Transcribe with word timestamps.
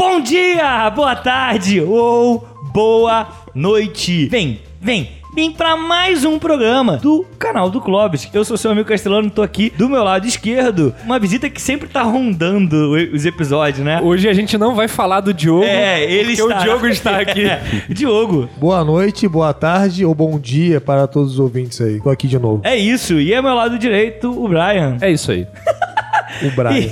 Bom 0.00 0.18
dia, 0.18 0.88
boa 0.88 1.14
tarde 1.14 1.78
ou 1.78 2.42
boa 2.72 3.28
noite. 3.54 4.28
Vem, 4.28 4.58
vem, 4.80 5.10
vem 5.34 5.52
pra 5.52 5.76
mais 5.76 6.24
um 6.24 6.38
programa 6.38 6.96
do 6.96 7.26
canal 7.38 7.68
do 7.68 7.82
Clóvis. 7.82 8.26
Eu 8.32 8.42
sou 8.42 8.56
seu 8.56 8.70
amigo 8.70 8.88
Castelano, 8.88 9.28
tô 9.28 9.42
aqui 9.42 9.70
do 9.76 9.90
meu 9.90 10.02
lado 10.02 10.26
esquerdo. 10.26 10.94
Uma 11.04 11.18
visita 11.18 11.50
que 11.50 11.60
sempre 11.60 11.86
tá 11.86 12.00
rondando 12.00 12.92
os 13.12 13.26
episódios, 13.26 13.84
né? 13.84 14.00
Hoje 14.02 14.26
a 14.26 14.32
gente 14.32 14.56
não 14.56 14.74
vai 14.74 14.88
falar 14.88 15.20
do 15.20 15.34
Diogo. 15.34 15.64
É, 15.64 16.02
ele 16.02 16.34
porque 16.34 16.50
está. 16.50 16.60
o 16.60 16.62
Diogo 16.62 16.86
está 16.86 17.18
aqui. 17.20 17.42
Diogo. 17.90 18.48
Boa 18.56 18.82
noite, 18.82 19.28
boa 19.28 19.52
tarde 19.52 20.06
ou 20.06 20.14
bom 20.14 20.40
dia 20.40 20.80
para 20.80 21.06
todos 21.06 21.34
os 21.34 21.38
ouvintes 21.38 21.78
aí. 21.78 22.00
Tô 22.00 22.08
aqui 22.08 22.26
de 22.26 22.38
novo. 22.38 22.62
É 22.64 22.74
isso. 22.74 23.20
E 23.20 23.34
ao 23.34 23.42
meu 23.42 23.52
lado 23.54 23.78
direito, 23.78 24.30
o 24.30 24.48
Brian. 24.48 24.96
É 25.02 25.10
isso 25.10 25.30
aí. 25.30 25.46
O 26.42 26.50
Brian. 26.50 26.88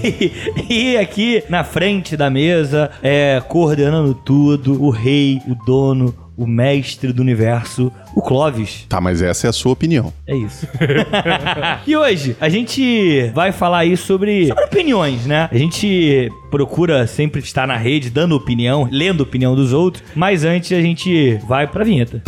E, 0.69 0.93
e 0.93 0.97
aqui 0.97 1.43
na 1.49 1.65
frente 1.65 2.17
da 2.17 2.31
mesa, 2.31 2.91
é, 3.03 3.43
coordenando 3.49 4.15
tudo, 4.15 4.83
o 4.83 4.91
rei, 4.91 5.41
o 5.47 5.55
dono, 5.55 6.15
o 6.39 6.47
mestre 6.47 7.13
do 7.13 7.21
universo, 7.21 7.91
o 8.15 8.23
Clovis. 8.23 8.87
Tá, 8.89 9.01
mas 9.01 9.21
essa 9.21 9.49
é 9.49 9.51
a 9.51 9.53
sua 9.53 9.73
opinião. 9.73 10.13
É 10.25 10.37
isso. 10.37 10.69
e 11.85 11.97
hoje 11.97 12.37
a 12.41 12.49
gente 12.49 13.29
vai 13.35 13.51
falar 13.51 13.79
aí 13.79 13.97
sobre, 13.97 14.47
sobre 14.47 14.65
opiniões, 14.65 15.27
né? 15.27 15.49
A 15.51 15.59
gente 15.59 16.31
procura 16.49 17.07
sempre 17.09 17.41
estar 17.41 17.67
na 17.67 17.77
rede 17.77 18.09
dando 18.09 18.37
opinião, 18.37 18.89
lendo 18.91 19.23
opinião 19.23 19.57
dos 19.57 19.73
outros, 19.73 20.05
mas 20.15 20.45
antes 20.45 20.71
a 20.79 20.81
gente 20.81 21.39
vai 21.49 21.67
pra 21.67 21.83
vinheta. 21.83 22.23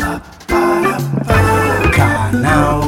Canal 1.92 2.79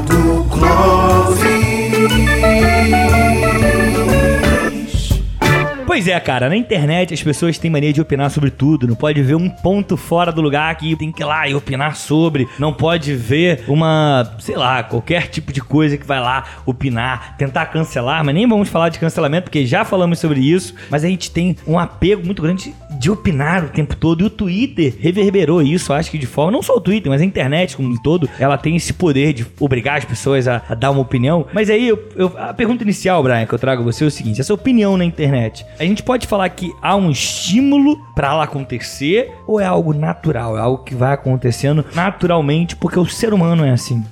Pois 5.93 6.09
é, 6.09 6.19
cara, 6.19 6.49
na 6.49 6.57
internet 6.57 7.13
as 7.13 7.23
pessoas 7.23 7.59
têm 7.59 7.71
mania 7.71 7.93
de 7.93 8.01
opinar 8.01 8.31
sobre 8.31 8.49
tudo. 8.51 8.87
Não 8.89 8.95
pode 8.95 9.21
ver 9.23 9.35
um 9.35 9.47
ponto 9.51 9.95
fora 9.95 10.33
do 10.33 10.41
lugar 10.41 10.75
que 10.77 10.97
tem 10.97 11.13
que 11.13 11.23
ir 11.23 11.27
lá 11.27 11.47
e 11.47 11.55
opinar 11.55 11.97
sobre. 11.97 12.49
Não 12.59 12.73
pode 12.73 13.15
ver 13.15 13.65
uma, 13.69 14.35
sei 14.39 14.57
lá, 14.57 14.83
qualquer 14.83 15.27
tipo 15.29 15.53
de 15.53 15.61
coisa 15.61 15.99
que 15.99 16.07
vai 16.07 16.19
lá 16.19 16.45
opinar, 16.65 17.37
tentar 17.37 17.67
cancelar. 17.67 18.25
Mas 18.25 18.35
nem 18.35 18.49
vamos 18.49 18.71
falar 18.71 18.89
de 18.89 18.99
cancelamento, 18.99 19.45
porque 19.51 19.67
já 19.67 19.85
falamos 19.85 20.19
sobre 20.19 20.41
isso. 20.41 20.75
Mas 20.89 21.05
a 21.05 21.09
gente 21.09 21.31
tem 21.31 21.55
um 21.67 21.79
apego 21.79 22.25
muito 22.25 22.41
grande 22.41 22.75
de 22.99 23.11
opinar 23.11 23.63
o 23.63 23.69
tempo 23.69 23.95
todo. 23.95 24.23
E 24.23 24.25
o 24.25 24.31
Twitter 24.31 24.95
reverberou 24.99 25.61
isso, 25.61 25.93
acho 25.93 26.11
que 26.11 26.17
de 26.17 26.27
forma. 26.27 26.53
Não 26.53 26.63
só 26.63 26.75
o 26.77 26.81
Twitter, 26.81 27.11
mas 27.13 27.21
a 27.21 27.25
internet 27.27 27.77
como 27.77 27.91
um 27.91 27.99
todo. 27.99 28.31
Ela 28.39 28.57
tem 28.57 28.75
esse 28.77 28.95
poder 28.95 29.35
de 29.35 29.45
obrigar 29.61 29.99
as 29.99 30.07
pessoas 30.07 30.49
a, 30.49 30.63
a 30.71 30.75
dar 30.75 30.91
uma 30.91 31.03
opinião. 31.03 31.47
Mas 31.53 31.69
aí, 31.69 31.87
eu- 31.87 32.03
eu- 32.17 32.33
a 32.39 32.55
pergunta 32.55 32.83
inicial, 32.83 33.23
Brian, 33.23 33.45
que 33.45 33.53
eu 33.53 33.59
trago 33.59 33.83
a 33.83 33.85
você 33.85 34.05
é 34.05 34.07
o 34.07 34.11
seguinte: 34.11 34.41
essa 34.41 34.55
opinião 34.55 34.97
na 34.97 35.05
internet. 35.05 35.67
A 35.83 35.85
gente 35.85 36.05
pode 36.05 36.29
falar 36.29 36.49
que 36.51 36.73
há 36.81 36.95
um 36.95 37.11
estímulo 37.11 37.99
pra 38.15 38.29
ela 38.29 38.45
acontecer 38.45 39.37
ou 39.49 39.59
é 39.59 39.65
algo 39.65 39.93
natural? 39.93 40.57
É 40.57 40.61
algo 40.61 40.85
que 40.85 40.95
vai 40.95 41.13
acontecendo 41.13 41.85
naturalmente 41.93 42.77
porque 42.77 43.01
o 43.01 43.05
ser 43.05 43.35
humano 43.35 43.65
é 43.65 43.71
assim. 43.71 44.05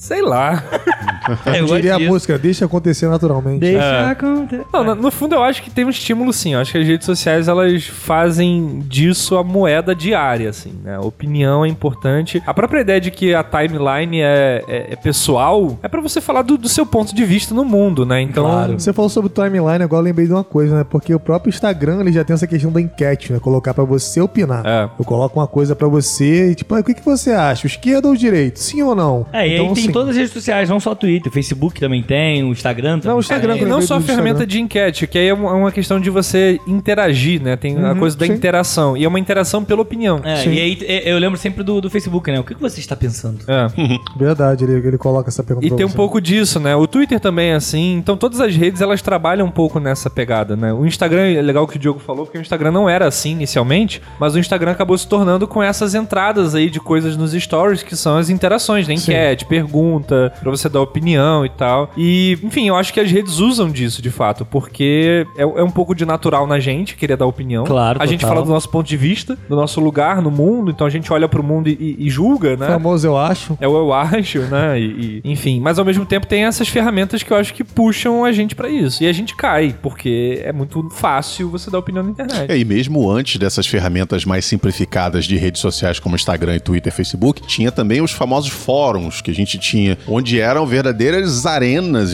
Sei 0.00 0.22
lá. 0.22 0.64
Eu 1.54 1.66
Diria 1.66 1.96
a 1.96 1.98
música, 1.98 2.38
deixa 2.38 2.64
acontecer 2.64 3.06
naturalmente. 3.06 3.60
Deixa 3.60 3.84
É. 3.84 4.06
acontecer. 4.06 4.64
Não, 4.72 4.82
no, 4.82 4.94
no 4.94 5.10
fundo 5.10 5.34
eu 5.34 5.42
acho 5.42 5.62
que 5.62 5.70
tem 5.70 5.84
um 5.84 5.90
estímulo 5.90 6.32
sim. 6.32 6.54
Eu 6.54 6.60
acho 6.60 6.72
que 6.72 6.78
as 6.78 6.86
redes 6.86 7.04
sociais 7.04 7.48
elas 7.48 7.84
fazem 7.86 8.82
disso 8.88 9.36
a 9.36 9.44
moeda 9.44 9.94
diária, 9.94 10.48
assim, 10.48 10.72
né? 10.82 10.96
A 10.96 11.00
opinião 11.02 11.64
é 11.64 11.68
importante. 11.68 12.42
A 12.46 12.54
própria 12.54 12.80
ideia 12.80 12.98
de 12.98 13.10
que 13.10 13.34
a 13.34 13.44
timeline 13.44 14.20
é, 14.22 14.64
é- 14.66 14.92
é 14.94 14.96
pessoal 14.96 15.78
é 15.82 15.88
pra 15.88 16.00
você 16.00 16.18
falar 16.20 16.42
do, 16.42 16.56
do 16.56 16.68
seu 16.68 16.86
ponto 16.86 17.14
de 17.14 17.24
vista 17.26 17.54
no 17.54 17.64
mundo, 17.64 18.06
né? 18.06 18.22
Então. 18.22 18.44
Claro. 18.44 18.80
Você 18.80 18.94
falou 18.94 19.10
sobre 19.10 19.28
timeline, 19.30 19.82
agora 19.84 20.00
eu 20.00 20.04
lembrei 20.04 20.26
de 20.26 20.32
uma 20.32 20.42
coisa, 20.42 20.78
né? 20.78 20.84
Porque 20.88 21.14
o 21.14 21.20
próprio 21.20 21.50
Instagram 21.50 22.00
ele 22.00 22.10
já 22.12 22.24
tem 22.24 22.32
essa 22.32 22.46
questão 22.46 22.72
da 22.72 22.80
enquete, 22.80 23.34
né? 23.34 23.38
Colocar 23.38 23.74
pra 23.74 23.84
você 23.84 24.18
opinar. 24.22 24.62
É. 24.66 24.88
Eu 24.98 25.04
coloco 25.04 25.38
uma 25.38 25.46
coisa 25.46 25.76
pra 25.76 25.86
você 25.88 26.52
e 26.52 26.54
tipo, 26.54 26.74
ah, 26.74 26.80
o 26.80 26.84
que, 26.84 26.94
que 26.94 27.04
você 27.04 27.32
acha? 27.32 27.66
Esquerda 27.66 28.08
ou 28.08 28.16
direito? 28.16 28.58
Sim 28.58 28.82
ou 28.82 28.94
não? 28.94 29.26
É, 29.32 29.46
e 29.46 29.50
aí 29.52 29.60
Então, 29.60 29.74
tem 29.74 29.89
assim, 29.90 29.92
todas 29.92 30.10
as 30.10 30.16
redes 30.16 30.32
sociais, 30.32 30.68
não 30.68 30.80
só 30.80 30.92
o 30.92 30.96
Twitter, 30.96 31.30
o 31.30 31.34
Facebook 31.34 31.80
também 31.80 32.02
tem, 32.02 32.42
o 32.44 32.52
Instagram 32.52 32.98
também 32.98 33.08
Não, 33.10 33.16
o 33.16 33.20
Instagram, 33.20 33.56
tem. 33.58 33.66
Não 33.66 33.82
só 33.82 33.96
a 33.96 34.00
ferramenta 34.00 34.44
Instagram. 34.44 34.46
de 34.46 34.60
enquete, 34.60 35.06
que 35.06 35.18
aí 35.18 35.28
é 35.28 35.34
uma 35.34 35.50
é 35.50 35.52
uma 35.52 35.72
questão 35.72 36.00
de 36.00 36.10
você 36.10 36.58
interagir, 36.66 37.42
né? 37.42 37.56
Tem 37.56 37.76
a 37.76 37.90
Uhum, 37.92 37.98
coisa 37.98 38.16
da 38.16 38.26
sim. 38.26 38.32
interação. 38.32 38.96
E 38.96 39.04
é 39.04 39.08
uma 39.08 39.18
interação 39.18 39.64
pela 39.64 39.80
opinião. 39.82 40.20
É, 40.24 40.36
Sim. 40.36 40.52
e 40.52 40.60
aí 40.60 40.78
é, 40.82 41.12
eu 41.12 41.18
lembro 41.18 41.38
sempre 41.38 41.62
do, 41.64 41.80
do 41.80 41.90
Facebook, 41.90 42.30
né? 42.30 42.38
O 42.40 42.44
que, 42.44 42.54
que 42.54 42.60
você 42.60 42.80
está 42.80 42.94
pensando? 42.96 43.38
É. 43.48 43.66
Verdade, 44.16 44.64
ele, 44.64 44.86
ele 44.86 44.98
coloca 44.98 45.28
essa 45.28 45.42
pergunta 45.42 45.66
E 45.66 45.70
pra 45.70 45.76
tem 45.78 45.86
um 45.86 45.90
pouco 45.90 46.20
disso, 46.20 46.58
né? 46.60 46.74
O 46.76 46.86
Twitter 46.86 47.18
também 47.20 47.50
é 47.50 47.54
assim. 47.54 47.96
Então 47.96 48.16
todas 48.16 48.40
as 48.40 48.54
redes 48.54 48.80
elas 48.80 49.02
trabalham 49.02 49.46
um 49.46 49.50
pouco 49.50 49.78
nessa 49.80 50.08
pegada, 50.10 50.56
né? 50.56 50.72
O 50.72 50.84
Instagram 50.86 51.22
é 51.32 51.42
legal 51.42 51.66
que 51.66 51.76
o 51.76 51.78
Diogo 51.78 52.00
falou, 52.00 52.24
porque 52.26 52.38
o 52.38 52.40
Instagram 52.40 52.70
não 52.70 52.88
era 52.88 53.06
assim 53.06 53.32
inicialmente, 53.32 54.00
mas 54.18 54.34
o 54.34 54.38
Instagram 54.38 54.72
acabou 54.72 54.96
se 54.96 55.06
tornando 55.08 55.46
com 55.48 55.62
essas 55.62 55.94
entradas 55.94 56.54
aí 56.54 56.70
de 56.70 56.80
coisas 56.80 57.16
nos 57.16 57.32
stories 57.32 57.82
que 57.82 57.96
são 57.96 58.16
as 58.16 58.28
interações, 58.30 58.86
né? 58.86 58.94
Enquete, 58.94 59.44
pergunta, 59.80 60.32
pra 60.40 60.50
você 60.50 60.68
dar 60.68 60.80
opinião 60.80 61.44
e 61.44 61.48
tal. 61.48 61.90
E, 61.96 62.38
enfim, 62.42 62.68
eu 62.68 62.76
acho 62.76 62.92
que 62.92 63.00
as 63.00 63.10
redes 63.10 63.38
usam 63.38 63.70
disso 63.70 64.02
de 64.02 64.10
fato, 64.10 64.44
porque 64.44 65.26
é, 65.36 65.42
é 65.42 65.62
um 65.62 65.70
pouco 65.70 65.94
de 65.94 66.04
natural 66.04 66.46
na 66.46 66.58
gente 66.60 66.96
querer 66.96 67.16
dar 67.16 67.26
opinião. 67.26 67.64
Claro, 67.64 68.00
A 68.02 68.06
gente 68.06 68.20
total. 68.20 68.34
fala 68.36 68.46
do 68.46 68.52
nosso 68.52 68.68
ponto 68.68 68.86
de 68.86 68.96
vista, 68.96 69.38
do 69.48 69.56
nosso 69.56 69.80
lugar 69.80 70.20
no 70.22 70.30
mundo, 70.30 70.70
então 70.70 70.86
a 70.86 70.90
gente 70.90 71.12
olha 71.12 71.28
pro 71.28 71.42
mundo 71.42 71.68
e, 71.68 71.96
e- 71.98 72.10
julga, 72.10 72.56
né? 72.56 72.66
Famoso, 72.66 73.06
eu 73.06 73.16
acho. 73.16 73.56
É 73.60 73.66
o 73.68 73.76
eu 73.76 73.92
acho, 73.92 74.40
né? 74.50 74.78
E, 74.78 75.20
e- 75.24 75.30
enfim, 75.32 75.60
mas 75.60 75.78
ao 75.78 75.84
mesmo 75.84 76.04
tempo 76.04 76.26
tem 76.26 76.44
essas 76.44 76.68
ferramentas 76.68 77.22
que 77.22 77.32
eu 77.32 77.36
acho 77.36 77.54
que 77.54 77.62
puxam 77.64 78.24
a 78.24 78.32
gente 78.32 78.54
pra 78.54 78.68
isso. 78.68 79.02
E 79.02 79.06
a 79.06 79.12
gente 79.12 79.34
cai, 79.34 79.74
porque 79.80 80.40
é 80.44 80.52
muito 80.52 80.88
fácil 80.90 81.48
você 81.50 81.70
dar 81.70 81.78
opinião 81.78 82.02
na 82.04 82.10
internet. 82.10 82.50
É, 82.50 82.58
e 82.58 82.64
mesmo 82.64 83.08
antes 83.10 83.36
dessas 83.38 83.66
ferramentas 83.66 84.24
mais 84.24 84.44
simplificadas 84.44 85.24
de 85.24 85.36
redes 85.36 85.60
sociais 85.60 85.98
como 85.98 86.16
Instagram, 86.16 86.58
Twitter, 86.58 86.92
Facebook, 86.92 87.42
tinha 87.46 87.70
também 87.70 88.00
os 88.02 88.10
famosos 88.12 88.50
fóruns 88.50 89.20
que 89.20 89.30
a 89.30 89.34
gente 89.34 89.58
tinha, 89.58 89.69
onde 90.06 90.40
eram 90.40 90.66
verdadeiras 90.66 91.44
arenas 91.46 92.12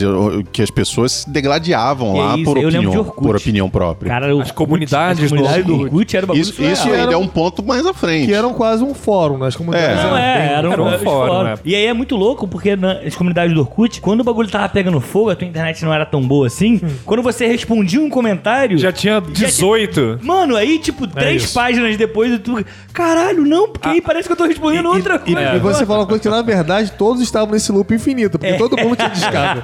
que 0.51 0.61
as 0.61 0.69
pessoas 0.69 1.11
se 1.11 1.29
degladiavam 1.29 2.13
Que 2.13 2.19
lá 2.19 2.35
isso, 2.35 2.43
por 2.45 2.57
opinião, 2.57 3.03
por 3.05 3.35
opinião 3.35 3.69
própria. 3.69 4.09
Cara, 4.09 4.41
As 4.41 4.51
comunidades 4.51 5.23
as 5.23 5.29
comunidades 5.29 5.65
do 5.65 5.79
Orkut 5.81 6.15
era 6.17 6.25
o 6.25 6.27
bagulho 6.27 6.41
isso 6.41 6.61
isso 6.63 6.89
ainda 6.91 7.13
é 7.13 7.17
um 7.17 7.27
ponto 7.27 7.63
mais 7.63 7.85
à 7.85 7.93
frente. 7.93 8.27
Que 8.27 8.33
eram 8.33 8.53
quase 8.53 8.83
um 8.83 8.93
fórum, 8.93 9.37
né? 9.37 9.47
As 9.47 9.55
comunidades 9.55 9.99
É. 9.99 10.03
Não, 10.03 10.15
eram 10.15 10.17
é, 10.17 10.37
bem- 10.37 10.55
era 10.57 10.69
um, 10.69 10.73
era 10.73 10.83
um 10.83 10.99
fórum, 10.99 11.33
fóruns. 11.33 11.59
é. 11.59 11.61
E 11.65 11.75
aí 11.75 11.85
é 11.85 11.93
muito 11.93 12.15
louco, 12.15 12.47
porque 12.47 12.75
nas 12.75 13.15
comunidades 13.15 13.53
do 13.53 13.61
Orkut, 13.61 13.99
quando 14.01 14.21
o 14.21 14.23
bagulho 14.23 14.49
tava 14.49 14.67
pegando 14.69 14.99
fogo, 15.01 15.29
a 15.29 15.35
tua 15.35 15.47
internet 15.47 15.83
não 15.83 15.93
era 15.93 16.05
tão 16.05 16.21
boa 16.21 16.47
assim, 16.47 16.79
quando 17.05 17.21
você 17.23 17.47
respondia 17.47 17.99
um 18.01 18.09
comentário... 18.09 18.77
Já 18.77 18.91
tinha 18.91 19.19
18. 19.21 20.19
Mano, 20.23 20.55
aí, 20.55 20.79
tipo, 20.79 21.07
três 21.07 21.43
isso. 21.43 21.53
páginas 21.53 21.95
depois 21.97 22.31
e 22.33 22.39
tu... 22.39 22.63
Caralho, 22.93 23.45
não, 23.45 23.69
porque 23.69 23.87
aí 23.87 24.01
parece 24.01 24.27
que 24.27 24.31
eu 24.33 24.37
tô 24.37 24.45
respondendo 24.45 24.87
outra 24.89 25.15
E, 25.25 25.33
coisa. 25.33 25.55
e 25.55 25.59
você 25.59 25.85
fala 25.85 25.99
uma 25.99 26.05
coisa 26.07 26.21
que, 26.21 26.29
na 26.29 26.41
verdade, 26.41 26.91
todos 26.97 27.21
estavam 27.21 27.46
nesse 27.51 27.71
loop 27.71 27.93
infinito, 27.93 28.37
porque 28.39 28.53
todo 28.55 28.77
mundo 28.77 28.95
tinha 28.95 29.09
descarga. 29.09 29.63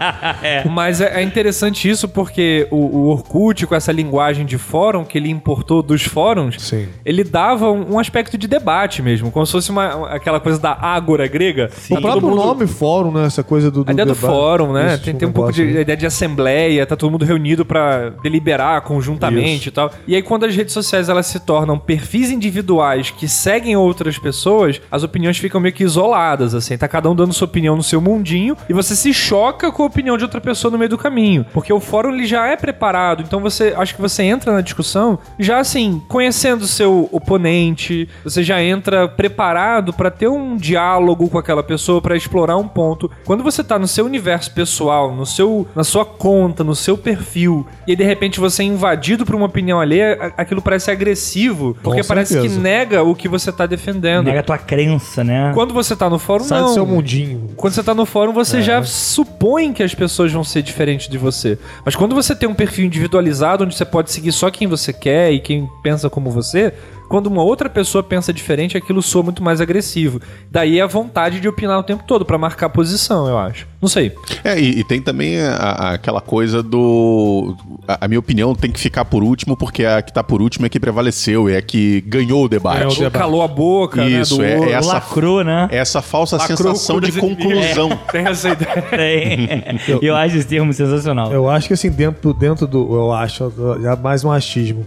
Mas 0.69 1.01
é, 1.01 1.19
é 1.21 1.23
interessante 1.23 1.89
isso 1.89 2.07
porque 2.07 2.67
o, 2.71 2.77
o 2.77 3.07
Orkut, 3.09 3.66
com 3.67 3.75
essa 3.75 3.91
linguagem 3.91 4.45
de 4.45 4.57
fórum 4.57 5.03
que 5.03 5.17
ele 5.17 5.29
importou 5.29 5.81
dos 5.81 6.03
fóruns, 6.03 6.55
Sim. 6.61 6.88
ele 7.05 7.23
dava 7.23 7.69
um, 7.71 7.94
um 7.94 7.99
aspecto 7.99 8.38
de 8.38 8.47
debate 8.47 9.01
mesmo, 9.01 9.31
como 9.31 9.45
se 9.45 9.51
fosse 9.51 9.69
uma, 9.71 10.07
aquela 10.09 10.39
coisa 10.39 10.59
da 10.59 10.71
ágora 10.79 11.27
grega. 11.27 11.67
Tá 11.69 11.73
o 11.75 11.88
todo 11.89 12.01
próprio 12.01 12.29
mundo- 12.29 12.44
nome 12.45 12.67
fórum, 12.67 13.11
né? 13.11 13.25
Essa 13.25 13.44
coisa 13.44 13.69
do. 13.71 13.83
A 13.88 13.91
ideia 13.91 14.05
do 14.05 14.13
debate. 14.13 14.31
fórum, 14.31 14.73
né? 14.73 14.95
Isso, 14.95 15.03
Tem, 15.03 15.13
um 15.13 15.17
tem 15.17 15.27
um 15.27 15.31
pouco 15.31 15.51
de 15.51 15.63
ideia 15.63 15.97
de 15.97 16.05
assembleia, 16.05 16.85
tá 16.85 16.95
todo 16.95 17.11
mundo 17.11 17.25
reunido 17.25 17.65
pra 17.65 18.09
deliberar 18.21 18.81
conjuntamente 18.81 19.59
Isso. 19.61 19.69
e 19.69 19.71
tal. 19.71 19.91
E 20.07 20.15
aí 20.15 20.21
quando 20.21 20.45
as 20.45 20.55
redes 20.55 20.73
sociais 20.73 21.09
elas 21.09 21.25
se 21.27 21.39
tornam 21.39 21.77
perfis 21.77 22.31
individuais 22.31 23.09
que 23.11 23.27
seguem 23.27 23.75
outras 23.75 24.17
pessoas, 24.17 24.81
as 24.91 25.03
opiniões 25.03 25.38
ficam 25.38 25.59
meio 25.59 25.73
que 25.73 25.83
isoladas, 25.83 26.53
assim, 26.55 26.77
tá 26.77 26.88
cada 26.88 27.09
um 27.09 27.15
dando 27.15 27.33
sua 27.33 27.45
opinião 27.45 27.72
no 27.75 27.84
seu 27.84 28.01
mundinho 28.01 28.56
e 28.67 28.73
você 28.73 28.95
se 28.95 29.13
choca 29.13 29.72
com 29.72 29.84
a 29.84 29.85
opinião 29.85 30.17
de 30.17 30.23
outra 30.23 30.41
pessoa 30.41 30.72
no 30.72 30.78
meio 30.78 30.89
do 30.89 30.97
caminho, 30.97 31.45
porque 31.53 31.72
o 31.72 31.79
fórum 31.79 32.13
ele 32.13 32.25
já 32.25 32.47
é 32.47 32.56
preparado, 32.56 33.23
então 33.23 33.39
você 33.39 33.73
acho 33.78 33.95
que 33.95 34.01
você 34.01 34.23
entra 34.23 34.51
na 34.51 34.61
discussão 34.61 35.19
já 35.39 35.59
assim, 35.59 36.01
conhecendo 36.07 36.63
o 36.63 36.68
seu 36.68 37.09
oponente, 37.12 38.07
você 38.24 38.44
já 38.44 38.62
entra 38.62 39.07
preparado 39.07 39.94
pra 39.94 40.09
ter 40.12 40.27
um 40.27 40.56
diálogo 40.56 41.30
com 41.30 41.38
aquela 41.38 41.63
pessoa 41.63 42.01
pra 42.01 42.15
explorar 42.15 42.57
um 42.57 42.68
ponto. 42.68 43.09
Quando 43.25 43.44
você 43.44 43.63
tá 43.63 43.77
no 43.80 43.88
seu 43.88 44.06
universo 44.06 44.51
pessoal, 44.53 45.13
no 45.13 45.25
seu 45.25 45.68
na 45.75 45.83
sua 45.83 46.06
conta, 46.06 46.63
no 46.63 46.75
seu 46.75 46.97
perfil, 46.97 47.65
e 47.88 47.92
aí 47.92 47.95
de 47.95 48.03
repente 48.03 48.39
você 48.39 48.63
é 48.63 48.65
invadido 48.65 49.25
por 49.25 49.36
uma 49.36 49.45
opinião 49.45 49.80
alheia, 49.80 50.33
aquilo 50.38 50.62
parece 50.62 50.92
agressivo, 50.92 51.77
porque 51.83 52.03
parece 52.03 52.39
que 52.39 52.50
nega 52.50 53.03
o 53.03 53.15
que 53.15 53.27
você 53.27 53.51
tá 53.51 53.65
defendendo. 53.65 54.25
Nega 54.25 54.39
a 54.39 54.44
tua 54.44 54.57
crença, 54.57 55.24
né? 55.24 55.51
Quando 55.53 55.74
você 55.74 55.95
tá 55.95 56.09
no 56.09 56.19
fórum, 56.19 56.44
Sai 56.44 56.62
não. 56.62 56.68
do 56.68 56.74
seu 56.74 56.86
mundinho. 56.86 57.50
Quando 57.55 57.73
você 57.73 57.83
tá 57.83 57.94
no 57.94 58.05
fórum, 58.05 58.33
você 58.33 58.61
já 58.61 58.83
supõe 58.83 59.73
que 59.73 59.83
as 59.83 59.94
pessoas 59.94 60.31
vão 60.31 60.44
ser 60.44 60.61
diferentes 60.61 61.07
de 61.07 61.17
você. 61.17 61.57
Mas 61.85 61.95
quando 61.95 62.15
você 62.15 62.35
tem 62.35 62.47
um 62.47 62.53
perfil 62.53 62.85
individualizado, 62.85 63.63
onde 63.63 63.75
você 63.75 63.85
pode 63.85 64.11
seguir 64.11 64.31
só 64.31 64.50
quem 64.50 64.67
você 64.67 64.91
quer 64.91 65.31
e 65.31 65.39
quem 65.39 65.69
pensa 65.81 66.09
como 66.09 66.29
você, 66.31 66.73
quando 67.13 67.27
uma 67.27 67.44
outra 67.44 67.69
pessoa 67.69 68.01
pensa 68.01 68.33
diferente, 68.33 68.75
aquilo 68.75 69.00
soa 69.00 69.21
muito 69.21 69.44
mais 69.44 69.62
agressivo. 69.62 70.19
Daí 70.50 70.81
a 70.81 70.88
vontade 70.88 71.39
de 71.39 71.48
opinar 71.48 71.77
o 71.77 71.83
tempo 71.83 72.04
todo 72.07 72.25
pra 72.25 72.39
marcar 72.39 72.69
posição, 72.69 73.27
eu 73.27 73.38
acho. 73.38 73.68
Não 73.80 73.88
sei. 73.88 74.15
É, 74.44 74.60
e, 74.60 74.80
e 74.80 74.83
tem 74.83 75.00
também 75.00 75.39
a- 75.39 75.54
a- 75.56 75.94
aquela 75.94 76.19
coisa 76.19 76.63
do. 76.63 77.56
A, 77.88 78.06
a 78.06 78.07
minha 78.07 78.19
opinião 78.19 78.56
tem 78.56 78.71
que 78.71 78.80
ficar 78.80 79.06
por 79.06 79.21
último, 79.24 79.56
porque 79.56 79.86
a 79.86 80.01
que 80.01 80.12
tá 80.12 80.24
por 80.24 80.42
último 80.42 80.65
é 80.65 80.69
que 80.69 80.80
prevaleceu, 80.80 81.48
é 81.48 81.57
a 81.57 81.62
que 81.62 82.01
ganhou 82.01 82.45
o 82.45 82.50
debate. 82.50 82.80
Ganhou 82.80 82.94
o 82.94 82.95
debate. 82.95 83.21
Calou 83.21 83.44
a 83.44 83.48
boca, 83.48 84.04
Isso, 84.04 84.42
né? 84.42 84.54
é- 84.54 84.57
outro. 84.57 84.69
é 84.71 84.74
essa- 84.74 84.94
Lacrou, 84.94 85.44
né? 85.44 85.68
Essa 85.69 86.01
falsa 86.01 86.38
Lacrou 86.38 86.57
sensação 86.57 87.00
de 87.00 87.12
conclusão. 87.12 87.89
Tem 88.12 88.25
essa 88.25 88.50
ideia. 88.50 88.81
Tem. 88.89 90.00
Eu 90.01 90.16
acho 90.16 90.36
esse 90.38 90.48
termo 90.48 90.74
sensacional. 90.74 91.31
Eu 91.31 91.48
acho 91.48 91.68
que 91.68 91.75
assim, 91.75 91.92
dentro, 91.92 92.33
dentro 92.33 92.66
do. 92.66 92.92
Eu 92.95 93.12
acho, 93.13 93.54
já 93.83 93.95
mais 93.95 94.24
um 94.25 94.31
achismo. 94.31 94.83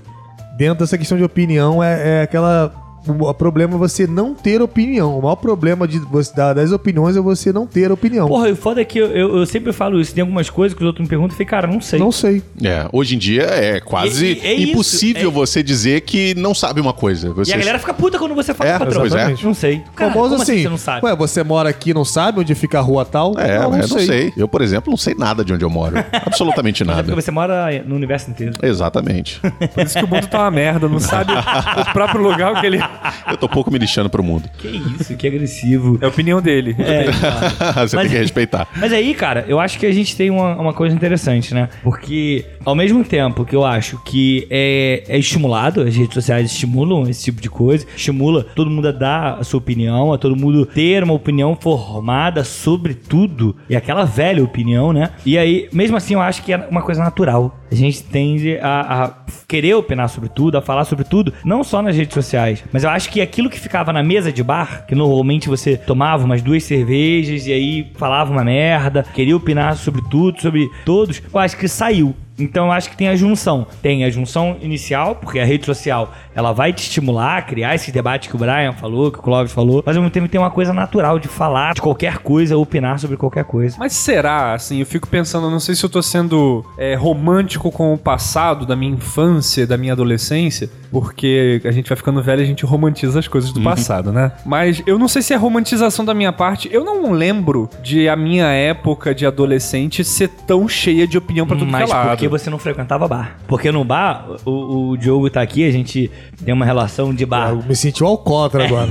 Dentro 0.56 0.78
dessa 0.78 0.96
questão 0.96 1.18
de 1.18 1.24
opinião 1.24 1.84
é, 1.84 2.20
é 2.20 2.22
aquela. 2.22 2.72
O 3.06 3.34
problema 3.34 3.74
é 3.74 3.78
você 3.78 4.06
não 4.06 4.34
ter 4.34 4.60
opinião. 4.62 5.18
O 5.18 5.22
maior 5.22 5.36
problema 5.36 5.86
de, 5.86 6.00
das 6.00 6.72
opiniões 6.72 7.16
é 7.16 7.20
você 7.20 7.52
não 7.52 7.66
ter 7.66 7.90
opinião. 7.92 8.28
Porra, 8.28 8.48
e 8.48 8.52
o 8.52 8.56
foda 8.56 8.80
é 8.80 8.84
que 8.84 8.98
eu, 8.98 9.06
eu, 9.08 9.36
eu 9.38 9.46
sempre 9.46 9.72
falo 9.72 10.00
isso. 10.00 10.14
Tem 10.14 10.22
algumas 10.22 10.50
coisas 10.50 10.76
que 10.76 10.82
os 10.82 10.86
outros 10.86 11.02
me 11.04 11.08
perguntam 11.08 11.30
e 11.30 11.32
eu 11.32 11.36
falei, 11.36 11.46
cara, 11.46 11.66
não 11.66 11.80
sei. 11.80 11.98
Não 11.98 12.12
sei. 12.12 12.42
É, 12.62 12.88
hoje 12.92 13.14
em 13.14 13.18
dia 13.18 13.42
é 13.42 13.80
quase 13.80 14.38
é 14.42 14.54
isso, 14.54 14.70
impossível 14.72 15.30
é- 15.30 15.32
você 15.32 15.62
dizer 15.62 16.00
que 16.02 16.34
não 16.34 16.54
sabe 16.54 16.80
uma 16.80 16.92
coisa. 16.92 17.32
Você 17.32 17.50
E 17.50 17.54
a 17.54 17.58
galera 17.58 17.78
fica 17.78 17.94
puta 17.94 18.18
quando 18.18 18.34
você 18.34 18.52
fala 18.54 18.70
É, 18.70 18.78
patrão. 18.78 19.00
pois 19.00 19.14
é. 19.14 19.34
Não 19.42 19.54
sei. 19.54 19.82
Cara, 19.94 20.10
Famoso 20.12 20.30
como 20.30 20.42
assim. 20.42 20.62
você 20.62 20.68
não 20.68 20.78
sabe? 20.78 21.06
Ué, 21.06 21.14
você 21.16 21.42
mora 21.42 21.68
aqui 21.68 21.90
e 21.90 21.94
não 21.94 22.04
sabe 22.04 22.40
onde 22.40 22.54
fica 22.54 22.78
a 22.78 22.82
rua 22.82 23.04
tal? 23.04 23.34
É, 23.38 23.56
eu 23.58 23.70
não 23.70 23.82
sei. 24.00 24.32
Eu, 24.36 24.48
por 24.48 24.62
exemplo, 24.62 24.90
não 24.90 24.96
sei 24.96 25.14
nada 25.14 25.44
de 25.44 25.52
onde 25.52 25.64
eu 25.64 25.70
moro. 25.70 25.96
Absolutamente 26.24 26.82
é 26.82 26.86
nada. 26.86 27.02
porque 27.04 27.20
você 27.20 27.30
mora 27.30 27.66
no 27.86 27.94
universo 27.94 28.30
inteiro. 28.30 28.52
Exatamente. 28.62 29.40
Por 29.74 29.84
isso 29.84 29.98
que 29.98 30.04
o 30.04 30.08
mundo 30.08 30.26
tá 30.26 30.40
uma 30.40 30.50
merda, 30.50 30.88
não 30.88 31.00
sabe 31.00 31.32
o 31.80 31.92
próprio 31.92 32.20
lugar 32.22 32.60
que 32.60 32.66
ele. 32.66 32.78
Eu 33.30 33.36
tô 33.36 33.48
pouco 33.48 33.70
me 33.70 33.78
lixando 33.78 34.08
pro 34.08 34.22
mundo. 34.22 34.48
Que 34.58 34.68
isso, 34.68 35.16
que 35.16 35.26
agressivo. 35.26 35.98
É 36.00 36.04
a 36.04 36.08
opinião 36.08 36.40
dele. 36.40 36.76
É, 36.78 37.04
você 37.86 37.96
Mas- 37.96 38.02
tem 38.06 38.08
que 38.10 38.18
respeitar. 38.18 38.68
Mas 38.76 38.92
aí, 38.92 39.14
cara, 39.14 39.44
eu 39.48 39.58
acho 39.58 39.78
que 39.78 39.86
a 39.86 39.92
gente 39.92 40.16
tem 40.16 40.30
uma, 40.30 40.54
uma 40.56 40.72
coisa 40.72 40.94
interessante, 40.94 41.54
né? 41.54 41.68
Porque, 41.82 42.44
ao 42.64 42.74
mesmo 42.74 43.04
tempo 43.04 43.44
que 43.44 43.54
eu 43.54 43.64
acho 43.64 44.00
que 44.04 44.46
é, 44.50 45.04
é 45.08 45.18
estimulado, 45.18 45.82
as 45.82 45.96
redes 45.96 46.14
sociais 46.14 46.50
estimulam 46.50 47.08
esse 47.08 47.24
tipo 47.24 47.40
de 47.40 47.50
coisa, 47.50 47.86
estimula 47.96 48.44
todo 48.44 48.70
mundo 48.70 48.88
a 48.88 48.92
dar 48.92 49.38
a 49.40 49.44
sua 49.44 49.58
opinião, 49.58 50.12
a 50.12 50.18
todo 50.18 50.36
mundo 50.36 50.66
ter 50.66 51.02
uma 51.02 51.14
opinião 51.14 51.56
formada 51.60 52.44
sobre 52.44 52.94
tudo, 52.94 53.56
e 53.68 53.76
aquela 53.76 54.04
velha 54.04 54.42
opinião, 54.42 54.92
né? 54.92 55.10
E 55.24 55.36
aí, 55.38 55.68
mesmo 55.72 55.96
assim, 55.96 56.14
eu 56.14 56.20
acho 56.20 56.42
que 56.42 56.52
é 56.52 56.56
uma 56.70 56.82
coisa 56.82 57.02
natural. 57.02 57.58
A 57.70 57.74
gente 57.74 58.02
tende 58.04 58.58
a, 58.58 59.04
a 59.04 59.12
querer 59.48 59.74
opinar 59.74 60.08
sobre 60.08 60.28
tudo, 60.28 60.56
a 60.56 60.62
falar 60.62 60.84
sobre 60.84 61.04
tudo, 61.04 61.32
não 61.44 61.64
só 61.64 61.82
nas 61.82 61.96
redes 61.96 62.14
sociais, 62.14 62.64
mas 62.72 62.84
eu 62.84 62.90
acho 62.90 63.10
que 63.10 63.20
aquilo 63.20 63.50
que 63.50 63.58
ficava 63.58 63.92
na 63.92 64.02
mesa 64.02 64.32
de 64.32 64.42
bar, 64.42 64.86
que 64.86 64.94
normalmente 64.94 65.48
você 65.48 65.76
tomava 65.76 66.24
umas 66.24 66.42
duas 66.42 66.64
cervejas 66.64 67.46
e 67.46 67.52
aí 67.52 67.92
falava 67.96 68.30
uma 68.32 68.44
merda, 68.44 69.04
queria 69.14 69.36
opinar 69.36 69.76
sobre 69.76 70.02
tudo, 70.08 70.40
sobre 70.40 70.68
todos, 70.84 71.22
eu 71.32 71.40
acho 71.40 71.56
que 71.56 71.68
saiu. 71.68 72.14
Então 72.38 72.66
eu 72.66 72.72
acho 72.72 72.90
que 72.90 72.96
tem 72.96 73.08
a 73.08 73.16
junção. 73.16 73.66
Tem 73.82 74.04
a 74.04 74.10
junção 74.10 74.56
inicial, 74.60 75.16
porque 75.16 75.38
a 75.38 75.44
rede 75.44 75.64
social 75.64 76.12
ela 76.34 76.52
vai 76.52 76.72
te 76.72 76.82
estimular 76.82 77.38
a 77.38 77.42
criar 77.42 77.74
esse 77.74 77.90
debate 77.90 78.28
que 78.28 78.36
o 78.36 78.38
Brian 78.38 78.72
falou, 78.72 79.10
que 79.10 79.18
o 79.18 79.22
Clóvis 79.22 79.52
falou, 79.52 79.82
mas 79.84 79.96
ao 79.96 80.02
mesmo 80.02 80.12
tempo 80.12 80.28
tem 80.28 80.40
uma 80.40 80.50
coisa 80.50 80.72
natural 80.72 81.18
de 81.18 81.28
falar 81.28 81.74
de 81.74 81.80
qualquer 81.80 82.18
coisa, 82.18 82.56
opinar 82.56 82.98
sobre 82.98 83.16
qualquer 83.16 83.44
coisa. 83.44 83.76
Mas 83.78 83.92
será, 83.92 84.52
assim, 84.52 84.80
eu 84.80 84.86
fico 84.86 85.08
pensando, 85.08 85.50
não 85.50 85.60
sei 85.60 85.74
se 85.74 85.84
eu 85.84 85.88
tô 85.88 86.02
sendo 86.02 86.64
é, 86.76 86.94
romântico 86.94 87.70
com 87.70 87.94
o 87.94 87.98
passado 87.98 88.66
da 88.66 88.76
minha 88.76 88.92
infância, 88.92 89.66
da 89.66 89.76
minha 89.76 89.92
adolescência, 89.92 90.70
porque 91.00 91.60
a 91.64 91.70
gente 91.70 91.88
vai 91.90 91.96
ficando 91.96 92.22
velho 92.22 92.40
e 92.40 92.44
a 92.44 92.46
gente 92.46 92.64
romantiza 92.64 93.18
as 93.18 93.28
coisas 93.28 93.52
do 93.52 93.60
passado, 93.60 94.10
né? 94.10 94.32
Mas 94.46 94.82
eu 94.86 94.98
não 94.98 95.08
sei 95.08 95.20
se 95.20 95.34
é 95.34 95.36
romantização 95.36 96.06
da 96.06 96.14
minha 96.14 96.32
parte, 96.32 96.70
eu 96.72 96.82
não 96.84 97.12
lembro 97.12 97.68
de 97.82 98.08
a 98.08 98.16
minha 98.16 98.46
época 98.46 99.14
de 99.14 99.26
adolescente 99.26 100.02
ser 100.02 100.28
tão 100.46 100.66
cheia 100.66 101.06
de 101.06 101.18
opinião 101.18 101.46
pra 101.46 101.54
tudo 101.54 101.68
que 101.68 101.74
é 101.76 101.80
Mas 101.80 101.90
lado. 101.90 102.08
porque 102.08 102.28
você 102.28 102.48
não 102.48 102.58
frequentava 102.58 103.06
bar. 103.06 103.36
Porque 103.46 103.70
no 103.70 103.84
bar, 103.84 104.26
o, 104.46 104.90
o 104.92 104.96
Diogo 104.96 105.28
tá 105.28 105.42
aqui, 105.42 105.68
a 105.68 105.70
gente 105.70 106.10
tem 106.42 106.54
uma 106.54 106.64
relação 106.64 107.12
de 107.14 107.26
bar. 107.26 107.50
Eu 107.50 107.62
me 107.62 107.76
senti 107.76 108.02
um 108.02 108.06
alcoólatra 108.06 108.64
agora. 108.64 108.88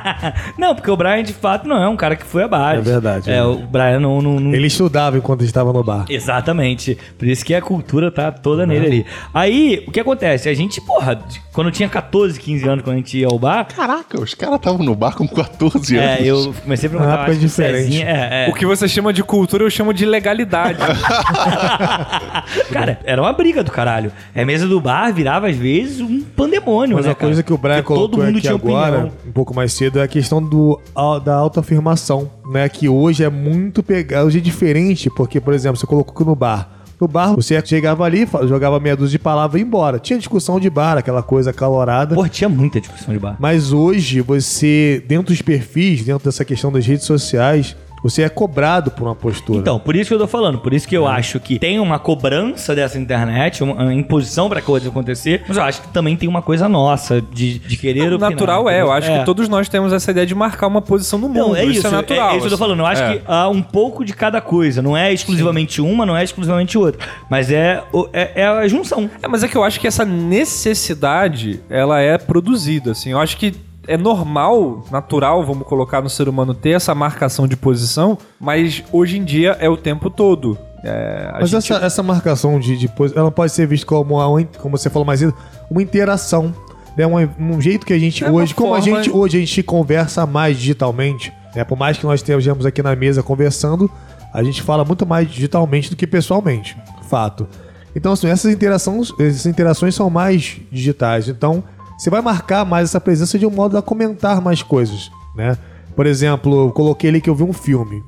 não, 0.58 0.74
porque 0.74 0.90
o 0.90 0.96
Brian, 0.96 1.22
de 1.22 1.34
fato, 1.34 1.68
não 1.68 1.76
é 1.82 1.88
um 1.88 1.96
cara 1.96 2.16
que 2.16 2.24
foi 2.24 2.44
a 2.44 2.48
bar. 2.48 2.76
É 2.76 2.80
verdade, 2.80 3.30
É, 3.30 3.36
é 3.36 3.44
o 3.44 3.58
Brian 3.58 4.00
não... 4.00 4.22
não, 4.22 4.40
não- 4.40 4.54
Ele 4.54 4.66
estudava 4.66 5.18
enquanto 5.18 5.44
estava 5.44 5.72
no 5.72 5.84
bar. 5.84 6.06
Exatamente. 6.08 6.96
Por 7.18 7.28
isso 7.28 7.44
que 7.44 7.54
a 7.54 7.60
cultura 7.60 8.10
tá 8.10 8.32
toda 8.32 8.66
nele 8.66 8.86
ali. 8.86 9.06
Aí, 9.32 9.84
o 9.86 9.90
que 9.90 10.00
acontece? 10.00 10.48
A 10.48 10.54
gente, 10.54 10.80
porra, 10.80 11.20
quando 11.52 11.68
eu 11.68 11.72
tinha 11.72 11.88
14, 11.88 12.38
15 12.38 12.68
anos, 12.68 12.84
quando 12.84 12.94
a 12.94 12.98
gente 12.98 13.18
ia 13.18 13.26
ao 13.26 13.38
bar... 13.38 13.66
Caraca, 13.66 14.20
os 14.20 14.34
caras 14.34 14.56
estavam 14.56 14.84
no 14.84 14.94
bar 14.94 15.14
com 15.16 15.26
14 15.28 15.96
anos. 15.96 16.20
É, 16.20 16.22
eu 16.26 16.54
comecei 16.62 16.88
a 16.88 16.92
Uma 16.92 16.98
perguntar, 16.98 17.14
época 17.20 17.30
acho 17.32 17.40
que 17.40 17.44
o 17.44 17.48
diferente. 17.48 17.82
Cezinha- 17.84 18.06
É, 18.08 18.46
é. 18.46 18.50
O 18.50 18.54
que 18.54 18.66
você 18.66 18.88
chama 18.88 19.12
de 19.12 19.22
cultura, 19.22 19.64
eu 19.64 19.70
chamo 19.70 19.92
de 19.94 20.04
legalidade. 20.06 20.78
Cara, 22.72 22.98
era 23.04 23.20
uma 23.22 23.32
briga 23.32 23.62
do 23.62 23.70
caralho. 23.70 24.12
É 24.34 24.44
mesa 24.44 24.66
do 24.66 24.80
bar 24.80 25.12
virava, 25.12 25.48
às 25.48 25.56
vezes, 25.56 26.00
um 26.00 26.20
pandemônio, 26.22 26.96
Mas 26.96 27.06
né, 27.06 27.12
a 27.12 27.14
coisa 27.14 27.34
cara? 27.36 27.42
que 27.44 27.52
o 27.52 27.58
Brian 27.58 27.74
Porque 27.82 27.88
todo 27.94 28.10
colocou 28.10 28.24
mundo 28.26 28.30
aqui 28.38 28.40
tinha 28.40 28.54
agora, 28.54 28.96
opinião. 28.98 29.12
um 29.26 29.32
pouco 29.32 29.54
mais 29.54 29.72
cedo, 29.72 29.98
é 29.98 30.02
a 30.02 30.08
questão 30.08 30.42
do, 30.42 30.80
da 31.24 31.34
autoafirmação, 31.34 32.30
né? 32.50 32.68
Que 32.68 32.88
hoje 32.88 33.24
é 33.24 33.30
muito 33.30 33.82
pegado, 33.82 34.26
hoje 34.26 34.38
é 34.38 34.40
diferente, 34.40 35.08
porque, 35.10 35.40
por 35.40 35.54
exemplo, 35.54 35.76
você 35.78 35.86
colocou 35.86 36.26
no 36.26 36.34
bar. 36.34 36.68
No 37.00 37.08
bar, 37.08 37.34
você 37.34 37.60
chegava 37.64 38.04
ali, 38.04 38.26
jogava 38.46 38.78
meia 38.78 38.96
dúzia 38.96 39.12
de 39.12 39.18
palavras 39.18 39.60
e 39.60 39.62
ia 39.62 39.66
embora. 39.66 39.98
Tinha 39.98 40.18
discussão 40.18 40.60
de 40.60 40.70
bar, 40.70 40.96
aquela 40.96 41.22
coisa 41.22 41.50
acalorada. 41.50 42.14
Pô, 42.14 42.26
tinha 42.28 42.48
muita 42.48 42.80
discussão 42.80 43.12
de 43.12 43.20
bar. 43.20 43.36
Mas 43.38 43.72
hoje, 43.72 44.20
você, 44.20 45.02
dentro 45.06 45.32
dos 45.32 45.42
perfis, 45.42 46.04
dentro 46.04 46.24
dessa 46.24 46.44
questão 46.44 46.70
das 46.70 46.86
redes 46.86 47.04
sociais, 47.04 47.76
você 48.04 48.22
é 48.22 48.28
cobrado 48.28 48.90
por 48.90 49.04
uma 49.04 49.14
postura. 49.14 49.58
Então, 49.58 49.78
por 49.80 49.96
isso 49.96 50.08
que 50.08 50.14
eu 50.14 50.18
tô 50.18 50.26
falando, 50.26 50.58
por 50.58 50.72
isso 50.74 50.86
que 50.86 50.94
eu 50.96 51.08
acho 51.08 51.40
que 51.40 51.58
tem 51.58 51.80
uma 51.80 51.98
cobrança 51.98 52.74
dessa 52.74 52.98
internet, 52.98 53.64
uma, 53.64 53.72
uma 53.74 53.94
imposição 53.94 54.46
pra 54.48 54.60
coisa 54.60 54.90
acontecer, 54.90 55.42
mas 55.48 55.56
eu 55.56 55.62
acho 55.62 55.80
que 55.80 55.88
também 55.88 56.14
tem 56.14 56.28
uma 56.28 56.42
coisa 56.42 56.68
nossa 56.68 57.22
de, 57.32 57.58
de 57.58 57.76
querer 57.78 58.12
O 58.12 58.18
natural 58.18 58.68
é, 58.68 58.82
eu 58.82 58.92
acho 58.92 59.10
É. 59.10 59.18
que 59.20 59.24
todos 59.24 59.48
nós 59.48 59.68
temos 59.70 59.90
essa 59.92 60.10
ideia 60.10 60.26
de 60.26 60.34
marcar 60.34 60.66
uma 60.66 60.82
posição 60.82 61.18
no 61.18 61.28
mundo. 61.28 61.38
Não, 61.48 61.56
é 61.56 61.64
isso, 61.64 61.86
é 61.86 61.90
natural. 61.90 62.30
é, 62.30 62.36
isso 62.36 62.40
que 62.40 62.44
eu 62.46 62.48
tô 62.50 62.54
assim. 62.54 62.62
falando. 62.62 62.80
Eu 62.80 62.86
acho 62.86 63.02
É. 63.02 63.16
que 63.16 63.22
há 63.26 63.48
um 63.48 63.62
pouco 63.62 64.04
de 64.04 64.12
cada 64.12 64.40
coisa. 64.40 64.82
Não 64.82 64.94
é 64.94 65.10
exclusivamente 65.10 65.80
uma, 65.80 66.04
não 66.04 66.14
é 66.14 66.22
exclusivamente 66.22 66.76
outra. 66.76 67.00
Mas 67.30 67.50
é, 67.50 67.82
é, 68.12 68.42
é 68.42 68.46
a 68.46 68.68
junção. 68.68 69.08
É, 69.22 69.26
mas 69.26 69.42
é 69.42 69.48
que 69.48 69.56
eu 69.56 69.64
acho 69.64 69.80
que 69.80 69.86
essa 69.86 70.04
necessidade, 70.04 71.60
ela 71.70 72.00
é 72.00 72.18
produzida, 72.18 72.92
assim. 72.92 73.10
Eu 73.12 73.18
acho 73.18 73.36
que 73.36 73.54
é 73.86 73.96
normal, 73.96 74.84
natural, 74.90 75.44
vamos 75.44 75.66
colocar 75.66 76.00
no 76.00 76.08
ser 76.10 76.28
humano 76.28 76.54
ter 76.54 76.70
essa 76.70 76.94
marcação 76.94 77.46
de 77.46 77.56
posição, 77.56 78.16
mas 78.40 78.82
hoje 78.92 79.18
em 79.18 79.24
dia 79.24 79.56
é 79.60 79.68
o 79.68 79.76
tempo 79.76 80.08
todo. 80.10 80.58
É, 80.82 81.30
a 81.32 81.38
Mas 81.40 81.50
gente- 81.50 81.72
essa, 81.72 81.84
essa 81.84 82.02
marcação 82.02 82.60
de, 82.60 82.76
de 82.76 82.88
pos- 82.88 83.16
ela 83.16 83.30
pode 83.30 83.52
ser 83.52 83.66
vista 83.66 83.86
como, 83.86 84.16
uma, 84.18 84.44
como 84.58 84.76
você 84.76 84.90
falou 84.90 85.06
mais 85.06 85.20
cedo, 85.20 85.34
uma 85.70 85.82
interação. 85.82 86.54
Né? 86.96 87.06
Um, 87.06 87.54
um 87.56 87.60
jeito 87.60 87.86
que 87.86 87.92
a 87.92 87.98
gente 87.98 88.22
É 88.22 88.30
hoje, 88.30 88.54
como 88.54 88.74
a 88.74 88.80
forma- 88.82 89.02
gente 89.02 89.10
hoje 89.16 89.36
a 89.38 89.40
gente 89.40 89.62
conversa 89.62 90.26
mais 90.26 90.58
digitalmente, 90.58 91.32
né? 91.56 91.64
Por 91.64 91.76
mais 91.78 91.96
que 91.98 92.04
nós 92.04 92.20
estejamos 92.20 92.66
aqui 92.66 92.82
na 92.82 92.94
mesa 92.94 93.22
conversando, 93.22 93.90
a 94.32 94.42
gente 94.42 94.60
fala 94.62 94.84
muito 94.84 95.06
mais 95.06 95.28
digitalmente 95.30 95.88
do 95.90 95.96
que 95.96 96.06
pessoalmente. 96.06 96.76
Fato. 97.08 97.48
Então, 97.96 98.12
assim, 98.12 98.26
essas 98.28 98.52
interações, 98.52 99.10
essas 99.18 99.46
interações 99.46 99.94
são 99.94 100.10
mais 100.10 100.56
digitais. 100.70 101.28
Então, 101.28 101.64
você 101.96 102.10
vai 102.10 102.20
marcar 102.20 102.64
mais 102.64 102.90
essa 102.90 103.00
presença 103.00 103.38
de 103.38 103.46
um 103.46 103.50
modo 103.50 103.76
a 103.78 103.82
comentar 103.82 104.40
mais 104.40 104.62
coisas, 104.62 105.10
né? 105.34 105.56
Por 105.94 106.06
exemplo, 106.06 106.66
eu 106.66 106.72
coloquei 106.72 107.10
ali 107.10 107.20
que 107.20 107.30
eu 107.30 107.34
vi 107.34 107.42
um 107.44 107.52
filme. 107.52 108.02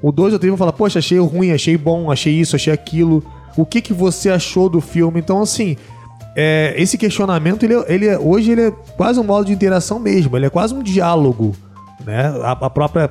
O 0.00 0.10
dois 0.12 0.32
ou 0.32 0.38
três 0.38 0.50
vão 0.50 0.56
falar, 0.56 0.72
poxa, 0.72 0.98
achei 0.98 1.18
ruim, 1.18 1.50
achei 1.52 1.76
bom, 1.76 2.10
achei 2.10 2.32
isso, 2.32 2.56
achei 2.56 2.72
aquilo. 2.72 3.22
O 3.56 3.66
que, 3.66 3.80
que 3.80 3.92
você 3.92 4.30
achou 4.30 4.68
do 4.68 4.80
filme? 4.80 5.18
Então, 5.20 5.42
assim, 5.42 5.76
é, 6.36 6.74
esse 6.78 6.96
questionamento, 6.96 7.64
ele, 7.64 7.74
é- 7.74 7.84
ele 7.88 8.06
é- 8.06 8.18
hoje 8.18 8.52
ele 8.52 8.62
é 8.68 8.70
quase 8.96 9.18
um 9.18 9.24
modo 9.24 9.46
de 9.46 9.52
interação 9.52 9.98
mesmo. 9.98 10.36
Ele 10.36 10.46
é 10.46 10.50
quase 10.50 10.72
um 10.72 10.82
diálogo, 10.82 11.54
né? 12.06 12.28
A, 12.44 12.52
a 12.52 12.70
própria 12.70 13.10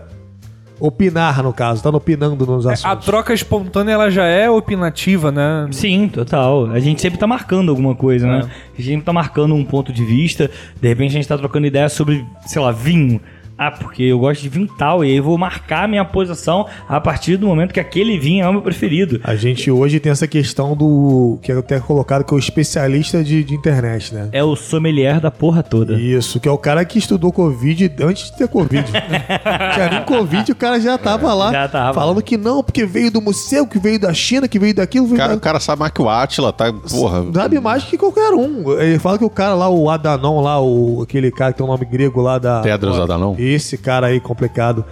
opinar, 0.80 1.42
no 1.44 1.54
caso, 1.54 1.82
tá 1.82 1.90
opinando 1.90 2.46
nos 2.46 2.68
a 2.68 2.74
assuntos. 2.74 3.06
troca 3.06 3.34
espontânea, 3.34 3.94
ela 3.94 4.10
já 4.12 4.26
é 4.26 4.50
opinativa, 4.50 5.32
né? 5.32 5.68
Sim, 5.72 6.08
total. 6.08 6.70
A 6.72 6.80
gente 6.80 7.02
sempre 7.02 7.20
tá 7.20 7.28
marcando 7.28 7.70
alguma 7.70 7.96
coisa, 7.96 8.28
né? 8.28 8.40
A 8.74 8.78
gente 8.82 8.90
sempre 8.90 9.06
tá 9.06 9.14
marcando 9.14 9.56
um 9.56 9.64
ponto 9.66 9.92
de 9.92 10.04
vista. 10.04 10.50
De 10.80 10.88
repente 10.88 11.10
a 11.12 11.14
gente 11.14 11.28
tá 11.28 11.38
trocando 11.38 11.68
ideia 11.68 11.90
sobre, 11.90 12.26
sei 12.46 12.62
lá, 12.62 12.72
vinho. 12.72 13.20
Ah, 13.58 13.72
porque 13.72 14.04
eu 14.04 14.20
gosto 14.20 14.42
de 14.42 14.50
vinho 14.50 14.68
tal, 14.78 15.04
e 15.04 15.10
aí 15.10 15.18
eu 15.18 15.24
vou 15.24 15.38
marcar 15.38 15.86
a 15.86 15.88
minha 15.88 16.06
posição 16.06 16.66
a 16.88 17.00
partir 17.02 17.38
do 17.38 17.48
momento 17.48 17.74
que 17.74 17.80
aquele 17.80 18.20
vinho 18.20 18.46
é 18.46 18.50
o 18.50 18.52
meu 18.54 18.62
preferido. 18.62 19.20
A 19.24 19.36
gente 19.36 19.72
hoje 19.72 20.00
tem 20.00 20.12
essa 20.12 20.28
questão 20.28 20.76
do. 20.76 21.40
que 21.42 21.52
eu 21.52 21.64
tenho 21.64 21.82
colocado 21.82 22.24
que 22.24 22.34
é 22.34 22.38
o 22.38 22.40
especialista 22.40 23.24
de, 23.24 23.44
de 23.44 23.54
internet, 23.56 24.14
né? 24.14 24.30
É 24.32 24.44
o 24.44 24.56
sommelier 24.56 25.20
da 25.20 25.32
porra 25.32 25.64
toda. 25.64 26.00
Isso, 26.00 26.40
que 26.40 26.48
é 26.48 26.52
o 26.52 26.58
cara 26.58 26.84
que 26.86 27.00
estudou 27.00 27.32
Covid 27.32 27.92
antes 28.02 28.32
de 28.32 28.38
ter 28.38 28.48
Covid. 28.48 28.86
Tinha 29.74 29.90
nem 29.90 30.04
Covid, 30.04 30.52
o 30.52 30.56
cara 30.56 30.80
já 30.80 30.98
tava 30.98 31.34
lá 31.34 31.52
Já 31.52 31.68
tava. 31.68 31.94
falando 31.94 32.22
que 32.22 32.38
não, 32.38 32.64
porque 32.64 32.86
veio 32.86 33.12
do 33.12 33.22
museu, 33.22 33.66
que 33.66 33.80
veio 33.80 34.00
da 34.00 34.14
China, 34.14 34.48
que 34.48 34.60
veio 34.60 34.76
daquilo. 34.76 35.06
O 35.06 35.08
Veio 35.10 35.18
cara, 35.20 35.32
da... 35.32 35.38
o 35.38 35.42
cara 35.42 35.60
sabe 35.60 35.80
mais 35.80 35.92
que 35.92 36.02
o 36.02 36.10
Atila, 36.10 36.52
tá? 36.54 36.72
Porra. 36.74 37.26
Sabe 37.34 37.60
mais 37.60 37.84
que 37.84 37.98
qualquer 37.98 38.32
um. 38.34 38.80
Ele 38.80 39.00
fala 39.00 39.18
que 39.18 39.26
o 39.26 39.30
cara 39.30 39.54
lá, 39.56 39.70
o 39.70 39.90
Adanon 39.90 40.42
lá, 40.42 40.62
o, 40.62 41.02
aquele 41.02 41.32
cara 41.32 41.52
que 41.52 41.58
tem 41.58 41.66
o 41.66 41.70
nome 41.70 41.86
grego 41.86 42.22
lá 42.22 42.38
da. 42.38 42.62
Tedros 42.62 43.00
Adhanom? 43.00 43.36
Esse 43.54 43.78
cara 43.78 44.08
aí 44.08 44.20
complicado. 44.20 44.84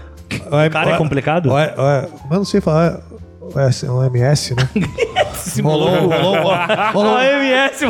O 0.47 0.71
cara 0.71 0.91
é 0.91 0.97
complicado? 0.97 1.49
O, 1.49 1.53
o, 1.53 2.33
eu 2.33 2.37
não 2.37 2.45
sei 2.45 2.61
falar. 2.61 2.99
O 3.41 3.59
S- 3.59 3.85
o 3.87 4.03
MS, 4.03 4.55
né? 4.55 4.67
rolou, 5.61 5.89
rolou, 6.09 6.35
rolou, 6.93 7.15
O 7.15 7.19
MS 7.21 7.85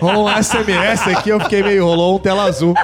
rolou 0.00 0.28
um 0.28 0.42
SMS 0.42 1.08
aqui, 1.08 1.30
eu 1.30 1.40
fiquei 1.40 1.62
meio. 1.62 1.84
Rolou 1.86 2.16
um 2.16 2.18
tela 2.18 2.44
azul. 2.44 2.74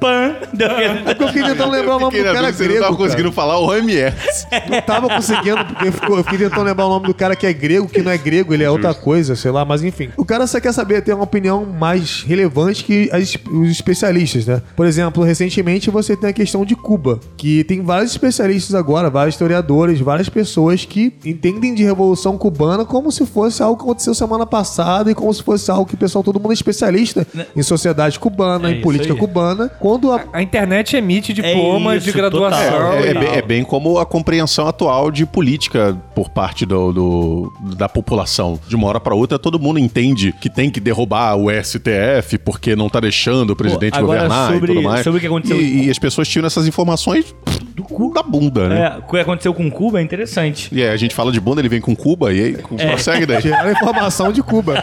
Pan. 0.00 0.34
Deu 0.52 0.70
É 0.70 0.94
porque 1.14 1.22
eu 1.24 1.28
fiquei 1.28 1.42
tentando 1.44 1.70
lembrar 1.70 1.96
o 1.96 2.00
nome 2.00 2.18
do 2.18 2.24
cara 2.24 2.50
grego. 2.50 2.74
não 2.74 2.80
tava 2.80 2.96
cara. 2.96 2.96
conseguindo 2.96 3.32
falar 3.32 3.58
o 3.58 3.66
OMS. 3.66 4.46
Não 4.70 4.80
tava 4.82 5.08
conseguindo, 5.08 5.64
porque 5.64 5.90
ficou- 5.92 6.16
eu 6.18 6.24
fiquei 6.24 6.38
tentando 6.38 6.62
lembrar 6.64 6.86
o 6.86 6.88
nome 6.90 7.06
do 7.06 7.14
cara 7.14 7.34
que 7.36 7.46
é 7.46 7.52
grego, 7.52 7.88
que 7.88 8.02
não 8.02 8.10
é 8.10 8.18
grego, 8.18 8.54
ele 8.54 8.64
é 8.64 8.70
outra 8.70 8.94
coisa, 8.94 9.34
sei 9.36 9.50
lá, 9.50 9.64
mas 9.64 9.82
enfim. 9.82 10.08
O 10.16 10.24
cara 10.24 10.46
só 10.46 10.60
quer 10.60 10.72
saber 10.72 11.02
ter 11.02 11.12
uma 11.14 11.24
opinião 11.24 11.64
mais 11.64 12.22
relevante 12.26 12.84
que 12.84 13.08
as- 13.12 13.36
os 13.50 13.70
especialistas, 13.70 14.46
né? 14.46 14.62
Por 14.74 14.86
exemplo, 14.86 15.22
recentemente 15.24 15.90
você 15.90 16.16
tem 16.16 16.30
a 16.30 16.32
questão 16.32 16.64
de 16.64 16.74
Cuba, 16.76 17.20
que 17.36 17.64
tem 17.64 17.82
vários 17.82 18.12
especialistas 18.12 18.74
agora, 18.74 19.10
vários 19.10 19.34
historiadores, 19.34 20.00
várias 20.00 20.28
pessoas 20.28 20.84
que 20.84 21.12
entendem 21.24 21.74
de 21.74 21.82
Revolução 21.84 22.36
Cubana 22.38 22.84
como 22.84 23.10
se 23.10 23.24
fosse 23.26 23.62
algo 23.62 23.76
que 23.76 23.82
aconteceu 23.84 24.14
semana 24.14 24.46
passada 24.46 25.10
e 25.10 25.14
como 25.14 25.32
se 25.32 25.42
fosse 25.42 25.70
algo 25.70 25.86
que 25.86 25.94
o 25.94 25.98
pessoal, 25.98 26.22
todo 26.22 26.38
mundo 26.40 26.50
é 26.52 26.54
especialista 26.54 27.26
em 27.54 27.62
sociedade 27.62 28.18
cubana, 28.18 28.68
É 28.68 28.72
em 28.72 28.80
política 28.80 29.12
aí. 29.14 29.18
cubana. 29.18 29.55
Quando 29.80 30.12
a 30.12 30.24
A 30.32 30.42
internet 30.42 30.96
emite 30.96 31.32
diplomas 31.32 31.98
isso, 32.02 32.06
de 32.06 32.12
graduação. 32.12 32.92
É, 32.94 33.12
é 33.12 33.38
é 33.38 33.42
bem 33.42 33.62
como 33.64 33.98
a 33.98 34.06
compreensão 34.06 34.66
atual 34.66 35.10
de 35.10 35.24
política 35.26 35.96
por 36.14 36.28
parte 36.30 36.64
do, 36.66 36.92
do- 36.92 37.52
da 37.76 37.88
população. 37.88 38.58
De 38.68 38.74
uma 38.76 38.86
hora 38.88 39.00
pra 39.00 39.14
outra, 39.14 39.38
todo 39.38 39.58
mundo 39.58 39.78
entende 39.78 40.32
que 40.40 40.48
tem 40.50 40.70
que 40.70 40.80
derrubar 40.80 41.36
o 41.36 41.48
STF 41.50 42.38
porque 42.44 42.74
não 42.76 42.88
tá 42.88 43.00
deixando 43.00 43.50
o 43.50 43.56
presidente 43.56 43.96
agora 43.96 44.22
governar 44.22 44.52
sobre- 44.52 44.72
e 44.72 44.74
tudo 44.74 44.82
mais. 44.84 45.04
sobre 45.04 45.18
o 45.18 45.20
que 45.20 45.26
aconteceu- 45.26 45.60
E, 45.60 45.86
e 45.86 45.90
as 45.90 45.98
pessoas 45.98 46.28
tiram 46.28 46.46
essas 46.46 46.66
informações 46.66 47.34
do 47.76 47.82
cu 47.84 48.10
da 48.12 48.22
bunda, 48.22 48.68
né? 48.70 48.80
É, 48.96 48.98
o 48.98 49.02
que 49.02 49.18
aconteceu 49.18 49.52
com 49.52 49.70
Cuba 49.70 50.00
é 50.00 50.02
interessante. 50.02 50.68
E 50.72 50.82
aí 50.82 50.88
a 50.88 50.96
gente 50.96 51.14
fala 51.14 51.30
de 51.30 51.38
bunda, 51.38 51.60
ele 51.60 51.68
vem 51.68 51.80
com 51.80 51.94
Cuba 51.94 52.32
e 52.32 52.40
aí 52.42 52.54
É. 52.54 52.62
consegue 52.88 53.26
daí. 53.26 53.52
a 53.52 53.70
informação 53.70 54.32
de 54.32 54.42
Cuba. 54.42 54.82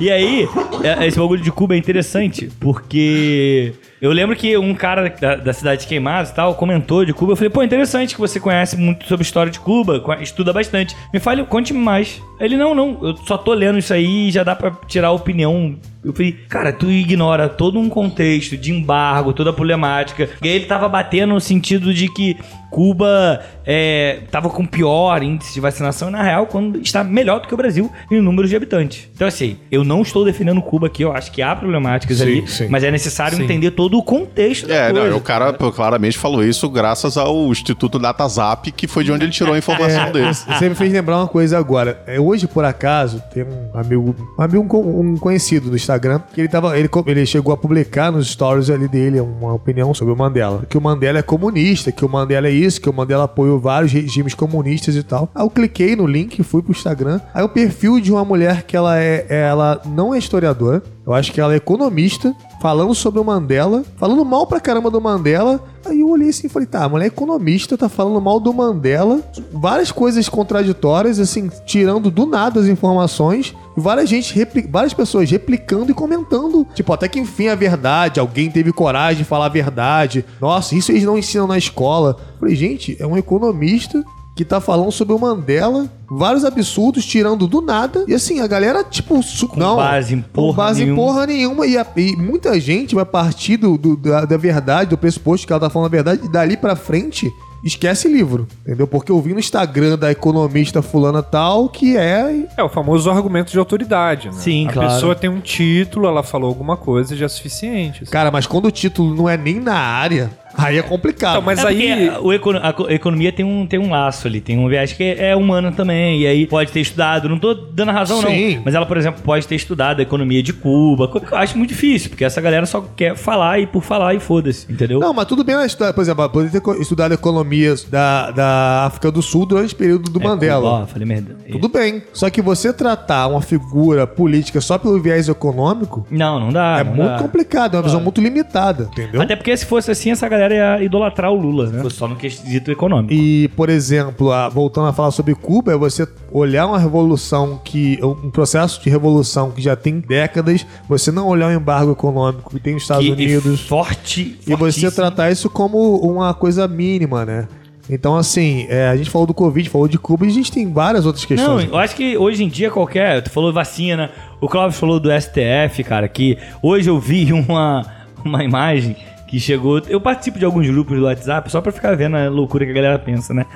E 0.00 0.08
aí, 0.08 0.48
é- 0.84 1.04
esse 1.06 1.18
bagulho 1.18 1.42
de 1.42 1.50
Cuba 1.50 1.74
é 1.74 1.78
interessante, 1.78 2.48
porque 2.60 3.72
eu 4.00 4.12
lembro 4.12 4.36
que 4.36 4.56
um 4.56 4.72
cara 4.72 5.08
da, 5.20 5.34
da 5.34 5.52
cidade 5.52 5.80
de 5.82 5.88
Queimados 5.88 6.30
e 6.30 6.34
tal 6.34 6.54
comentou 6.54 7.04
de 7.04 7.12
Cuba. 7.12 7.32
Eu 7.32 7.36
falei, 7.36 7.50
pô, 7.50 7.60
interessante 7.62 8.14
que 8.14 8.20
você 8.20 8.38
conhece 8.38 8.76
muito 8.76 9.04
sobre 9.08 9.22
a 9.22 9.26
história 9.26 9.50
de 9.50 9.58
Cuba, 9.58 10.00
estuda 10.20 10.52
bastante. 10.52 10.96
Me 11.12 11.18
fale, 11.18 11.42
conte-me 11.44 11.80
mais. 11.80 12.22
Ele, 12.38 12.56
não, 12.56 12.72
não, 12.74 12.98
eu 13.02 13.16
só 13.26 13.36
tô 13.36 13.52
lendo 13.52 13.78
isso 13.78 13.92
aí 13.92 14.28
e 14.28 14.30
já 14.30 14.44
dá 14.44 14.54
pra 14.54 14.70
tirar 14.86 15.08
a 15.08 15.12
opinião. 15.12 15.74
Eu 16.04 16.12
falei, 16.12 16.32
cara, 16.48 16.72
tu 16.72 16.90
ignora 16.90 17.48
todo 17.48 17.78
um 17.78 17.88
contexto 17.88 18.56
de 18.56 18.72
embargo, 18.72 19.32
toda 19.32 19.50
a 19.50 19.52
problemática. 19.52 20.28
E 20.42 20.48
aí 20.48 20.54
ele 20.54 20.66
tava 20.66 20.88
batendo 20.88 21.34
no 21.34 21.40
sentido 21.40 21.92
de 21.92 22.08
que 22.12 22.36
Cuba 22.70 23.40
é, 23.66 24.20
tava 24.30 24.48
com 24.50 24.64
pior 24.66 25.22
índice 25.22 25.54
de 25.54 25.60
vacinação, 25.60 26.08
e, 26.08 26.12
na 26.12 26.22
real, 26.22 26.46
quando 26.46 26.80
está 26.80 27.02
melhor 27.02 27.40
do 27.40 27.48
que 27.48 27.54
o 27.54 27.56
Brasil 27.56 27.90
em 28.10 28.20
número 28.20 28.46
de 28.48 28.54
habitantes. 28.56 29.08
Então, 29.14 29.26
assim, 29.26 29.56
eu 29.70 29.84
não 29.84 30.02
estou 30.02 30.24
defendendo 30.24 30.60
Cuba 30.62 30.86
aqui, 30.86 31.02
eu 31.02 31.12
acho 31.12 31.32
que 31.32 31.42
há 31.42 31.54
problemáticas 31.56 32.18
Sim, 32.18 32.22
ali, 32.24 32.46
sim. 32.48 32.68
mas 32.68 32.82
é 32.84 32.90
necessário 32.90 33.36
Sim. 33.36 33.44
entender 33.44 33.70
todo 33.72 33.96
o 33.98 34.02
contexto 34.02 34.66
da 34.66 34.74
É, 34.74 34.92
não, 34.92 35.00
coisa. 35.02 35.16
o 35.16 35.20
cara 35.20 35.52
claramente 35.52 36.16
falou 36.18 36.44
isso 36.44 36.68
graças 36.68 37.16
ao 37.16 37.48
Instituto 37.50 37.98
DataZap, 37.98 38.70
que 38.72 38.86
foi 38.86 39.04
de 39.04 39.12
onde 39.12 39.24
ele 39.24 39.32
tirou 39.32 39.54
a 39.54 39.58
informação 39.58 40.02
É, 40.04 40.10
dele. 40.12 40.32
Você 40.34 40.68
me 40.68 40.74
fez 40.74 40.92
lembrar 40.92 41.16
uma 41.18 41.28
coisa 41.28 41.58
agora. 41.58 42.02
É, 42.06 42.20
hoje, 42.20 42.46
por 42.46 42.64
acaso, 42.64 43.22
tem 43.32 43.44
um 43.44 43.70
amigo, 43.78 44.14
um 44.38 44.42
amigo 44.42 44.62
um 44.62 44.68
co- 44.68 45.20
conhecido 45.20 45.70
no 45.70 45.76
Instagram, 45.76 46.20
que 46.34 46.40
ele 46.40 46.48
tava. 46.48 46.78
Ele, 46.78 46.88
ele 47.06 47.26
chegou 47.26 47.52
a 47.52 47.56
publicar 47.56 48.10
nos 48.12 48.28
stories 48.30 48.70
ali 48.70 48.88
dele 48.88 49.20
uma 49.20 49.52
opinião 49.54 49.92
sobre 49.94 50.12
o 50.12 50.16
Mandela. 50.16 50.64
Que 50.68 50.76
o 50.76 50.80
Mandela 50.80 51.18
é 51.18 51.22
comunista, 51.22 51.90
que 51.92 52.04
o 52.04 52.08
Mandela 52.08 52.48
é 52.48 52.52
isso, 52.64 52.80
que 52.80 52.88
o 52.88 52.92
Mandela 52.92 53.24
apoiou 53.24 53.58
vários 53.58 53.92
regimes 53.92 54.34
comunistas 54.34 54.96
e 54.96 55.02
tal. 55.02 55.30
Aí 55.34 55.42
eu 55.42 55.50
cliquei 55.50 55.96
no 55.96 56.06
link, 56.06 56.42
fui 56.42 56.62
pro 56.62 56.72
Instagram. 56.72 57.20
Aí 57.32 57.42
o 57.42 57.48
perfil 57.48 58.00
de 58.00 58.12
uma 58.12 58.24
mulher 58.24 58.62
que 58.62 58.76
ela 58.76 58.98
é. 58.98 59.26
Ela 59.28 59.80
não 59.86 60.14
é 60.14 60.18
historiadora. 60.18 60.82
Eu 61.08 61.14
acho 61.14 61.32
que 61.32 61.40
ela 61.40 61.54
é 61.54 61.56
economista, 61.56 62.36
falando 62.60 62.94
sobre 62.94 63.18
o 63.18 63.24
Mandela, 63.24 63.82
falando 63.96 64.22
mal 64.26 64.46
pra 64.46 64.60
caramba 64.60 64.90
do 64.90 65.00
Mandela. 65.00 65.58
Aí 65.86 66.00
eu 66.00 66.10
olhei 66.10 66.28
assim 66.28 66.48
e 66.48 66.50
falei, 66.50 66.68
tá, 66.68 66.84
a 66.84 66.88
mulher 66.88 67.06
é 67.06 67.08
economista, 67.08 67.78
tá 67.78 67.88
falando 67.88 68.20
mal 68.20 68.38
do 68.38 68.52
Mandela, 68.52 69.22
várias 69.50 69.90
coisas 69.90 70.28
contraditórias, 70.28 71.18
assim, 71.18 71.50
tirando 71.64 72.10
do 72.10 72.26
nada 72.26 72.60
as 72.60 72.66
informações, 72.66 73.56
várias, 73.74 74.10
gente 74.10 74.34
várias 74.70 74.92
pessoas 74.92 75.30
replicando 75.30 75.90
e 75.90 75.94
comentando. 75.94 76.66
Tipo, 76.74 76.92
até 76.92 77.08
que 77.08 77.18
enfim 77.18 77.48
a 77.48 77.54
verdade, 77.54 78.20
alguém 78.20 78.50
teve 78.50 78.70
coragem 78.70 79.22
de 79.22 79.24
falar 79.24 79.46
a 79.46 79.48
verdade. 79.48 80.26
Nossa, 80.38 80.74
isso 80.74 80.92
eles 80.92 81.04
não 81.04 81.16
ensinam 81.16 81.46
na 81.46 81.56
escola. 81.56 82.18
Eu 82.34 82.38
falei, 82.38 82.54
gente, 82.54 82.98
é 83.00 83.06
um 83.06 83.16
economista 83.16 84.04
que 84.38 84.44
tá 84.44 84.60
falando 84.60 84.92
sobre 84.92 85.12
o 85.14 85.18
Mandela, 85.18 85.90
vários 86.08 86.44
absurdos, 86.44 87.04
tirando 87.04 87.48
do 87.48 87.60
nada. 87.60 88.04
E 88.06 88.14
assim, 88.14 88.38
a 88.38 88.46
galera, 88.46 88.84
tipo, 88.84 89.20
su- 89.20 89.48
Com 89.48 89.58
não. 89.58 89.74
base 89.74 90.14
em 90.14 90.20
com 90.22 90.28
porra 90.32 90.56
base 90.56 90.82
em 90.82 90.84
nenhuma. 90.86 91.02
porra 91.02 91.26
nenhuma. 91.26 91.66
E, 91.66 91.76
a- 91.76 91.86
e 91.96 92.14
muita 92.16 92.60
gente 92.60 92.94
vai 92.94 93.04
partir 93.04 93.56
do, 93.56 93.76
do- 93.76 93.96
da, 93.96 94.24
da 94.24 94.36
verdade, 94.36 94.90
do 94.90 94.96
pressuposto 94.96 95.44
que 95.44 95.52
ela 95.52 95.58
tá 95.60 95.68
falando 95.68 95.86
a 95.86 95.90
verdade, 95.90 96.22
e 96.24 96.28
dali 96.30 96.56
pra 96.56 96.76
frente. 96.76 97.28
Esquece 97.64 98.06
livro, 98.06 98.46
entendeu? 98.64 98.86
Porque 98.86 99.10
eu 99.10 99.20
vi 99.20 99.32
no 99.32 99.40
Instagram 99.40 99.98
da 99.98 100.12
economista 100.12 100.80
fulana 100.80 101.24
tal 101.24 101.68
que 101.68 101.96
é. 101.96 102.46
É 102.56 102.62
o 102.62 102.68
famoso 102.68 103.10
argumento 103.10 103.50
de 103.50 103.58
autoridade, 103.58 104.28
né? 104.28 104.34
Sim, 104.34 104.68
a 104.68 104.72
claro. 104.72 104.88
pessoa 104.94 105.14
tem 105.16 105.28
um 105.28 105.40
título, 105.40 106.06
ela 106.06 106.22
falou 106.22 106.48
alguma 106.48 106.76
coisa 106.76 107.16
já 107.16 107.26
é 107.26 107.28
suficiente. 107.28 108.04
assim. 108.04 108.12
Cara, 108.12 108.30
mas 108.30 108.46
quando 108.46 108.66
o 108.66 108.70
título 108.70 109.12
não 109.12 109.28
é 109.28 109.36
nem 109.36 109.58
na 109.58 109.74
área, 109.74 110.30
aí 110.56 110.78
é 110.78 110.82
complicado. 110.82 111.32
Então, 111.32 111.42
mas 111.42 111.58
É 111.58 111.62
porque 111.62 111.82
aí. 111.82 112.34
econo- 112.34 112.60
a 112.62 112.72
co- 112.72 112.88
economia 112.90 113.32
tem 113.32 113.44
um, 113.44 113.66
tem 113.66 113.78
um 113.78 113.90
laço 113.90 114.26
ali, 114.26 114.40
tem 114.40 114.58
um 114.58 114.68
viés 114.68 114.92
que 114.92 115.02
é 115.04 115.34
humana 115.36 115.72
também, 115.72 116.20
e 116.22 116.26
aí 116.26 116.46
pode 116.46 116.70
ter 116.72 116.80
estudado, 116.80 117.28
não 117.28 117.38
tô 117.38 117.54
dando 117.54 117.92
razão 117.92 118.20
Sim. 118.22 118.56
não, 118.56 118.62
mas 118.64 118.74
ela, 118.74 118.86
por 118.86 118.96
exemplo, 118.96 119.20
pode 119.22 119.46
ter 119.46 119.54
estudado 119.54 120.00
a 120.00 120.02
economia 120.02 120.42
de 120.42 120.52
Cuba, 120.52 121.08
que 121.08 121.32
eu 121.32 121.38
acho 121.38 121.56
muito 121.56 121.70
difícil, 121.70 122.10
porque 122.10 122.24
essa 122.24 122.40
galera 122.40 122.66
só 122.66 122.80
quer 122.96 123.16
falar 123.16 123.58
e 123.60 123.66
por 123.66 123.82
falar 123.82 124.14
e 124.14 124.20
foda-se, 124.20 124.70
entendeu? 124.70 125.00
Não, 125.00 125.12
mas 125.12 125.26
tudo 125.26 125.44
bem 125.44 125.54
ela 125.54 125.66
estudar, 125.66 125.92
por 125.92 126.00
exemplo, 126.02 126.22
ela 126.22 126.30
poderia 126.30 126.60
ter 126.60 126.80
estudado 126.80 127.12
economia 127.12 127.74
da, 127.90 128.30
da 128.30 128.84
África 128.86 129.10
do 129.10 129.20
Sul 129.22 129.44
durante 129.46 129.74
o 129.74 129.76
período 129.76 130.10
do 130.10 130.20
É, 130.20 130.24
Mandela. 130.24 130.70
Cuba, 130.70 130.82
ó, 130.82 130.86
falei 130.86 131.06
merda. 131.06 131.36
Tudo 131.50 131.68
bem. 131.68 132.02
Só 132.12 132.30
que 132.30 132.40
você 132.40 132.72
tratar 132.72 133.26
uma 133.26 133.40
figura 133.42 134.06
política 134.06 134.60
só 134.60 134.78
pelo 134.78 135.00
viés 135.00 135.28
econômico 135.28 136.06
Não, 136.10 136.38
não 136.38 136.50
dá. 136.52 136.78
é 136.80 136.84
não 136.84 136.94
muito 136.94 137.10
dá. 137.10 137.18
complicado, 137.18 137.74
é 137.74 137.76
uma 137.78 137.82
visão 137.82 138.00
muito 138.00 138.20
limitada, 138.20 138.88
entendeu? 138.92 139.20
Até 139.20 139.34
porque 139.36 139.56
se 139.56 139.66
fosse 139.66 139.90
assim, 139.90 140.10
essa 140.10 140.28
galera 140.28 140.37
ia 140.40 140.82
idolatrar 140.82 141.30
o 141.32 141.36
Lula, 141.36 141.68
né? 141.70 141.82
Fosse 141.82 141.96
Só 141.96 142.06
no 142.08 142.16
quesito 142.16 142.70
econômico. 142.70 143.12
E, 143.12 143.48
por 143.56 143.68
exemplo, 143.68 144.30
a- 144.32 144.48
voltando 144.48 144.88
a 144.88 144.92
falar 144.92 145.10
sobre 145.10 145.34
Cuba, 145.34 145.72
é 145.72 145.76
você 145.76 146.06
olhar 146.32 146.66
uma 146.66 146.78
revolução 146.78 147.60
que. 147.64 147.98
um 148.02 148.30
processo 148.30 148.82
de 148.82 148.88
revolução 148.90 149.50
que 149.50 149.60
já 149.62 149.74
tem 149.76 150.00
décadas, 150.00 150.66
você 150.88 151.10
não 151.10 151.26
olhar 151.28 151.48
o 151.48 151.52
embargo 151.52 151.92
econômico 151.92 152.50
que 152.50 152.60
tem 152.60 152.74
os 152.76 152.82
Estados 152.82 153.04
Que- 153.06 153.12
Unidos. 153.12 153.60
E 153.60 153.64
forte, 153.64 154.38
E 154.46 154.54
você 154.54 154.90
tratar 154.90 155.30
isso 155.30 155.48
como 155.50 155.96
uma 155.98 156.32
coisa 156.34 156.66
mínima, 156.68 157.24
né? 157.24 157.48
Então, 157.90 158.16
assim, 158.16 158.66
é, 158.68 158.88
a 158.88 158.96
gente 158.98 159.08
falou 159.08 159.26
do 159.26 159.32
Covid, 159.32 159.70
falou 159.70 159.88
de 159.88 159.98
Cuba 159.98 160.26
e 160.26 160.28
a 160.28 160.32
gente 160.32 160.52
tem 160.52 160.70
várias 160.70 161.06
outras 161.06 161.22
Não, 161.22 161.28
questões. 161.28 161.68
eu 161.72 161.78
acho 161.78 161.96
que 161.96 162.18
hoje 162.18 162.44
em 162.44 162.48
dia 162.48 162.70
qualquer. 162.70 163.22
Tu 163.22 163.30
falou 163.30 163.50
vacina, 163.50 164.10
o 164.42 164.46
Clóvis 164.46 164.78
falou 164.78 165.00
do 165.00 165.10
STF, 165.10 165.82
cara, 165.84 166.06
que 166.06 166.36
hoje 166.62 166.90
eu 166.90 167.00
vi 167.00 167.32
uma, 167.32 167.82
uma 168.22 168.44
imagem 168.44 168.94
que 169.28 169.38
chegou. 169.38 169.78
Eu 169.86 170.00
participo 170.00 170.38
de 170.38 170.44
alguns 170.44 170.66
grupos 170.66 170.96
do 170.96 171.04
WhatsApp 171.04 171.50
só 171.52 171.60
pra 171.60 171.70
ficar 171.70 171.94
vendo 171.94 172.16
a 172.16 172.28
loucura 172.28 172.64
que 172.64 172.70
a 172.70 172.74
galera 172.74 172.98
pensa, 172.98 173.34
né? 173.34 173.46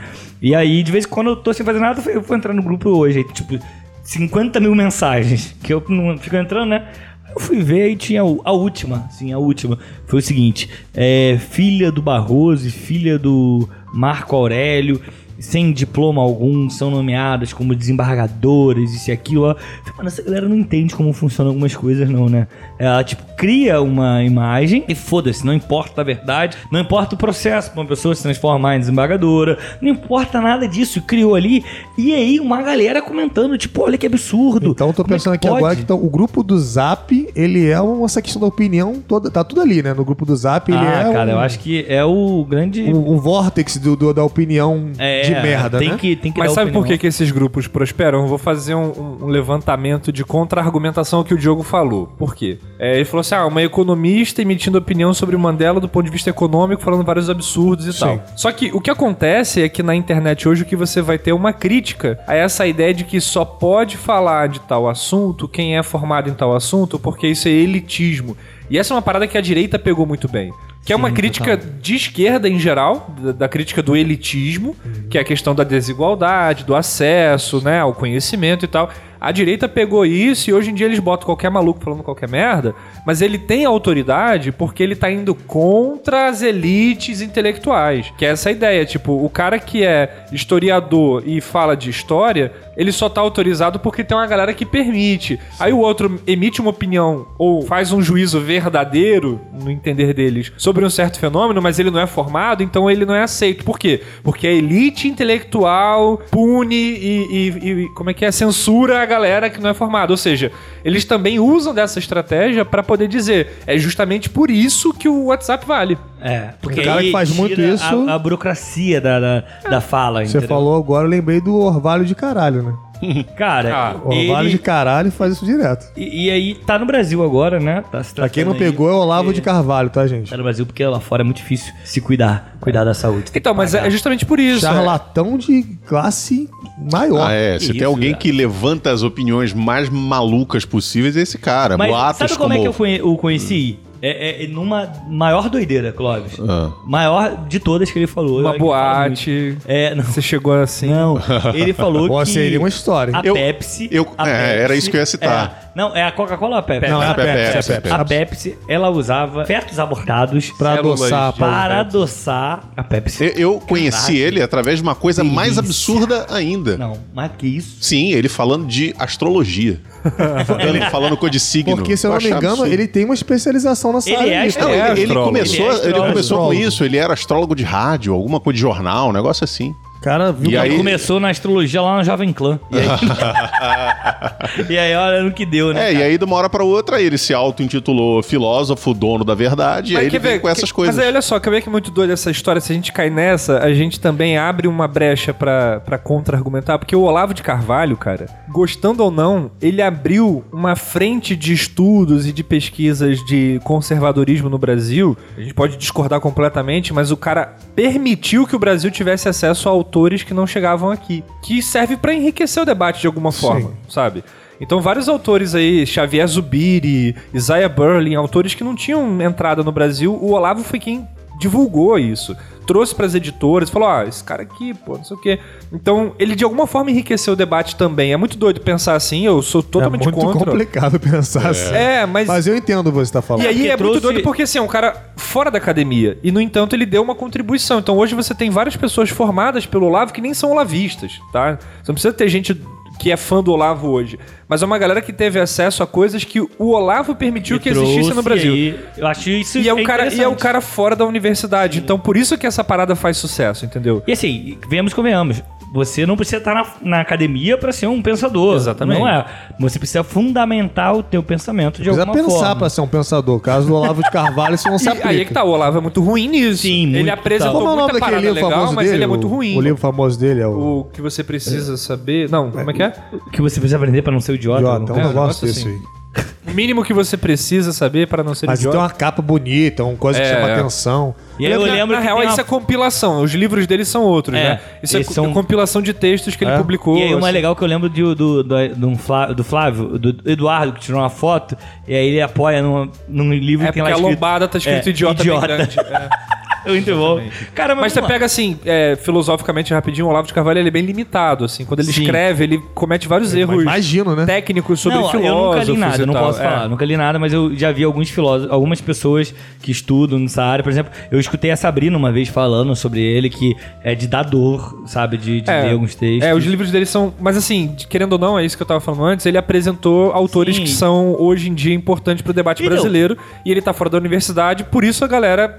E 0.40 0.54
aí, 0.54 0.82
de 0.82 0.92
vez 0.92 1.06
em 1.06 1.08
quando 1.08 1.30
eu 1.30 1.36
tô 1.36 1.52
sem 1.52 1.64
fazer 1.64 1.80
nada, 1.80 2.00
eu 2.10 2.20
vou 2.20 2.36
entrar 2.36 2.52
no 2.52 2.62
grupo 2.62 2.90
hoje, 2.90 3.18
aí, 3.18 3.24
tipo, 3.24 3.58
50 4.04 4.60
mil 4.60 4.74
mensagens 4.74 5.56
que 5.64 5.72
eu 5.72 5.82
não 5.88 6.16
fico 6.18 6.36
entrando, 6.36 6.68
né? 6.68 6.86
Eu 7.34 7.40
fui 7.40 7.62
ver 7.62 7.88
e 7.88 7.96
tinha 7.96 8.20
a 8.20 8.52
última, 8.52 9.08
sim, 9.10 9.32
a 9.32 9.38
última. 9.38 9.78
Foi 10.06 10.18
o 10.18 10.22
seguinte: 10.22 10.68
é, 10.92 11.38
filha 11.40 11.90
do 11.90 12.02
Barroso 12.02 12.70
filha 12.70 13.18
do 13.18 13.66
Marco 13.94 14.36
Aurélio 14.36 15.00
sem 15.42 15.72
diploma 15.72 16.22
algum, 16.22 16.70
são 16.70 16.90
nomeadas 16.90 17.52
como 17.52 17.74
desembargadores, 17.74 18.94
isso 18.94 19.10
e 19.10 19.12
aquilo. 19.12 19.42
ó. 19.44 19.54
Mano, 19.96 20.08
essa 20.08 20.22
galera 20.22 20.48
não 20.48 20.56
entende 20.56 20.94
como 20.94 21.12
funcionam 21.12 21.50
algumas 21.50 21.74
coisas, 21.74 22.08
não, 22.08 22.28
né? 22.28 22.46
Ela, 22.78 23.02
tipo, 23.04 23.22
cria 23.36 23.80
uma 23.80 24.22
imagem 24.22 24.84
e 24.88 24.94
foda-se, 24.94 25.44
não 25.44 25.52
importa 25.52 26.00
a 26.00 26.04
verdade, 26.04 26.56
não 26.70 26.80
importa 26.80 27.14
o 27.14 27.18
processo 27.18 27.70
pra 27.72 27.80
uma 27.80 27.86
pessoa 27.88 28.14
se 28.14 28.22
transformar 28.22 28.76
em 28.76 28.80
desembargadora, 28.80 29.58
não 29.80 29.88
importa 29.90 30.40
nada 30.40 30.66
disso, 30.68 31.02
criou 31.02 31.34
ali. 31.34 31.64
E 31.98 32.14
aí, 32.14 32.38
uma 32.40 32.62
galera 32.62 33.02
comentando, 33.02 33.58
tipo, 33.58 33.82
olha 33.82 33.98
que 33.98 34.06
absurdo. 34.06 34.70
Então 34.70 34.88
eu 34.88 34.92
tô 34.94 35.02
Como 35.02 35.14
é 35.14 35.16
pensando 35.18 35.32
que 35.32 35.36
aqui 35.38 35.48
pode? 35.48 35.58
agora 35.58 35.76
que 35.76 35.82
então, 35.82 36.02
o 36.02 36.08
grupo 36.08 36.42
do 36.42 36.58
Zap, 36.58 37.28
ele 37.34 37.68
é 37.68 37.80
uma 37.80 38.04
essa 38.06 38.22
questão 38.22 38.40
da 38.40 38.46
opinião 38.48 39.02
toda. 39.06 39.30
Tá 39.30 39.42
tudo 39.42 39.60
ali, 39.60 39.82
né? 39.82 39.92
No 39.94 40.04
grupo 40.04 40.24
do 40.24 40.36
Zap, 40.36 40.70
ele 40.70 40.78
ah, 40.78 41.08
é 41.08 41.12
cara, 41.12 41.30
um, 41.30 41.34
eu 41.34 41.38
acho 41.40 41.58
que 41.58 41.84
é 41.88 42.04
o 42.04 42.44
grande. 42.48 42.82
um, 42.82 43.12
um 43.14 43.18
vórtex 43.18 43.76
do, 43.78 43.96
do- 43.96 44.12
da 44.14 44.22
opinião 44.24 44.90
é, 44.98 45.22
de 45.34 45.42
merda, 45.42 45.78
tem 45.78 45.88
né? 45.90 45.96
Que, 45.96 46.16
tem 46.16 46.32
que 46.32 46.38
Mas 46.38 46.50
dar 46.50 46.54
sabe 46.54 46.72
por 46.72 46.84
que, 46.86 46.98
que 46.98 47.06
esses 47.06 47.30
grupos 47.30 47.66
prosperam? 47.66 48.22
Eu 48.22 48.28
vou 48.28 48.38
fazer 48.38 48.74
um, 48.74 49.20
um- 49.22 49.26
levantamento 49.26 50.12
de 50.12 50.24
contra-argumentação 50.24 51.20
ao 51.20 51.24
que 51.24 51.34
o 51.34 51.38
Diogo 51.38 51.62
falou. 51.62 52.06
Por 52.18 52.34
quê? 52.34 52.58
É, 52.78 52.96
ele 52.96 53.04
falou 53.04 53.20
assim: 53.20 53.34
ah, 53.34 53.46
uma 53.46 53.62
economista 53.62 54.42
emitindo 54.42 54.78
opinião 54.78 55.12
sobre 55.14 55.34
o 55.36 55.38
Mandela 55.38 55.80
do 55.80 55.88
ponto 55.88 56.04
de 56.04 56.10
vista 56.10 56.30
econômico, 56.30 56.82
falando 56.82 57.04
vários 57.04 57.28
absurdos 57.30 57.86
e 57.86 57.92
Sim. 57.92 58.00
tal. 58.00 58.22
Só 58.36 58.50
que 58.52 58.70
o 58.72 58.80
que 58.80 58.90
acontece 58.90 59.62
é 59.62 59.68
que 59.68 59.82
na 59.82 59.94
internet 59.94 60.48
hoje 60.48 60.62
o 60.62 60.66
que 60.66 60.76
você 60.76 61.00
vai 61.02 61.18
ter 61.18 61.30
é 61.30 61.34
uma 61.34 61.52
crítica 61.52 62.18
a 62.26 62.34
essa 62.34 62.66
ideia 62.66 62.92
de 62.92 63.04
que 63.04 63.20
só 63.20 63.44
pode 63.44 63.96
falar 63.96 64.48
de 64.48 64.60
tal 64.60 64.88
assunto 64.88 65.48
quem 65.48 65.76
é 65.76 65.82
formado 65.82 66.28
em 66.28 66.34
tal 66.34 66.54
assunto, 66.54 66.98
porque 66.98 67.26
isso 67.26 67.48
é 67.48 67.50
elitismo. 67.50 68.36
E 68.70 68.78
essa 68.78 68.94
é 68.94 68.96
uma 68.96 69.02
parada 69.02 69.26
que 69.26 69.36
a 69.36 69.40
direita 69.40 69.78
pegou 69.78 70.06
muito 70.06 70.28
bem. 70.28 70.52
Que 70.84 70.92
é 70.92 70.96
uma 70.96 71.08
Sim, 71.08 71.14
crítica 71.14 71.56
de 71.56 71.94
esquerda 71.94 72.48
em 72.48 72.58
geral, 72.58 73.14
da, 73.18 73.32
da 73.32 73.48
crítica 73.48 73.82
do 73.82 73.94
elitismo, 73.94 74.76
que 75.08 75.16
é 75.16 75.20
a 75.20 75.24
questão 75.24 75.54
da 75.54 75.62
desigualdade, 75.62 76.64
do 76.64 76.74
acesso, 76.74 77.62
né, 77.62 77.80
ao 77.80 77.94
conhecimento 77.94 78.64
e 78.64 78.68
tal. 78.68 78.90
A 79.22 79.30
direita 79.30 79.68
pegou 79.68 80.04
isso 80.04 80.50
e 80.50 80.52
hoje 80.52 80.70
em 80.70 80.74
dia 80.74 80.86
eles 80.86 80.98
botam 80.98 81.26
qualquer 81.26 81.50
maluco 81.50 81.80
falando 81.82 82.02
qualquer 82.02 82.28
merda, 82.28 82.74
mas 83.06 83.22
ele 83.22 83.38
tem 83.38 83.64
autoridade 83.64 84.50
porque 84.50 84.82
ele 84.82 84.96
tá 84.96 85.08
indo 85.10 85.32
contra 85.34 86.26
as 86.26 86.42
elites 86.42 87.20
intelectuais. 87.20 88.12
Que 88.18 88.26
é 88.26 88.30
essa 88.30 88.50
ideia, 88.50 88.84
tipo, 88.84 89.12
o 89.24 89.30
cara 89.30 89.58
que 89.60 89.84
é 89.84 90.24
historiador 90.32 91.22
e 91.24 91.40
fala 91.40 91.76
de 91.76 91.88
história, 91.88 92.52
ele 92.76 92.90
só 92.90 93.08
tá 93.08 93.20
autorizado 93.20 93.78
porque 93.78 94.02
tem 94.02 94.16
uma 94.16 94.26
galera 94.26 94.52
que 94.52 94.66
permite. 94.66 95.38
Aí 95.60 95.72
o 95.72 95.78
outro 95.78 96.20
emite 96.26 96.60
uma 96.60 96.70
opinião 96.70 97.26
ou 97.38 97.62
faz 97.62 97.92
um 97.92 98.02
juízo 98.02 98.40
verdadeiro, 98.40 99.40
no 99.52 99.70
entender 99.70 100.12
deles, 100.14 100.52
sobre 100.56 100.84
um 100.84 100.90
certo 100.90 101.20
fenômeno, 101.20 101.62
mas 101.62 101.78
ele 101.78 101.90
não 101.90 102.00
é 102.00 102.06
formado, 102.06 102.62
então 102.62 102.90
ele 102.90 103.04
não 103.06 103.14
é 103.14 103.22
aceito. 103.22 103.64
Por 103.64 103.78
quê? 103.78 104.00
Porque 104.24 104.46
a 104.48 104.52
elite 104.52 105.06
intelectual 105.06 106.18
pune 106.30 106.74
e, 106.74 107.26
e- 107.30 107.70
e- 107.84 107.88
como 107.94 108.10
é 108.10 108.14
que 108.14 108.24
é? 108.24 108.32
Censura 108.32 109.02
a 109.02 109.06
galera 109.14 109.50
que 109.50 109.60
não 109.60 109.70
é 109.70 109.74
formada. 109.74 110.12
Ou 110.12 110.16
seja, 110.16 110.50
eles 110.84 111.04
também 111.04 111.38
usam 111.38 111.74
dessa 111.74 111.98
estratégia 111.98 112.64
pra 112.64 112.82
poder 112.82 113.08
dizer 113.08 113.62
é 113.66 113.76
justamente 113.78 114.28
por 114.30 114.50
isso 114.50 114.92
que 114.94 115.08
o 115.08 115.24
WhatsApp 115.26 115.66
vale. 115.66 115.98
É, 116.20 116.50
porque 116.60 116.80
O 116.80 116.84
cara 116.84 117.00
aí 117.00 117.06
que 117.06 117.12
faz 117.12 117.30
muito 117.30 117.60
isso- 117.60 117.84
A, 118.08 118.14
a 118.14 118.18
burocracia 118.18 119.00
da, 119.00 119.18
da, 119.20 119.44
da 119.70 119.80
fala, 119.80 120.20
Você 120.24 120.30
entendeu? 120.38 120.48
falou 120.48 120.76
agora, 120.76 121.04
eu 121.06 121.10
lembrei 121.10 121.40
do 121.40 121.54
Orvalho 121.56 122.04
de 122.04 122.14
caralho, 122.14 122.62
né? 122.62 122.74
Cara, 123.36 123.74
Ah, 123.74 123.96
Orvalho 124.04 124.46
ele... 124.48 124.50
de 124.50 124.58
caralho 124.58 125.10
faz 125.10 125.34
isso 125.34 125.44
direto. 125.44 125.86
E, 125.96 126.26
e 126.26 126.30
aí 126.30 126.54
tá 126.54 126.78
no 126.78 126.86
Brasil 126.86 127.22
agora, 127.24 127.58
né? 127.58 127.82
Tá 127.90 128.02
se 128.02 128.14
Pra 128.14 128.28
quem 128.28 128.44
não 128.44 128.52
aí, 128.52 128.58
pegou, 128.58 128.88
é 128.88 128.92
o 128.92 128.96
Olavo 128.96 129.24
porque 129.24 129.40
de 129.40 129.44
Carvalho, 129.44 129.90
tá, 129.90 130.06
gente? 130.06 130.30
Tá 130.30 130.36
no 130.36 130.42
Brasil 130.42 130.64
porque 130.66 130.84
lá 130.84 131.00
fora 131.00 131.22
é 131.22 131.24
muito 131.24 131.38
difícil 131.38 131.72
se 131.84 132.00
cuidar, 132.00 132.56
cuidar 132.60 132.84
da 132.84 132.94
saúde. 132.94 133.30
Então, 133.34 133.54
mas 133.54 133.74
é 133.74 133.90
justamente 133.90 134.24
por 134.24 134.38
isso. 134.38 134.64
é. 134.66 134.68
Charlatão 134.70 135.36
de 135.36 135.62
classe 135.86 136.48
maior. 136.92 137.28
Ah, 137.28 137.32
é. 137.32 137.58
Se 137.58 137.72
tem 137.72 137.84
alguém 137.84 138.10
cara. 138.12 138.22
que 138.22 138.32
levanta 138.32 138.90
as 138.90 139.02
opiniões 139.02 139.52
mais 139.52 139.88
malucas 139.88 140.64
possíveis, 140.64 141.16
é 141.16 141.22
esse 141.22 141.38
cara. 141.38 141.76
Mas 141.76 141.90
Boatos 141.90 142.18
sabe 142.18 142.30
como, 142.32 142.42
como... 142.50 142.54
é 142.54 142.60
que 142.60 142.68
eu 142.68 142.72
conhe- 142.74 143.02
o 143.02 143.16
conheci? 143.16 143.78
É, 144.04 144.44
é 144.44 144.46
numa 144.48 144.92
maior 145.08 145.48
doideira, 145.48 145.92
Clóvis. 145.92 146.32
Ah. 146.40 146.72
Maior 146.84 147.46
de 147.46 147.60
todas 147.60 147.88
que 147.88 147.98
ele 148.00 148.08
falou. 148.08 148.40
Uma 148.40 148.56
É 148.56 148.58
boate. 148.58 149.56
É, 149.64 149.94
não. 149.94 150.02
Você 150.02 150.20
chegou 150.20 150.52
assim. 150.54 150.88
Não, 150.88 151.20
ele 151.54 151.72
falou 151.72 152.08
Pô, 152.08 152.18
que 152.20 152.30
seria 152.30 152.58
uma 152.58 152.68
história. 152.68 153.16
a 153.16 153.20
Eu- 153.24 153.34
Pepsi... 153.34 153.88
eu- 153.92 154.12
a 154.18 154.28
é, 154.28 154.62
era 154.62 154.74
isso 154.74 154.90
que 154.90 154.96
eu 154.96 155.00
ia 155.00 155.06
citar. 155.06 155.70
Não, 155.74 155.96
é 155.96 156.02
a 156.02 156.12
Coca-Cola 156.12 156.52
ou 156.56 156.58
a 156.58 156.62
Pepsi? 156.62 156.90
Não, 156.90 157.02
é 157.02 157.08
a 157.08 157.14
Pepsi, 157.14 157.72
é 157.72 157.76
a 157.76 157.80
Pepsi. 157.80 157.94
A 158.00 158.04
Pepsi, 158.04 158.58
ela 158.68 158.90
usava 158.90 159.44
fetos 159.44 159.78
abortados 159.78 160.50
Pra 160.50 160.74
adoçar. 160.74 161.32
para 161.32 161.80
adoçar 161.80 162.60
a 162.76 162.82
Pepsi. 162.82 163.24
Eu, 163.24 163.32
eu 163.54 163.60
conheci 163.60 164.12
Caraca. 164.12 164.18
ele 164.26 164.42
através 164.42 164.78
de 164.78 164.82
uma 164.82 164.94
coisa 164.94 165.22
mais 165.24 165.56
Delícia. 165.56 165.60
absurda 165.60 166.26
ainda. 166.30 166.76
Não, 166.76 166.96
mais 167.14 167.30
que 167.38 167.46
isso. 167.46 167.78
Sim, 167.80 168.12
ele 168.12 168.28
falando 168.28 168.66
de 168.66 168.94
astrologia. 168.98 169.80
falando, 170.46 170.90
falando 170.90 171.16
signo. 171.40 171.76
Porque, 171.76 171.96
se 171.96 172.06
eu 172.06 172.10
não 172.10 172.18
me 172.18 172.26
engano, 172.26 172.48
absurdo. 172.48 172.72
ele 172.72 172.86
tem 172.86 173.04
uma 173.04 173.14
especialização 173.14 173.92
nessa 173.92 174.10
Ele 174.10 174.34
área. 174.34 174.48
é. 174.48 174.60
Não, 174.60 174.70
ele, 174.70 175.00
ele 175.02 175.14
começou, 175.14 175.72
Ele 175.72 175.80
é 175.86 175.88
ele 175.88 175.98
começou 176.08 176.38
com 176.46 176.54
isso. 176.54 176.84
Ele 176.84 176.96
era 176.96 177.12
astrólogo 177.12 177.54
de 177.54 177.62
rádio, 177.64 178.14
alguma 178.14 178.40
coisa 178.40 178.54
de 178.56 178.60
jornal, 178.60 179.08
um 179.08 179.12
negócio 179.12 179.44
assim. 179.44 179.74
Cara, 180.02 180.32
viu? 180.32 180.48
E 180.50 180.50
que- 180.50 180.56
aí- 180.56 180.76
Começou 180.76 181.20
na 181.20 181.28
astrologia 181.30 181.80
lá 181.80 181.96
no 181.98 182.04
Jovem 182.04 182.32
Clã. 182.32 182.58
E 182.70 182.78
aí, 182.78 182.86
e 184.68 184.78
aí 184.78 184.94
olha 184.94 185.22
no 185.22 185.32
que 185.32 185.46
deu, 185.46 185.72
né? 185.72 185.86
É, 185.88 185.90
e 185.90 185.94
cara? 185.94 186.06
aí 186.06 186.18
de 186.18 186.24
uma 186.24 186.36
hora 186.36 186.48
pra 186.50 186.64
outra 186.64 187.00
ele 187.00 187.16
se 187.16 187.32
auto-intitulou 187.32 188.22
filósofo, 188.22 188.92
dono 188.94 189.24
da 189.24 189.34
verdade, 189.34 189.94
e 189.94 189.96
aí 189.96 190.06
ele 190.06 190.18
vem 190.18 190.32
ver- 190.32 190.40
com 190.40 190.48
essas 190.48 190.70
que- 190.70 190.74
coisas. 190.76 190.96
Mas 190.96 191.04
aí, 191.04 191.10
olha 191.10 191.22
só, 191.22 191.38
quer 191.38 191.50
ver 191.50 191.62
que 191.62 191.68
é 191.68 191.72
muito 191.72 191.90
doido 191.90 192.12
essa 192.12 192.30
história? 192.30 192.60
Se 192.60 192.72
a 192.72 192.74
gente 192.74 192.92
cai 192.92 193.10
nessa, 193.10 193.58
a 193.58 193.72
gente 193.74 194.00
também 194.00 194.36
abre 194.36 194.66
uma 194.68 194.88
brecha 194.88 195.32
pra, 195.32 195.80
pra 195.80 195.98
contra-argumentar, 195.98 196.78
porque 196.78 196.94
o 196.96 197.02
Olavo 197.02 197.32
de 197.34 197.42
Carvalho, 197.42 197.96
cara, 197.96 198.26
gostando 198.50 199.04
ou 199.04 199.10
não, 199.10 199.50
ele 199.60 199.80
abriu 199.82 200.44
uma 200.52 200.74
frente 200.76 201.36
de 201.36 201.52
estudos 201.52 202.26
e 202.26 202.32
de 202.32 202.42
pesquisas 202.42 203.24
de 203.24 203.60
conservadorismo 203.64 204.48
no 204.48 204.58
Brasil. 204.58 205.16
A 205.36 205.40
gente 205.40 205.54
pode 205.54 205.76
discordar 205.76 206.20
completamente, 206.20 206.92
mas 206.92 207.10
o 207.10 207.16
cara 207.16 207.54
permitiu 207.74 208.46
que 208.46 208.56
o 208.56 208.58
Brasil 208.58 208.90
tivesse 208.90 209.28
acesso 209.28 209.68
a 209.68 209.72
autores 209.92 210.22
que 210.22 210.32
não 210.32 210.46
chegavam 210.46 210.90
aqui, 210.90 211.22
que 211.42 211.60
serve 211.60 211.98
pra 211.98 212.14
enriquecer 212.14 212.62
o 212.62 212.66
debate 212.66 213.02
de 213.02 213.06
alguma 213.06 213.30
forma, 213.30 213.72
sabe? 213.90 214.24
Então, 214.58 214.80
vários 214.80 215.06
autores 215.06 215.54
aí, 215.54 215.86
Xavier 215.86 216.26
Zubiri, 216.26 217.14
Isaiah 217.34 217.68
Berlin, 217.68 218.14
autores 218.14 218.54
que 218.54 218.64
não 218.64 218.74
tinham 218.74 219.20
entrada 219.20 219.62
no 219.62 219.70
Brasil, 219.70 220.14
o 220.14 220.30
Olavo 220.32 220.62
foi 220.62 220.78
quem 220.78 221.06
divulgou 221.38 221.98
isso. 221.98 222.34
Trouxe 222.66 222.94
pras 222.94 223.14
editoras, 223.14 223.68
falou: 223.70 223.88
ó, 223.88 224.02
esse 224.02 224.22
cara 224.22 224.42
aqui, 224.42 224.72
pô, 224.74 224.96
não 224.96 225.04
sei 225.04 225.16
o 225.16 225.20
quê. 225.20 225.38
Então, 225.72 226.12
ele 226.18 226.34
de 226.34 226.44
alguma 226.44 226.66
forma 226.66 226.90
enriqueceu 226.90 227.32
o 227.34 227.36
debate 227.36 227.76
também. 227.76 228.12
É 228.12 228.16
muito 228.16 228.36
doido 228.38 228.60
pensar 228.60 228.94
assim, 228.94 229.26
eu 229.26 229.42
sou 229.42 229.60
é 229.60 229.64
totalmente 229.64 230.04
muito 230.04 230.18
contra. 230.20 230.50
complicado 230.50 230.98
pensar 231.00 231.50
assim. 231.50 231.74
É, 231.74 232.06
mas. 232.06 232.26
Mas 232.28 232.46
eu 232.46 232.56
entendo 232.56 232.86
o 232.86 232.90
que 232.92 232.98
você 232.98 233.12
tá 233.12 233.22
falando. 233.22 233.44
E 233.44 233.48
aí 233.48 233.54
porque 233.54 233.66
é 233.68 233.70
muito 233.76 233.82
trouxe- 233.84 234.00
doido 234.00 234.22
porque 234.22 234.42
assim, 234.42 234.58
é 234.58 234.62
um 234.62 234.68
cara 234.68 234.94
fora 235.16 235.50
da 235.50 235.58
academia. 235.58 236.18
E, 236.22 236.30
no 236.30 236.40
entanto, 236.40 236.74
ele 236.74 236.86
deu 236.86 237.02
uma 237.02 237.14
contribuição. 237.14 237.78
Então 237.78 237.96
hoje 237.96 238.14
você 238.14 238.34
tem 238.34 238.50
várias 238.50 238.76
pessoas 238.76 239.10
formadas 239.10 239.66
pelo 239.66 239.86
Olavo 239.86 240.12
que 240.12 240.20
nem 240.20 240.34
são 240.34 240.50
olavistas, 240.52 241.20
tá? 241.32 241.58
Você 241.82 241.88
não 241.88 241.94
precisa 241.94 242.12
ter 242.14 242.28
gente 242.28 242.60
que 243.02 243.10
é 243.10 243.16
fã 243.16 243.42
do 243.42 243.50
Olavo 243.50 243.88
hoje. 243.88 244.16
Mas 244.46 244.62
é 244.62 244.64
uma 244.64 244.78
galera 244.78 245.02
que 245.02 245.12
teve 245.12 245.40
acesso 245.40 245.82
a 245.82 245.86
coisas 245.88 246.22
que 246.22 246.40
o 246.40 246.48
Olavo 246.58 247.16
permitiu 247.16 247.58
que 247.58 247.68
existisse 247.68 248.14
no 248.14 248.22
Brasil. 248.22 248.78
eu 248.96 249.08
acho 249.08 249.28
isso 249.28 249.58
E 249.58 249.68
é, 249.68 249.74
um 249.74 249.82
cara, 249.82 250.06
e 250.06 250.22
é 250.22 250.28
o 250.28 250.36
cara 250.36 250.60
fora 250.60 250.94
da 250.94 251.04
universidade. 251.04 251.80
Então, 251.80 251.98
por 251.98 252.16
isso 252.16 252.38
que 252.38 252.46
essa 252.46 252.62
parada 252.62 252.94
faz 252.94 253.16
sucesso, 253.16 253.64
entendeu? 253.64 254.04
E 254.06 254.12
assim, 254.12 254.56
venhamos 254.68 254.92
e 254.92 254.94
convenhamos. 254.94 255.42
Você 255.72 256.04
não 256.04 256.16
precisa 256.16 256.36
estar 256.36 256.54
na, 256.54 256.66
na 256.82 257.00
academia 257.00 257.56
pra 257.56 257.72
ser 257.72 257.86
um 257.86 258.02
pensador. 258.02 258.56
Exatamente. 258.56 258.98
Não 258.98 259.08
é. 259.08 259.24
Você 259.58 259.78
precisa 259.78 260.04
fundamentar 260.04 260.94
o 260.94 261.02
teu 261.02 261.22
pensamento 261.22 261.78
de 261.78 261.84
Precisa 261.84 262.02
alguma 262.02 262.22
pensar 262.22 262.38
forma. 262.38 262.56
pra 262.56 262.68
ser 262.70 262.80
um 262.82 262.86
pensador. 262.86 263.40
Caso 263.40 263.68
do 263.68 263.74
Olavo 263.74 264.02
de 264.02 264.10
Carvalho, 264.10 264.54
isso 264.54 264.68
não 264.70 264.78
se 264.78 264.88
aplica. 264.88 265.08
aí 265.08 265.20
é 265.22 265.24
que 265.24 265.32
tá, 265.32 265.42
o 265.42 265.48
Olavo 265.48 265.78
é 265.78 265.80
muito 265.80 266.02
ruim 266.02 266.28
nisso. 266.28 266.62
Sim, 266.62 266.88
ele 266.88 266.98
muito, 267.04 267.10
apresentou 267.10 267.54
Como 267.54 267.64
é 267.66 267.72
o 267.72 267.76
nome 267.76 267.80
muita 267.92 267.92
daquele 267.94 268.00
parada 268.00 268.20
livro 268.20 268.34
legal, 268.34 268.50
famoso 268.50 268.74
mas 268.74 268.84
dele? 268.84 268.96
ele 268.98 269.04
é 269.04 269.06
muito 269.06 269.28
ruim. 269.28 269.56
O 269.56 269.60
livro 269.62 269.78
famoso 269.80 270.20
dele 270.20 270.40
é 270.42 270.46
o... 270.46 270.80
O 270.80 270.84
que 270.92 271.00
você 271.00 271.24
precisa 271.24 271.76
saber... 271.78 272.28
Não, 272.28 272.50
como 272.50 272.70
é 272.70 272.74
que 272.74 272.82
é? 272.82 272.92
O 273.12 273.30
que 273.30 273.40
você 273.40 273.58
precisa 273.58 273.76
aprender 273.76 274.02
pra 274.02 274.12
não 274.12 274.20
ser 274.20 274.34
idiota. 274.34 274.60
Idiota, 274.60 274.92
é 274.92 274.94
um 274.94 274.98
É, 274.98 275.02
negócio 275.08 275.14
negócio 275.14 275.46
desse 275.46 275.60
assim. 275.60 275.70
aí. 275.70 276.01
O 276.46 276.50
mínimo 276.54 276.84
que 276.84 276.92
você 276.92 277.16
precisa 277.16 277.72
saber 277.72 278.06
para 278.08 278.22
não 278.22 278.34
ser 278.34 278.46
Mas 278.46 278.58
idiota. 278.58 278.76
tem 278.76 278.84
uma 278.84 278.90
capa 278.90 279.22
bonita, 279.22 279.82
uma 279.84 279.96
coisa 279.96 280.20
que 280.20 280.26
É, 280.26 280.34
chama 280.34 280.50
é. 280.50 280.54
atenção. 280.58 281.14
E 281.38 281.46
aí 281.46 281.52
eu 281.52 281.64
na, 281.66 281.72
lembro 281.72 281.94
na 281.94 282.02
que 282.02 282.06
real, 282.06 282.18
tem 282.18 282.26
isso 282.26 282.36
uma- 282.36 282.42
é 282.42 282.44
compilação. 282.44 283.22
Os 283.22 283.32
livros 283.32 283.66
dele 283.66 283.84
são 283.84 284.02
outros, 284.02 284.36
É, 284.36 284.42
né? 284.42 284.60
Isso 284.82 284.96
é 284.98 285.04
co- 285.04 285.12
são- 285.14 285.32
compilação 285.32 285.80
de 285.80 285.94
textos 285.94 286.36
que 286.36 286.44
ele 286.44 286.50
É. 286.50 286.58
publicou. 286.58 286.98
E 286.98 287.02
aí, 287.04 287.08
o 287.08 287.12
mais 287.12 287.24
assim. 287.26 287.32
legal 287.32 287.56
que 287.56 287.62
eu 287.62 287.68
lembro 287.68 287.88
de- 287.88 288.02
do, 288.02 288.42
do, 288.44 288.68
do, 288.74 288.96
Flávio, 288.98 289.34
do 289.34 289.44
Flávio, 289.44 289.98
do 289.98 290.30
Eduardo, 290.30 290.72
que 290.74 290.80
tirou 290.80 291.00
uma 291.00 291.08
foto, 291.08 291.56
e 291.88 291.94
aí 291.94 292.08
ele 292.08 292.20
apoia 292.20 292.60
num, 292.60 292.90
num 293.08 293.32
livro 293.32 293.64
É 293.64 293.68
que 293.68 293.74
tem 293.74 293.82
porque 293.82 293.82
lá 293.82 293.88
a 293.88 293.90
escrito... 293.92 294.10
lombada 294.10 294.46
tá 294.48 294.58
escrito 294.58 294.86
É, 294.86 294.90
idiota, 294.90 295.22
idiota. 295.22 295.46
bem 295.46 295.56
grande. 295.56 295.78
É. 295.80 296.08
Muito 296.66 296.94
bom. 296.96 297.20
Cara, 297.54 297.74
Mas 297.74 297.92
você 297.92 298.00
vamos 298.00 298.08
lá. 298.10 298.14
pega 298.14 298.26
assim, 298.26 298.58
é, 298.64 298.96
filosoficamente 298.96 299.72
rapidinho, 299.74 300.06
o 300.06 300.10
Olavo 300.10 300.26
de 300.26 300.34
Carvalho 300.34 300.58
ele 300.58 300.68
é 300.68 300.70
bem 300.70 300.84
limitado, 300.84 301.44
assim. 301.44 301.64
Quando 301.64 301.80
ele 301.80 301.92
Sim. 301.92 302.02
escreve, 302.02 302.44
ele 302.44 302.58
comete 302.74 303.08
vários 303.08 303.34
erros 303.34 303.62
Imagino, 303.62 304.14
né? 304.14 304.24
técnicos 304.26 304.80
sobre 304.80 304.98
não, 304.98 305.08
filósofos. 305.10 305.28
eu 305.28 305.44
nunca 305.44 305.64
li 305.72 305.76
nada, 305.78 305.96
e 305.96 306.00
eu 306.00 306.06
não 306.06 306.14
posso 306.14 306.40
É. 306.40 306.44
falar. 306.44 306.68
Nunca 306.68 306.84
li 306.84 306.96
nada, 306.96 307.18
mas 307.18 307.32
eu 307.32 307.54
já 307.56 307.72
vi 307.72 307.84
alguns 307.84 308.10
filósofos, 308.10 308.52
algumas 308.52 308.80
pessoas 308.80 309.34
que 309.62 309.70
estudam 309.70 310.18
nessa 310.18 310.42
área. 310.44 310.62
Por 310.62 310.70
exemplo, 310.70 310.92
eu 311.10 311.18
escutei 311.18 311.50
a 311.50 311.56
Sabrina 311.56 311.96
uma 311.96 312.12
vez 312.12 312.28
falando 312.28 312.74
sobre 312.76 313.00
ele, 313.00 313.28
que 313.28 313.56
é 313.82 313.94
de 313.94 314.06
dar 314.06 314.22
dor, 314.22 314.82
sabe? 314.86 315.16
De, 315.16 315.40
de 315.40 315.50
ler 315.50 315.72
alguns 315.72 315.94
textos. 315.94 316.22
É, 316.28 316.34
os 316.34 316.44
livros 316.44 316.70
dele 316.70 316.86
são. 316.86 317.12
Mas 317.20 317.36
assim, 317.36 317.74
querendo 317.88 318.12
ou 318.12 318.18
não, 318.18 318.38
é 318.38 318.44
isso 318.44 318.56
que 318.56 318.62
eu 318.62 318.66
tava 318.66 318.80
falando 318.80 319.04
antes. 319.04 319.26
Ele 319.26 319.38
apresentou 319.38 320.12
autores 320.12 320.56
Sim. 320.56 320.62
que 320.62 320.70
são 320.70 321.16
hoje 321.18 321.48
em 321.50 321.54
dia 321.54 321.74
importantes 321.74 322.22
pro 322.22 322.32
debate 322.32 322.60
Entendeu? 322.62 322.78
brasileiro. 322.78 323.16
E 323.44 323.50
ele 323.50 323.60
tá 323.62 323.72
fora 323.72 323.90
da 323.90 323.98
universidade, 323.98 324.64
por 324.64 324.84
isso 324.84 325.04
a 325.04 325.08
galera 325.08 325.58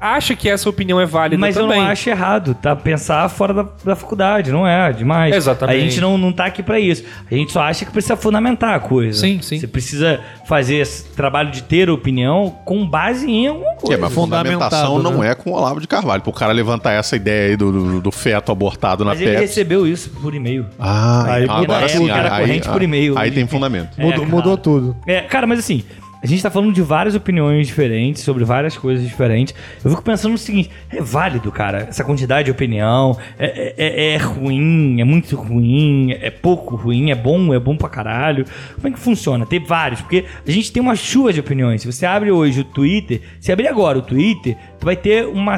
acha 0.00 0.34
que 0.36 0.48
essa 0.48 0.68
opinião 0.68 1.00
é 1.00 1.06
válida 1.06 1.40
Mas 1.40 1.54
também. 1.54 1.78
eu 1.78 1.82
não 1.84 1.90
acho 1.90 2.10
errado, 2.10 2.54
tá? 2.54 2.74
Pensar 2.76 3.28
fora 3.28 3.54
da, 3.54 3.66
da 3.84 3.96
faculdade, 3.96 4.50
não 4.52 4.66
é 4.66 4.92
demais. 4.92 5.34
Exatamente. 5.34 5.76
A 5.76 5.80
gente 5.80 6.00
não, 6.00 6.18
não 6.18 6.32
tá 6.32 6.46
aqui 6.46 6.62
pra 6.62 6.78
isso. 6.78 7.04
A 7.30 7.34
gente 7.34 7.52
só 7.52 7.62
acha 7.62 7.84
que 7.84 7.90
precisa 7.90 8.16
fundamentar 8.16 8.74
a 8.74 8.80
coisa. 8.80 9.18
Sim, 9.20 9.40
sim. 9.42 9.58
Você 9.58 9.66
precisa 9.66 10.20
fazer 10.46 10.76
esse 10.76 11.04
trabalho 11.14 11.50
de 11.50 11.62
ter 11.62 11.88
opinião 11.88 12.54
com 12.64 12.86
base 12.86 13.30
em 13.30 13.46
alguma 13.46 13.70
É, 13.72 13.74
coisa. 13.76 13.98
mas 14.00 14.12
fundamentado, 14.12 14.54
fundamentação 14.76 14.98
não 15.02 15.18
né? 15.22 15.30
é 15.30 15.34
com 15.34 15.50
o 15.50 15.54
Olavo 15.54 15.80
de 15.80 15.86
Carvalho. 15.88 16.22
Pro 16.22 16.32
cara 16.32 16.52
levantar 16.52 16.92
essa 16.92 17.16
ideia 17.16 17.50
aí 17.50 17.56
do, 17.56 17.72
do, 17.72 18.00
do 18.00 18.10
feto 18.12 18.52
abortado 18.52 19.04
na 19.04 19.12
Mas 19.12 19.20
ele 19.20 19.36
recebeu 19.36 19.86
isso 19.86 20.10
por 20.10 20.34
e-mail. 20.34 20.66
Ah, 20.78 21.24
Aí 21.34 21.44
então 21.44 21.56
agora 21.56 21.86
tudo. 21.88 21.98
sim. 22.04 22.10
Era 22.10 22.34
Aí, 22.34 22.40
corrente 22.46 22.68
por 22.68 22.80
aí- 22.80 22.84
e-mail. 22.84 23.18
Aí 23.18 23.30
tem 23.30 23.46
fundamento. 23.46 23.90
É, 23.98 24.02
Mudou, 24.04 24.26
mudou 24.26 24.56
tudo. 24.56 24.96
É, 25.06 25.20
cara, 25.22 25.46
mas 25.46 25.58
assim, 25.60 25.82
a 26.24 26.26
gente 26.26 26.42
tá 26.42 26.50
falando 26.50 26.72
de 26.72 26.80
várias 26.80 27.14
opiniões 27.14 27.66
diferentes, 27.66 28.22
sobre 28.22 28.44
várias 28.44 28.76
coisas 28.78 29.06
diferentes. 29.06 29.54
Eu 29.84 29.90
fico 29.90 30.02
pensando 30.02 30.32
no 30.32 30.38
seguinte: 30.38 30.70
é 30.90 31.00
válido, 31.02 31.52
cara, 31.52 31.86
essa 31.88 32.02
quantidade 32.02 32.46
de 32.46 32.50
opinião. 32.50 33.16
É, 33.38 33.74
é- 33.76 34.14
é 34.14 34.16
ruim, 34.16 35.00
é 35.00 35.04
muito 35.04 35.36
ruim, 35.36 36.12
é 36.12 36.30
pouco 36.30 36.76
ruim, 36.76 37.10
é 37.10 37.14
bom, 37.14 37.52
é 37.52 37.58
bom 37.60 37.76
pra 37.76 37.90
caralho. 37.90 38.46
Como 38.76 38.88
é 38.88 38.90
que 38.90 38.98
funciona? 38.98 39.44
Ter 39.44 39.60
vários, 39.60 40.00
porque 40.00 40.24
a 40.46 40.50
gente 40.50 40.72
tem 40.72 40.82
uma 40.82 40.96
chuva 40.96 41.30
de 41.30 41.40
opiniões. 41.40 41.82
Se 41.82 41.92
você 41.92 42.06
abre 42.06 42.30
hoje 42.30 42.60
o 42.62 42.64
Twitter, 42.64 43.20
se 43.38 43.52
abrir 43.52 43.68
agora 43.68 43.98
o 43.98 44.02
Twitter, 44.02 44.56
tu 44.80 44.86
vai 44.86 44.96
ter 44.96 45.26
uma, 45.26 45.54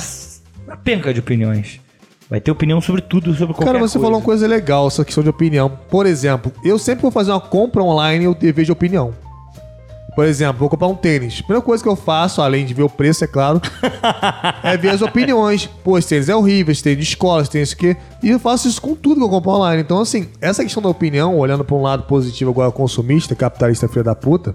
uma 0.66 0.76
penca 0.76 1.14
de 1.14 1.20
opiniões. 1.20 1.80
Vai 2.28 2.40
ter 2.40 2.50
opinião 2.50 2.80
sobre 2.80 3.02
tudo, 3.02 3.32
sobre 3.34 3.54
qualquer 3.54 3.66
Cara, 3.66 3.78
você 3.78 3.92
coisa. 3.92 4.00
falou 4.00 4.18
uma 4.18 4.24
coisa 4.24 4.48
legal, 4.48 4.88
essa 4.88 5.04
questão 5.04 5.22
de 5.22 5.30
opinião. 5.30 5.70
Por 5.88 6.06
exemplo, 6.06 6.50
eu 6.64 6.76
sempre 6.76 7.02
vou 7.02 7.12
fazer 7.12 7.30
uma 7.30 7.40
compra 7.40 7.84
online 7.84 8.24
eu 8.24 8.34
te- 8.34 8.50
vejo 8.50 8.72
opinião. 8.72 9.14
Por 10.16 10.24
exemplo, 10.24 10.60
vou 10.60 10.70
comprar 10.70 10.88
um 10.88 10.94
tênis. 10.94 11.42
Primeira 11.42 11.60
coisa 11.62 11.82
que 11.82 11.88
eu 11.90 11.94
faço, 11.94 12.40
além 12.40 12.64
de 12.64 12.72
ver 12.72 12.82
o 12.82 12.88
preço, 12.88 13.22
é 13.22 13.26
claro, 13.26 13.60
é 14.64 14.74
ver 14.74 14.88
as 14.88 15.02
opiniões. 15.02 15.66
Pô, 15.84 15.98
esse 15.98 16.08
tênis 16.08 16.30
é 16.30 16.34
horrível, 16.34 16.72
esse 16.72 16.82
tênis 16.82 16.98
de 17.00 17.04
escola, 17.04 17.42
esse 17.42 17.50
tênis 17.50 17.74
que. 17.74 17.94
E 18.22 18.30
eu 18.30 18.38
faço 18.38 18.66
isso 18.66 18.80
com 18.80 18.94
tudo 18.94 19.16
que 19.16 19.24
eu 19.24 19.28
compro 19.28 19.50
online. 19.50 19.82
Então, 19.82 20.00
assim, 20.00 20.28
essa 20.40 20.64
questão 20.64 20.82
da 20.82 20.88
opinião, 20.88 21.36
olhando 21.36 21.62
pra 21.62 21.76
um 21.76 21.82
lado 21.82 22.04
positivo 22.04 22.50
agora, 22.50 22.72
consumista, 22.72 23.34
capitalista 23.34 23.86
filho 23.88 24.04
da 24.04 24.14
puta, 24.14 24.54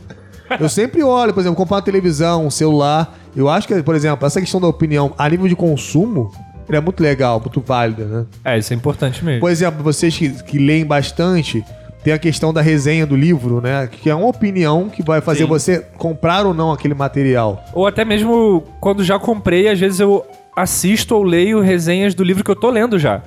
eu 0.59 0.67
sempre 0.67 1.03
olho, 1.03 1.31
por 1.31 1.41
exemplo, 1.41 1.55
comprar 1.55 1.75
uma 1.77 1.83
televisão, 1.83 2.47
um 2.47 2.51
celular. 2.51 3.15
Eu 3.35 3.47
acho 3.47 3.67
que, 3.67 3.83
por 3.83 3.93
exemplo, 3.93 4.25
essa 4.25 4.41
questão 4.41 4.59
da 4.59 4.67
opinião 4.67 5.13
a 5.15 5.29
nível 5.29 5.47
de 5.47 5.55
consumo. 5.55 6.31
É 6.69 6.79
muito 6.79 7.03
legal, 7.03 7.39
muito 7.39 7.59
válida, 7.59 8.05
né? 8.05 8.25
É, 8.45 8.57
isso 8.57 8.71
é 8.71 8.75
importante 8.75 9.23
mesmo. 9.25 9.41
Por 9.41 9.51
exemplo, 9.51 9.83
vocês 9.83 10.17
que, 10.17 10.29
que 10.43 10.57
leem 10.57 10.85
bastante, 10.85 11.65
tem 12.03 12.13
a 12.13 12.19
questão 12.19 12.53
da 12.53 12.61
resenha 12.61 13.05
do 13.05 13.15
livro, 13.15 13.61
né? 13.61 13.87
Que 13.91 14.09
é 14.09 14.15
uma 14.15 14.27
opinião 14.27 14.89
que 14.89 15.03
vai 15.03 15.21
fazer 15.21 15.43
Sim. 15.43 15.47
você 15.47 15.85
comprar 15.97 16.45
ou 16.45 16.53
não 16.53 16.71
aquele 16.71 16.93
material. 16.93 17.63
Ou 17.73 17.85
até 17.85 18.03
mesmo 18.03 18.63
quando 18.79 19.03
já 19.03 19.19
comprei, 19.19 19.67
às 19.67 19.79
vezes 19.79 19.99
eu 19.99 20.25
assisto 20.55 21.15
ou 21.15 21.23
leio 21.23 21.61
resenhas 21.61 22.13
do 22.13 22.23
livro 22.23 22.43
que 22.43 22.51
eu 22.51 22.55
tô 22.55 22.69
lendo 22.69 22.99
já. 22.99 23.21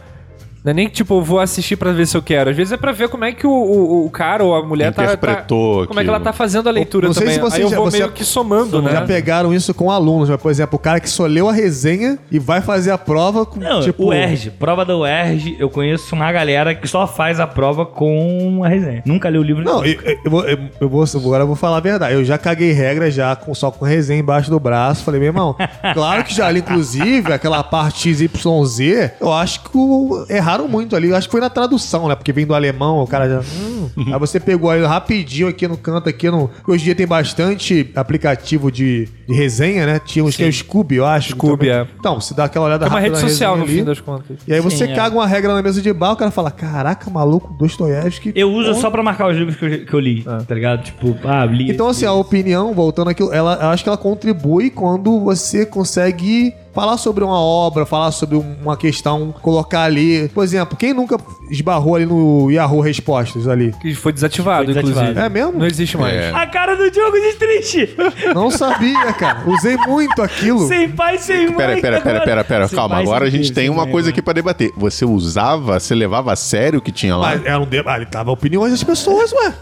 Não 0.65 0.71
é 0.71 0.75
nem 0.75 0.89
que, 0.89 0.95
tipo, 0.95 1.15
eu 1.19 1.23
vou 1.23 1.39
assistir 1.41 1.77
pra 1.77 1.93
ver 1.93 2.07
se 2.07 2.17
eu 2.17 2.23
quero. 2.23 2.49
Às 2.49 2.57
vezes 2.57 2.73
é 2.73 2.77
pra 2.79 2.91
ver 2.91 3.11
como 3.11 3.23
é 3.25 3.33
que 3.33 3.47
o, 3.47 3.51
o, 3.51 4.07
o 4.07 4.11
cara 4.11 4.43
ou 4.43 4.55
a 4.55 4.65
mulher 4.65 4.95
tá, 4.95 5.05
Interpretou 5.05 5.83
tá. 5.83 5.89
Como 5.89 6.01
é 6.01 6.03
que 6.03 6.09
ela 6.09 6.21
tá 6.21 6.33
fazendo 6.33 6.69
a 6.71 6.73
leitura 6.73 7.07
Não 7.07 7.13
sei 7.13 7.25
também. 7.25 7.35
se 7.35 7.41
você 7.43 7.57
Aí 7.57 7.63
eu 7.63 7.69
já- 7.69 7.77
vou 7.77 7.91
você 7.91 7.99
meio 7.99 8.11
que 8.13 8.25
somando, 8.25 8.81
né? 8.81 8.91
Já 8.93 9.03
pegaram 9.03 9.53
isso 9.53 9.75
com 9.75 9.91
alunos, 9.91 10.31
mas, 10.31 10.41
por 10.41 10.51
exemplo, 10.51 10.77
o 10.77 10.79
cara 10.79 11.01
que 11.01 11.11
só 11.11 11.27
leu 11.27 11.51
a 11.51 11.53
resenha 11.53 12.19
e 12.31 12.39
vai 12.39 12.63
fazer 12.63 12.93
a 12.93 12.97
prova 12.99 13.45
com, 13.45 13.61
Não, 13.61 13.83
tipo... 13.83 14.07
o 14.07 14.13
ERG, 14.15 14.53
prova 14.53 14.87
da 14.87 14.97
UERJ, 14.97 15.57
eu 15.59 15.69
conheço 15.69 16.15
uma 16.15 16.33
galera 16.33 16.75
que 16.75 16.89
só 16.89 17.07
faz 17.07 17.39
a 17.41 17.47
prova 17.47 17.85
com 17.85 18.63
a 18.65 18.69
resenha. 18.69 19.03
Nunca 19.05 19.29
leu 19.29 19.43
o 19.43 19.45
livro 19.45 19.63
Não, 19.63 19.85
eu, 19.85 20.01
eu 20.25 20.31
vou, 20.31 20.45
eu, 20.49 20.59
eu 20.81 20.89
vou, 20.89 21.05
agora 21.15 21.43
eu 21.43 21.47
vou 21.47 21.57
falar 21.57 21.77
a 21.77 21.81
verdade. 21.81 22.15
Eu 22.15 22.25
já 22.25 22.39
caguei 22.39 22.73
regra 22.73 23.11
já 23.11 23.37
com, 23.37 23.55
só 23.55 23.71
com 23.71 23.85
resenha 23.85 24.21
embaixo 24.21 24.49
do 24.51 24.59
braço. 24.59 25.05
Falei, 25.05 25.21
meu 25.21 25.29
irmão, 25.29 25.55
claro 25.93 26.25
que 26.25 26.35
já 26.35 26.47
ali, 26.47 26.61
inclusive, 26.61 27.35
aquela 27.35 27.63
parte 27.63 28.15
XYZ, 28.15 29.11
eu 29.21 29.31
acho 29.31 29.61
que 29.65 29.71
o- 29.77 30.25
erraram 30.55 30.69
muito 30.69 30.95
ali. 30.95 31.09
Eu 31.09 31.17
acho 31.17 31.29
que 31.29 31.33
foi 31.33 31.41
na 31.41 31.51
tradução, 31.51 32.09
né? 32.09 32.15
Porque 32.15 32.33
vem 32.33 32.47
do 32.47 32.55
alemão, 32.55 33.03
o 33.03 33.07
cara 33.07 33.29
já. 33.29 33.41
hum. 33.41 33.91
Aí 34.13 34.19
você 34.19 34.39
pegou 34.39 34.71
aí 34.71 34.83
rapidinho 34.83 35.49
aqui 35.49 35.67
no 35.67 35.77
canto, 35.77 36.09
aqui 36.09 36.31
no. 36.31 36.51
Hoje 36.67 36.83
em 36.83 36.85
dia 36.87 36.95
tem 36.95 37.07
bastante 37.07 37.91
aplicativo 37.95 38.71
de, 38.71 39.09
de 39.27 39.35
resenha, 39.35 39.87
né? 39.87 40.01
Tinha 40.05 40.25
uns 40.25 40.37
que 40.37 40.45
é 40.45 40.49
o 40.49 40.53
Scooby, 40.53 40.97
eu 40.97 41.07
acho. 41.07 41.31
Scooby, 41.31 41.67
Então, 41.67 41.79
é. 41.79 41.89
Então, 41.99 42.21
você 42.21 42.35
dá 42.35 42.45
aquela 42.45 42.67
olhada 42.67 42.87
É 42.87 42.89
uma 42.89 43.01
rápida 43.01 43.19
rede 43.19 43.31
social, 43.31 43.57
no 43.57 43.65
resenha 43.65 43.77
fim 43.77 43.83
ali, 43.83 43.97
das 43.97 44.01
contas. 44.01 44.39
E 44.47 44.55
aí 44.55 44.61
você 44.61 44.87
Sim, 44.87 44.93
é. 44.93 44.95
caga 44.95 45.15
uma 45.17 45.27
regra 45.27 45.55
na 45.55 45.63
mesa 45.63 45.83
de 45.83 45.93
bar, 45.93 46.13
o 46.13 46.17
cara 46.17 46.31
fala: 46.31 46.51
Caraca, 46.51 47.11
maluco, 47.11 47.53
Dostoiévski. 47.55 48.33
Eu 48.35 48.51
uso 48.53 48.75
só 48.75 48.91
pra 48.91 49.03
marcar 49.03 49.29
os 49.29 49.37
livros 49.37 49.57
que 49.57 49.65
eu, 49.65 49.87
que 49.87 49.95
eu 49.95 50.01
li, 50.01 50.23
tá 50.23 50.55
ligado? 50.55 50.83
Tipo, 50.85 51.17
ah, 51.25 51.45
li. 51.45 51.71
Então, 51.71 51.89
assim, 51.89 52.07
a 52.07 52.13
opinião, 52.13 52.73
voltando 52.73 53.11
aqui, 53.11 53.23
ela, 53.33 53.59
eu 53.61 53.69
acho 53.69 53.83
que 53.83 53.89
ela 53.89 53.99
contribui 53.99 54.71
quando 54.71 55.21
você 55.21 55.67
consegue 55.67 56.55
falar 56.75 56.97
sobre 56.99 57.23
uma 57.25 57.39
obra, 57.41 57.87
falar 57.87 58.11
sobre 58.13 58.37
um- 58.37 58.57
uma 58.63 58.77
questão, 58.77 59.33
colocar 59.41 59.83
ali. 59.83 60.29
Por 60.29 60.43
exemplo, 60.45 60.77
quem 60.77 60.93
nunca 60.93 61.17
esbarrou 61.51 61.95
ali 61.97 62.07
no 62.07 62.51
Yahoo 62.51 62.81
Respostas 62.81 63.47
ali? 63.49 63.73
Que 63.81 63.95
foi 63.95 64.13
desativado, 64.13 64.65
Foi 64.65 64.75
desativado. 64.75 65.11
inclusive. 65.11 65.27
É 65.27 65.29
mesmo? 65.29 65.59
Não 65.59 65.67
existe 65.67 65.97
mais. 65.97 66.15
É. 66.15 66.31
A 66.33 66.47
cara 66.47 66.75
do 66.77 66.91
Diogo 66.91 67.17
de 67.17 67.33
triste. 67.35 67.95
Não 68.35 68.51
sabia, 68.51 69.13
cara. 69.15 69.43
Usei 69.47 69.77
muito 69.77 70.21
aquilo. 70.23 70.67
sem 70.69 70.89
pai, 70.91 71.19
sem 71.19 71.47
mãe. 71.47 71.57
Pera, 71.57 71.81
pera, 71.81 72.01
pera, 72.01 72.21
pera, 72.21 72.45
pera. 72.45 72.69
Sem 72.69 72.77
Calma, 72.77 72.97
pai, 72.97 73.05
agora 73.05 73.25
a 73.27 73.31
gente 73.31 73.53
tem 73.53 73.69
uma 73.71 73.83
mãe, 73.85 73.93
coisa 73.93 74.09
agora. 74.09 74.15
aqui 74.15 74.23
pra 74.23 74.33
debater. 74.35 74.73
Você 74.77 75.05
usava, 75.05 75.79
você 75.79 75.95
levava 75.95 76.33
a 76.33 76.37
sério 76.37 76.79
o 76.79 76.83
que 76.83 76.91
tinha 76.91 77.17
lá? 77.17 77.29
Mas 77.37 77.45
era 77.47 77.61
um 77.61 77.65
debate. 77.67 77.95
Ali 77.95 78.07
tava 78.07 78.33
opiniões 78.33 78.73
das 78.73 78.83
pessoas, 78.83 79.33
ué. 79.33 79.55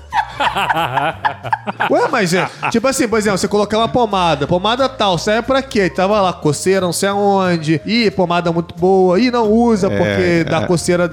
ué, 1.90 2.08
mas 2.10 2.34
é. 2.34 2.48
Tipo 2.70 2.88
assim, 2.88 3.08
por 3.08 3.18
exemplo, 3.18 3.38
você 3.38 3.48
colocar 3.48 3.78
uma 3.78 3.88
pomada. 3.88 4.46
Pomada 4.46 4.88
tal, 4.88 5.18
serve 5.18 5.42
pra 5.42 5.62
quê? 5.62 5.88
Tava 5.90 6.20
lá, 6.20 6.32
coceira, 6.32 6.80
não 6.86 6.92
sei 6.92 7.08
aonde. 7.08 7.80
Ih, 7.86 8.10
pomada 8.10 8.52
muito 8.52 8.74
boa. 8.74 9.18
Ih, 9.20 9.30
não 9.30 9.50
usa 9.50 9.90
porque 9.90 10.44
dá 10.44 10.66
coceira. 10.66 11.10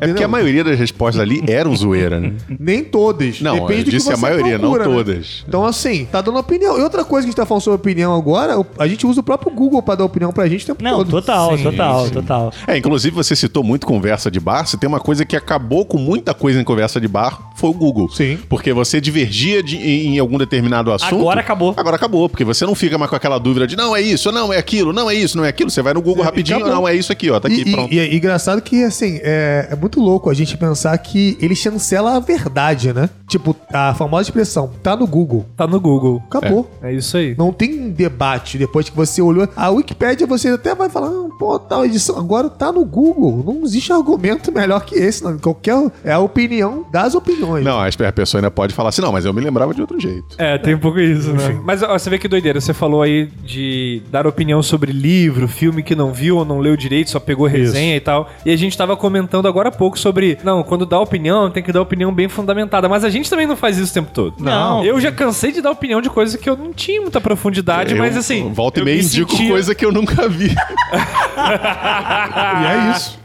É 0.00 0.06
porque 0.08 0.24
a 0.24 0.28
maioria 0.28 0.64
das 0.64 0.78
respostas 0.78 1.20
ali 1.20 1.42
eram 1.48 1.74
zoeira, 1.74 2.20
né? 2.20 2.32
Nem 2.58 2.84
todas. 2.84 3.40
Não, 3.40 3.54
Depende 3.54 3.72
eu 3.80 3.84
do 3.84 3.84
que 3.86 3.90
disse 3.96 4.12
a 4.12 4.16
você 4.16 4.22
maioria, 4.22 4.58
não 4.58 4.72
procura, 4.72 4.88
né? 4.88 4.94
todas. 4.94 5.44
Então, 5.46 5.64
assim, 5.64 6.06
tá 6.10 6.20
dando 6.20 6.38
opinião. 6.38 6.78
E 6.78 6.82
outra 6.82 7.04
coisa 7.04 7.26
que 7.26 7.28
a 7.28 7.30
gente 7.30 7.36
tá 7.36 7.46
falando 7.46 7.62
sobre 7.62 7.76
opinião 7.76 8.14
agora, 8.14 8.54
a 8.78 8.86
gente 8.86 9.06
usa 9.06 9.20
o 9.20 9.22
próprio 9.22 9.52
Google 9.54 9.82
pra 9.82 9.94
dar 9.94 10.04
opinião 10.04 10.32
pra 10.32 10.46
gente 10.48 10.64
o 10.64 10.66
tempo 10.66 10.82
Não, 10.82 10.98
todo. 10.98 11.10
total, 11.10 11.56
Sim, 11.56 11.62
total, 11.64 12.06
sim. 12.06 12.12
total. 12.12 12.52
É, 12.66 12.76
inclusive 12.76 13.14
você 13.14 13.34
citou 13.34 13.62
muito 13.62 13.86
conversa 13.86 14.30
de 14.30 14.38
bar. 14.40 14.66
Se 14.66 14.76
tem 14.76 14.88
uma 14.88 15.00
coisa 15.00 15.24
que 15.24 15.36
acabou 15.36 15.84
com 15.84 15.98
muita 15.98 16.34
coisa 16.34 16.60
em 16.60 16.64
conversa 16.64 17.00
de 17.00 17.08
bar, 17.08 17.38
foi 17.54 17.70
o 17.70 17.74
Google. 17.74 18.08
Sim. 18.10 18.38
Porque 18.48 18.59
você 18.72 19.00
divergia 19.00 19.62
de- 19.62 19.76
em, 19.76 20.16
em 20.16 20.18
algum 20.18 20.38
determinado 20.38 20.92
assunto. 20.92 21.14
Agora 21.16 21.40
acabou. 21.40 21.74
Agora 21.76 21.96
acabou, 21.96 22.28
porque 22.28 22.44
você 22.44 22.64
não 22.66 22.74
fica 22.74 22.96
mais 22.98 23.08
com 23.10 23.16
aquela 23.16 23.38
dúvida 23.38 23.66
de 23.66 23.76
não, 23.76 23.94
é 23.96 24.00
isso, 24.00 24.30
não, 24.30 24.52
é 24.52 24.58
aquilo, 24.58 24.92
não 24.92 25.10
é 25.10 25.14
isso, 25.14 25.36
não 25.36 25.44
é 25.44 25.48
aquilo. 25.48 25.70
Você 25.70 25.82
vai 25.82 25.94
no 25.94 26.02
Google 26.02 26.22
É, 26.22 26.26
rapidinho, 26.26 26.58
acabou. 26.58 26.74
não, 26.74 26.88
é 26.88 26.94
isso 26.94 27.10
aqui, 27.12 27.30
ó, 27.30 27.40
tá 27.40 27.48
aqui, 27.48 27.62
e, 27.64 27.68
e- 27.68 27.72
pronto. 27.72 27.92
E, 27.94 27.98
é 27.98 28.14
engraçado 28.14 28.60
que, 28.62 28.82
assim, 28.84 29.18
é, 29.22 29.68
é 29.70 29.76
muito 29.76 30.00
louco 30.00 30.28
a 30.30 30.34
gente 30.34 30.56
pensar 30.56 30.96
que 30.98 31.36
ele 31.40 31.54
chancela 31.54 32.16
a 32.16 32.20
verdade, 32.20 32.92
né? 32.92 33.08
Tipo, 33.28 33.54
a 33.72 33.94
famosa 33.94 34.22
expressão, 34.28 34.70
tá 34.82 34.96
no 34.96 35.06
Google. 35.06 35.46
Tá 35.56 35.66
no 35.66 35.80
Google. 35.80 36.22
Acabou. 36.28 36.70
É 36.82 36.92
isso 36.92 37.16
aí. 37.16 37.34
Não 37.38 37.52
tem 37.52 37.90
debate 37.90 38.58
depois 38.58 38.88
que 38.88 38.96
você 38.96 39.22
olhou. 39.22 39.48
A 39.56 39.70
Wikipédia 39.70 40.26
você 40.26 40.48
até 40.48 40.74
vai 40.74 40.88
falar, 40.88 41.08
ah, 41.08 41.28
pô, 41.38 41.58
tal 41.58 41.84
edição. 41.84 42.18
Agora 42.18 42.48
tá 42.50 42.72
no 42.72 42.84
Google. 42.84 43.42
Não 43.46 43.62
existe 43.64 43.92
argumento 43.92 44.50
melhor 44.52 44.84
que 44.84 44.96
esse. 44.96 45.22
Não. 45.22 45.38
Qualquer. 45.38 45.70
É 46.04 46.12
a 46.12 46.18
opinião 46.18 46.84
das 46.90 47.14
opiniões. 47.14 47.64
Não, 47.64 47.78
a 47.80 48.12
pessoa 48.12 48.39
ainda 48.40 48.50
pode 48.50 48.74
falar 48.74 48.88
assim, 48.90 49.02
não, 49.02 49.12
mas 49.12 49.24
eu 49.24 49.32
me 49.32 49.40
lembrava 49.40 49.72
de 49.74 49.80
outro 49.80 49.98
jeito. 50.00 50.34
É, 50.38 50.58
tem 50.58 50.74
um 50.74 50.78
pouco 50.78 50.98
isso, 51.00 51.32
né? 51.32 51.60
Mas 51.64 51.82
ó, 51.82 51.98
você 51.98 52.10
vê 52.10 52.18
que 52.18 52.26
doideira. 52.28 52.60
Você 52.60 52.72
falou 52.74 53.02
aí 53.02 53.28
de 53.44 54.02
dar 54.10 54.26
opinião 54.26 54.62
sobre 54.62 54.92
livro, 54.92 55.46
filme 55.48 55.82
que 55.82 55.94
não 55.94 56.12
viu 56.12 56.36
ou 56.38 56.44
não 56.44 56.58
leu 56.58 56.76
direito, 56.76 57.10
só 57.10 57.20
pegou 57.20 57.46
resenha 57.46 57.96
e 57.96 58.00
tal. 58.00 58.28
E 58.44 58.50
a 58.52 58.56
gente 58.56 58.76
tava 58.76 58.96
comentando 58.96 59.46
agora 59.46 59.68
há 59.68 59.72
pouco 59.72 59.98
sobre, 59.98 60.38
não, 60.42 60.62
quando 60.62 60.84
dá 60.86 60.98
opinião, 60.98 61.50
tem 61.50 61.62
que 61.62 61.72
dar 61.72 61.80
opinião 61.82 62.12
bem 62.12 62.28
fundamentada. 62.28 62.88
Mas 62.88 63.04
a 63.04 63.10
gente 63.10 63.28
também 63.30 63.46
não 63.46 63.56
faz 63.56 63.78
isso 63.78 63.90
o 63.90 63.94
tempo 63.94 64.10
todo. 64.12 64.34
Não. 64.38 64.84
Eu 64.84 65.00
já 65.00 65.12
cansei 65.12 65.52
de 65.52 65.60
dar 65.60 65.70
opinião 65.70 66.00
de 66.00 66.08
coisas 66.10 66.40
que 66.40 66.48
eu 66.48 66.56
não 66.56 66.72
tinha 66.72 67.00
muita 67.00 67.20
profundidade, 67.20 67.92
Eu 67.92 67.98
mas 67.98 68.16
assim. 68.16 68.52
Volta 68.52 68.80
e 68.80 68.84
meia 68.84 68.96
me 68.98 69.04
indico 69.04 69.30
sentia- 69.30 69.48
coisa 69.50 69.74
que 69.74 69.84
eu 69.84 69.92
nunca 69.92 70.28
vi. 70.28 70.54
E 71.40 72.66
é 72.66 72.90
isso. 72.96 73.19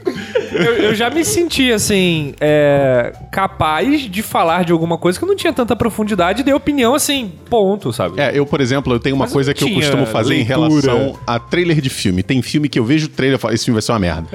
Eu, 0.52 0.74
eu 0.76 0.96
já 0.96 1.10
me 1.10 1.26
senti, 1.26 1.72
assim, 1.72 2.34
é, 2.40 3.12
capaz 3.32 4.02
de 4.04 4.22
falar 4.22 4.64
de 4.64 4.72
alguma 4.72 4.98
coisa 4.98 5.18
que 5.20 5.26
eu 5.26 5.28
não 5.28 5.36
tinha 5.36 5.52
tanta 5.52 5.76
profundidade 5.76 6.42
e 6.42 6.44
dei 6.44 6.54
opinião, 6.54 6.96
assim, 6.96 7.32
ponto, 7.50 7.92
sabe? 7.92 8.20
É, 8.22 8.32
eu, 8.38 8.46
por 8.46 8.62
exemplo, 8.62 8.94
eu 8.94 9.00
tenho 9.00 9.16
uma 9.16 9.26
Mas 9.26 9.34
coisa 9.34 9.52
não 9.52 9.56
que 9.56 9.64
eu 9.66 9.74
costumo 9.76 10.06
fazer 10.06 10.36
em 10.36 10.38
leitura. 10.46 10.58
relação 10.60 11.20
a 11.28 11.40
trailer 11.40 11.82
de 11.82 11.90
filme. 11.90 12.24
Tem 12.24 12.42
filme 12.42 12.70
que 12.70 12.80
eu 12.80 12.86
vejo 12.86 13.08
o 13.08 13.10
trailer 13.10 13.38
e 13.38 13.42
falo, 13.42 13.54
esse 13.54 13.66
filme 13.66 13.76
vai 13.76 13.82
ser 13.82 13.92
uma 13.92 14.00
merda. 14.00 14.28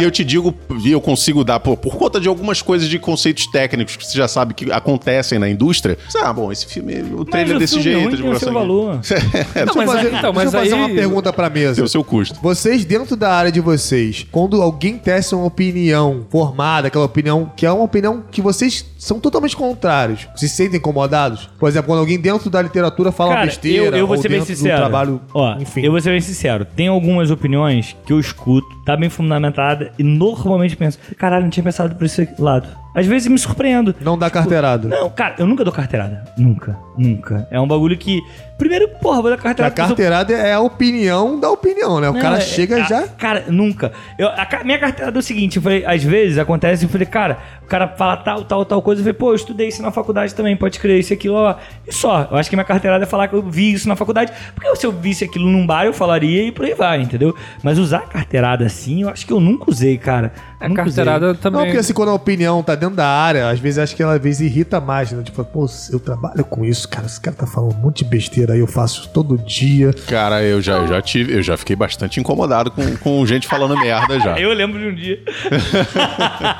e 0.00 0.02
eu 0.02 0.10
te 0.10 0.24
digo, 0.24 0.52
e 0.84 0.90
eu 0.90 1.00
consigo 1.00 1.44
dar, 1.44 1.60
por, 1.60 1.76
por 1.76 1.96
conta 1.96 2.18
de 2.20 2.26
algumas 2.28 2.60
coisas 2.62 2.88
de 2.88 2.98
conceitos 2.98 3.46
técnicos 3.46 3.94
que 3.96 4.04
você 4.06 4.16
já 4.18 4.26
sabe 4.26 4.54
que 4.54 4.72
acontecem 4.72 5.38
na 5.38 5.48
indústria. 5.48 5.96
Você, 6.08 6.18
ah, 6.18 6.32
bom, 6.32 6.50
esse 6.50 6.66
filme, 6.66 6.94
o 7.14 7.24
trailer 7.24 7.50
é 7.50 7.54
Mas 7.54 7.56
o 7.56 7.58
desse 7.58 7.74
filme 7.74 7.90
jeito, 7.92 8.04
ruim 8.06 8.16
divulgação 8.16 8.52
valor. 8.52 9.00
É, 9.54 9.64
Não, 9.64 9.72
eu 9.74 9.76
mas 9.76 9.86
fazer, 9.92 10.08
aí- 10.08 10.14
então, 10.18 10.20
deixa 10.20 10.26
eu 10.28 10.32
mas 10.32 10.52
fazer 10.52 10.74
aí- 10.74 10.80
uma 10.80 10.88
pergunta 10.88 11.32
pra 11.32 11.48
mesa. 11.50 11.76
tem 11.76 11.84
o 11.84 11.88
seu 11.88 12.02
custo. 12.02 12.38
Vocês, 12.42 12.84
dentro 12.84 13.14
da 13.16 13.32
área 13.32 13.52
de 13.52 13.60
vocês, 13.60 14.26
quando 14.32 14.60
alguém 14.60 14.96
testa 14.96 15.17
uma 15.34 15.44
opinião 15.46 16.26
formada, 16.30 16.88
aquela 16.88 17.04
opinião 17.04 17.50
que 17.56 17.64
é 17.66 17.72
uma 17.72 17.84
opinião 17.84 18.22
que 18.30 18.40
vocês 18.40 18.84
são 18.98 19.18
totalmente 19.20 19.56
contrários, 19.56 20.28
se 20.36 20.48
sentem 20.48 20.78
incomodados? 20.78 21.48
Por 21.58 21.68
exemplo, 21.68 21.88
quando 21.88 22.00
alguém 22.00 22.18
dentro 22.18 22.50
da 22.50 22.60
literatura 22.62 23.10
fala 23.12 23.34
Cara, 23.34 23.46
besteira, 23.46 23.96
eu, 23.96 24.00
eu 24.00 24.06
vou 24.06 24.16
ou 24.16 24.22
ser 24.22 24.28
bem 24.28 24.38
dentro 24.38 24.54
sincero. 24.54 24.76
trabalho, 24.76 25.20
Ó, 25.32 25.56
enfim. 25.58 25.82
eu 25.82 25.90
vou 25.92 26.00
ser 26.00 26.10
bem 26.10 26.20
sincero. 26.20 26.64
Tem 26.64 26.88
algumas 26.88 27.30
opiniões 27.30 27.96
que 28.04 28.12
eu 28.12 28.20
escuto, 28.20 28.68
tá 28.88 28.96
bem 28.96 29.10
fundamentada 29.10 29.92
e 29.98 30.02
normalmente 30.02 30.74
penso, 30.74 30.98
caralho, 31.18 31.42
não 31.44 31.50
tinha 31.50 31.62
pensado 31.62 31.94
por 31.94 32.06
esse 32.06 32.26
lado. 32.38 32.66
Às 32.94 33.06
vezes 33.06 33.28
me 33.28 33.38
surpreendo. 33.38 33.94
Não 34.00 34.18
dá 34.18 34.28
carteirada. 34.30 34.88
Não, 34.88 35.08
cara, 35.10 35.34
eu 35.38 35.46
nunca 35.46 35.62
dou 35.62 35.72
carteirada. 35.72 36.24
Nunca, 36.36 36.76
nunca. 36.96 37.46
É 37.50 37.60
um 37.60 37.68
bagulho 37.68 37.96
que. 37.96 38.18
Primeiro, 38.56 38.88
porra, 39.00 39.20
vou 39.20 39.30
dar 39.30 39.36
A 39.36 39.38
carteirada. 39.38 39.72
pessoa- 39.74 39.88
carteirada 39.90 40.32
é 40.32 40.54
a 40.54 40.58
opinião 40.60 41.38
da 41.38 41.48
opinião, 41.48 42.00
né? 42.00 42.08
O 42.10 42.14
Não, 42.14 42.20
cara 42.20 42.38
é- 42.38 42.40
chega 42.40 42.80
é- 42.80 42.84
já. 42.88 43.06
Cara, 43.06 43.44
nunca. 43.48 43.92
Eu, 44.18 44.26
a 44.28 44.44
ca- 44.44 44.64
minha 44.64 44.78
carteirada 44.80 45.16
é 45.16 45.20
o 45.20 45.22
seguinte: 45.22 45.58
eu 45.58 45.62
falei, 45.62 45.84
às 45.86 46.02
vezes 46.02 46.38
acontece, 46.38 46.84
eu 46.86 46.88
falei, 46.88 47.06
cara, 47.06 47.38
o 47.62 47.66
cara 47.66 47.86
fala 47.86 48.16
tal, 48.16 48.42
tal, 48.44 48.64
tal 48.64 48.82
coisa. 48.82 49.00
Eu 49.00 49.04
falei, 49.04 49.18
pô, 49.18 49.30
eu 49.30 49.36
estudei 49.36 49.68
isso 49.68 49.80
na 49.80 49.92
faculdade 49.92 50.34
também, 50.34 50.56
pode 50.56 50.80
crer, 50.80 50.98
isso, 50.98 51.12
aquilo, 51.12 51.34
ó. 51.36 51.54
E 51.86 51.94
só. 51.94 52.26
Eu 52.32 52.36
acho 52.36 52.50
que 52.50 52.56
minha 52.56 52.64
carteirada 52.64 53.04
é 53.04 53.06
falar 53.06 53.28
que 53.28 53.34
eu 53.34 53.42
vi 53.42 53.74
isso 53.74 53.86
na 53.88 53.94
faculdade. 53.94 54.32
Porque 54.56 54.74
se 54.74 54.84
eu 54.86 54.90
visse 54.90 55.22
aquilo 55.24 55.46
num 55.48 55.64
bar, 55.64 55.84
eu 55.84 55.92
falaria 55.92 56.42
e 56.42 56.50
por 56.50 56.64
aí 56.64 56.74
vai, 56.74 57.00
entendeu? 57.00 57.32
Mas 57.62 57.78
usar 57.78 58.00
carteirada 58.08 58.66
assim, 58.66 58.77
eu 59.02 59.08
acho 59.08 59.26
que 59.26 59.32
eu 59.32 59.40
nunca 59.40 59.70
usei, 59.70 59.98
cara. 59.98 60.32
A 60.60 60.68
Nunca 60.68 60.82
usei. 60.82 61.04
carteirada 61.04 61.34
também. 61.34 61.58
Não, 61.60 61.66
porque 61.66 61.78
assim, 61.80 61.92
quando 61.92 62.08
a 62.08 62.14
opinião 62.14 62.62
tá 62.62 62.74
dentro 62.74 62.96
da 62.96 63.06
área, 63.06 63.48
às 63.48 63.58
vezes 63.60 63.78
acho 63.78 63.94
que 63.96 64.02
ela 64.02 64.14
às 64.14 64.20
vezes 64.22 64.40
irrita 64.40 64.80
mais, 64.80 65.12
né? 65.12 65.22
Tipo, 65.22 65.44
pô, 65.44 65.66
eu 65.92 66.00
trabalho 66.00 66.44
com 66.44 66.64
isso, 66.64 66.88
cara, 66.88 67.06
esse 67.06 67.20
cara 67.20 67.36
tá 67.36 67.46
falando 67.46 67.74
um 67.74 67.78
monte 67.80 68.02
de 68.02 68.10
besteira 68.10 68.54
aí, 68.54 68.60
eu 68.60 68.66
faço 68.66 69.00
isso 69.00 69.10
todo 69.10 69.38
dia. 69.38 69.92
Cara, 70.08 70.42
eu 70.42 70.60
já, 70.60 70.78
eu 70.78 70.88
já 70.88 71.00
tive, 71.00 71.32
eu 71.34 71.42
já 71.42 71.56
fiquei 71.56 71.76
bastante 71.76 72.18
incomodado 72.18 72.70
com, 72.70 72.96
com 72.96 73.24
gente 73.26 73.46
falando 73.46 73.78
merda 73.78 74.18
já. 74.20 74.38
Eu 74.40 74.52
lembro 74.52 74.78
de 74.80 74.86
um 74.88 74.94
dia. 74.94 75.18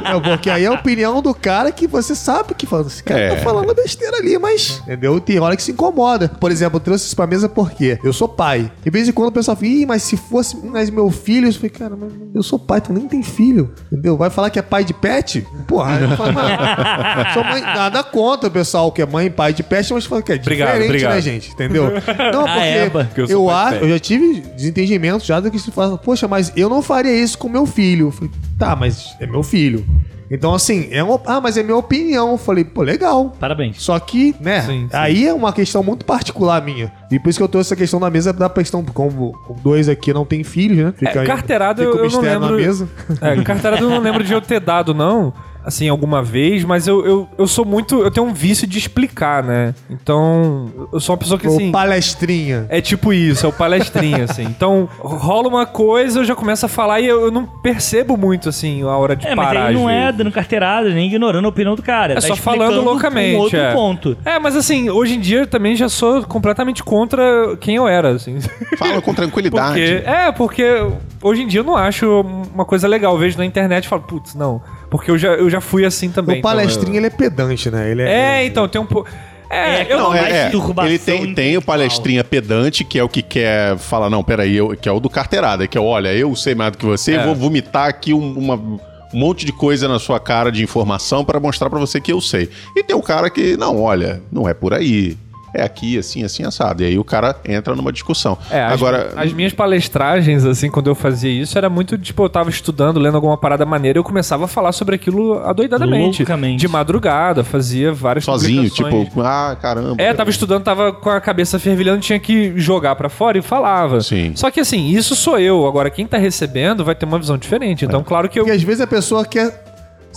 É, 0.04 0.20
porque 0.20 0.50
aí 0.50 0.64
é 0.64 0.66
a 0.68 0.72
opinião 0.72 1.20
do 1.20 1.34
cara 1.34 1.70
que 1.72 1.87
você 1.87 2.14
sabe 2.14 2.54
que 2.54 2.66
fala, 2.66 2.87
esse 2.87 3.02
cara 3.02 3.20
É. 3.20 3.28
tá 3.34 3.37
falando 3.42 3.74
besteira 3.74 4.16
ali, 4.18 4.38
mas. 4.38 4.80
Entendeu? 4.82 5.20
Tem 5.20 5.38
hora 5.38 5.56
que 5.56 5.62
se 5.62 5.72
incomoda. 5.72 6.28
Por 6.28 6.50
exemplo, 6.50 6.76
eu 6.76 6.80
trouxe 6.80 7.06
isso 7.06 7.16
pra 7.16 7.26
mesa 7.26 7.48
porque 7.48 7.98
eu 8.02 8.12
sou 8.12 8.28
pai. 8.28 8.70
De 8.82 8.90
vez 8.90 9.08
em 9.08 9.12
quando 9.12 9.28
o 9.28 9.32
pessoal 9.32 9.56
fala, 9.56 9.68
ih, 9.68 9.87
mas 9.87 10.02
se 10.02 10.16
fosse 10.16 10.56
mas 10.64 10.90
meu 10.90 11.11
filho, 11.11 11.48
eu 11.48 11.52
falei, 11.52 11.70
cara, 11.70 11.96
mas 11.96 12.12
eu 12.34 12.42
sou 12.42 12.58
pai, 12.58 12.80
tu 12.80 12.92
nem 12.92 13.06
tem 13.08 13.22
filho. 13.22 13.72
Entendeu? 13.90 14.16
Vai 14.16 14.29
falar 14.29 14.51
que 14.51 14.59
é 14.59 14.62
pai 14.62 14.85
de 14.85 14.92
pet? 14.92 15.46
Porra, 15.66 15.98
eu 15.98 16.11
falo, 16.16 16.33
mano, 16.35 16.48
mãe, 17.51 17.61
nada 17.62 18.05
contra 18.05 18.48
o 18.48 18.51
pessoal 18.53 18.92
que 18.92 19.01
é 19.01 19.07
mãe 19.07 19.27
e 19.27 19.31
pai 19.31 19.53
de 19.55 19.62
pet, 19.62 19.92
mas 19.94 20.05
fala 20.05 20.22
que 20.22 20.33
é 20.33 20.35
Obrigado, 20.37 20.68
diferente, 20.68 20.88
obrigado. 20.90 21.14
né, 21.14 21.20
gente? 21.22 21.51
Entendeu? 21.53 21.90
Não, 22.33 22.44
Ah, 22.48 22.64
é, 22.64 22.90
porque 22.90 23.20
eu 23.22 23.27
eu, 23.27 23.44
pet. 23.44 23.81
eu 23.81 23.88
já 23.88 23.98
tive 23.98 24.40
desentendimentos 24.40 25.27
já 25.27 25.40
do 25.40 25.51
que 25.51 25.59
se 25.59 25.70
fala, 25.70 25.96
poxa, 25.96 26.29
mas 26.29 26.53
eu 26.55 26.68
não 26.68 26.83
faria 26.83 27.12
isso 27.12 27.38
com 27.38 27.48
meu 27.48 27.64
filho. 27.66 28.09
Eu 28.09 28.11
falei, 28.12 28.31
tá, 28.59 28.77
mas 28.77 29.16
é 29.20 29.27
meu 29.27 29.42
filho. 29.42 29.87
Então, 30.30 30.54
assim, 30.54 30.88
é 30.90 31.02
uma, 31.02 31.20
ah, 31.26 31.40
mas 31.40 31.56
é 31.56 31.62
minha 31.62 31.76
opinião. 31.76 32.32
Eu 32.32 32.38
falei, 32.38 32.64
pô, 32.64 32.82
legal. 32.82 33.34
Parabéns. 33.40 33.80
Só 33.82 33.98
que, 33.98 34.34
né, 34.40 34.60
Sim, 34.62 34.66
sim. 34.66 34.88
aí 34.92 35.26
é 35.26 35.32
uma 35.32 35.52
questão 35.52 35.82
muito 35.82 36.04
particular 36.04 36.62
minha. 36.62 36.92
E 37.10 37.18
por 37.18 37.30
isso 37.30 37.38
que 37.38 37.42
eu 37.42 37.48
trouxe 37.48 37.68
essa 37.68 37.76
questão 37.76 37.98
na 37.98 38.10
mesa 38.10 38.32
da 38.32 38.48
questão, 38.50 38.84
como 38.84 39.34
dois 39.62 39.88
aqui 39.88 40.12
não 40.12 40.24
tem 40.26 40.44
filhos, 40.44 40.78
né? 40.78 40.92
Fica 40.96 41.18
É, 41.18 41.18
aí- 41.20 41.26
carteirada 41.26 41.82
fica 41.82 41.94
o 41.96 41.98
eu, 42.00 42.04
eu 42.04 42.10
não 42.10 42.20
lembro. 42.20 42.50
na 42.50 42.56
mesa. 42.56 42.88
É, 43.20 43.42
carteirada 43.42 43.82
eu 43.82 43.88
não 43.90 44.00
lembro 44.00 44.22
de 44.22 44.32
eu 44.32 44.40
ter 44.40 44.60
dado, 44.60 44.92
não. 44.92 45.32
Assim, 45.68 45.87
alguma 45.87 46.22
vez, 46.22 46.64
mas 46.64 46.87
eu, 46.87 47.04
eu, 47.04 47.28
eu 47.37 47.46
sou 47.46 47.62
muito. 47.62 48.00
Eu 48.00 48.11
tenho 48.11 48.26
um 48.26 48.33
vício 48.33 48.66
de 48.66 48.78
explicar, 48.78 49.44
né? 49.44 49.74
Então, 49.90 50.72
eu 50.90 50.98
sou 50.98 51.12
uma 51.12 51.18
pessoa 51.18 51.38
que 51.38 51.46
assim. 51.46 51.66
Ou 51.66 51.72
palestrinha. 51.72 52.64
É 52.70 52.81
tipo 52.81 53.12
isso, 53.12 53.44
é 53.44 53.48
o 53.50 53.52
palestrinha, 53.52 54.24
assim. 54.24 54.46
Então, 54.59 54.88
rola 54.98 55.46
uma 55.46 55.66
coisa, 55.66 56.20
eu 56.20 56.24
já 56.24 56.35
começo 56.35 56.64
a 56.64 56.68
falar 56.70 57.00
e 57.00 57.07
eu, 57.07 57.26
eu 57.26 57.31
não 57.31 57.44
percebo 57.44 58.16
muito, 58.16 58.48
assim, 58.48 58.83
a 58.83 58.96
hora 58.96 59.14
de 59.14 59.26
É, 59.26 59.35
mas 59.35 59.46
parar. 59.46 59.66
aí 59.66 59.74
não 59.74 59.90
é 59.90 60.11
dando 60.11 60.33
carteirada, 60.33 60.88
nem 60.88 61.07
ignorando 61.07 61.44
a 61.44 61.48
opinião 61.50 61.74
do 61.74 61.83
cara. 61.83 62.14
É 62.14 62.14
tá 62.14 62.22
só 62.22 62.35
falando 62.35 62.81
loucamente. 62.81 63.37
Um 63.37 63.40
outro 63.40 63.59
é. 63.59 63.72
ponto. 63.74 64.16
É, 64.24 64.38
mas 64.38 64.57
assim, 64.57 64.88
hoje 64.88 65.16
em 65.16 65.20
dia 65.20 65.40
eu 65.40 65.46
também 65.46 65.76
já 65.76 65.90
sou 65.90 66.22
completamente 66.22 66.83
contra 66.83 67.57
quem 67.61 67.76
eu 67.76 67.87
era, 67.87 68.09
assim. 68.09 68.40
Fala 68.78 69.02
com 69.02 69.12
tranquilidade. 69.12 69.68
Porque, 69.78 70.09
é, 70.09 70.33
porque 70.33 70.87
hoje 71.22 71.42
em 71.42 71.46
dia 71.46 71.61
eu 71.61 71.64
não 71.64 71.76
acho 71.76 72.22
uma 72.54 72.64
coisa 72.64 72.88
legal. 72.88 73.12
Eu 73.12 73.18
vejo 73.18 73.37
na 73.37 73.44
internet 73.44 73.85
e 73.85 73.88
falo, 73.88 74.02
putz, 74.02 74.35
não. 74.35 74.62
Porque 74.90 75.11
eu 75.11 75.18
já, 75.18 75.29
eu 75.35 75.51
já 75.51 75.61
fui 75.61 75.85
assim 75.85 76.11
também. 76.11 76.38
O 76.38 76.42
palestrinha, 76.42 76.96
ele 76.98 77.07
é 77.07 77.11
pedante, 77.11 77.70
né? 77.70 77.90
Ele 77.90 78.03
Então, 78.03 78.12
é, 78.12 78.42
é, 78.42 78.46
então, 78.46 78.68
tem 78.68 78.81
um 78.81 78.87
pouco. 78.87 79.09
É, 79.51 79.83
É, 79.83 79.87
eu 79.92 79.98
não, 79.98 80.14
é- 80.14 80.20
mas- 80.20 80.55
masturbação 80.55 80.87
ele 80.87 80.98
tem, 80.98 81.35
tem 81.35 81.57
o 81.57 81.62
palestrinha 81.62 82.22
pedante, 82.22 82.85
que 82.85 82.98
é 82.98 83.03
o 83.03 83.09
que 83.09 83.22
quer 83.22 83.79
falar, 83.79 84.11
não, 84.11 84.22
peraí, 84.22 84.55
eu, 84.57 84.77
que 84.77 84.87
é 84.88 84.92
o 84.92 85.01
do 85.01 85.09
carteirada, 85.09 85.66
que 85.66 85.77
é, 85.79 85.81
olha, 85.81 86.12
eu 86.14 86.35
sei 86.37 86.55
mais 86.55 86.72
do 86.72 86.79
que 86.79 86.85
você, 86.85 87.12
É. 87.14 87.24
vou 87.24 87.35
vomitar 87.35 87.88
aqui 87.88 88.12
um, 88.12 88.33
uma- 88.38 88.57
um 88.57 89.18
monte 89.18 89.46
de 89.46 89.53
coisa 89.53 89.88
na 89.88 89.98
sua 89.98 90.20
cara 90.20 90.53
de 90.53 90.62
informação 90.62 91.24
pra 91.24 91.40
mostrar 91.40 91.70
pra 91.70 91.79
você 91.79 91.98
que 91.98 92.12
eu 92.12 92.20
sei. 92.20 92.51
E 92.77 92.83
tem 92.83 92.94
o 92.94 93.01
cara 93.03 93.31
que, 93.31 93.57
não, 93.57 93.81
olha, 93.83 94.20
não 94.31 94.46
é 94.46 94.53
por 94.53 94.74
aí. 94.74 95.16
É 95.52 95.62
aqui, 95.62 95.98
assim, 95.98 96.24
assim, 96.24 96.44
assado. 96.44 96.82
E 96.82 96.87
aí 96.87 96.98
o 96.98 97.04
cara 97.04 97.37
entra 97.44 97.74
numa 97.74 97.92
discussão. 97.92 98.37
É, 98.50 98.62
as, 98.62 98.72
Agora, 98.72 99.12
as 99.16 99.32
minhas 99.32 99.52
palestragens, 99.52 100.44
assim, 100.44 100.70
quando 100.70 100.88
eu 100.88 100.94
fazia 100.94 101.30
isso, 101.30 101.56
era 101.56 101.68
muito, 101.68 101.96
tipo, 101.96 102.22
eu 102.22 102.28
tava 102.28 102.50
estudando, 102.50 102.98
lendo 102.98 103.14
alguma 103.14 103.37
parada 103.37 103.64
maneira, 103.64 103.98
eu 103.98 104.04
começava 104.04 104.44
a 104.44 104.48
falar 104.48 104.72
sobre 104.72 104.94
aquilo 104.94 105.38
adoidadamente. 105.40 106.22
Loucamente. 106.22 106.61
De 106.61 106.68
madrugada, 106.68 107.42
fazia 107.42 107.92
várias 107.92 108.24
sozinho, 108.24 108.68
tipo, 108.68 109.20
ah, 109.20 109.56
caramba. 109.61 110.00
É, 110.02 110.12
tava 110.12 110.30
estudando, 110.30 110.64
tava 110.64 110.92
com 110.92 111.11
a 111.11 111.20
cabeça 111.20 111.58
fervilhando, 111.58 112.00
tinha 112.00 112.18
que 112.18 112.52
jogar 112.58 112.94
pra 112.96 113.08
fora 113.08 113.38
e 113.38 113.42
falava. 113.42 114.00
Sim. 114.00 114.32
Só 114.34 114.50
que 114.50 114.61
assim, 114.61 114.88
isso 114.88 115.14
sou 115.16 115.38
eu. 115.38 115.66
Agora, 115.66 115.90
quem 115.90 116.06
tá 116.06 116.18
recebendo 116.18 116.84
vai 116.84 116.94
ter 116.94 117.06
uma 117.06 117.18
visão 117.18 117.37
diferente. 117.37 117.84
Então, 117.84 118.02
claro 118.02 118.28
que 118.28 118.38
eu. 118.38 118.44
Porque 118.44 118.56
às 118.56 118.62
vezes 118.62 118.80
a 118.80 118.87
pessoa 118.87 119.24
quer 119.24 119.67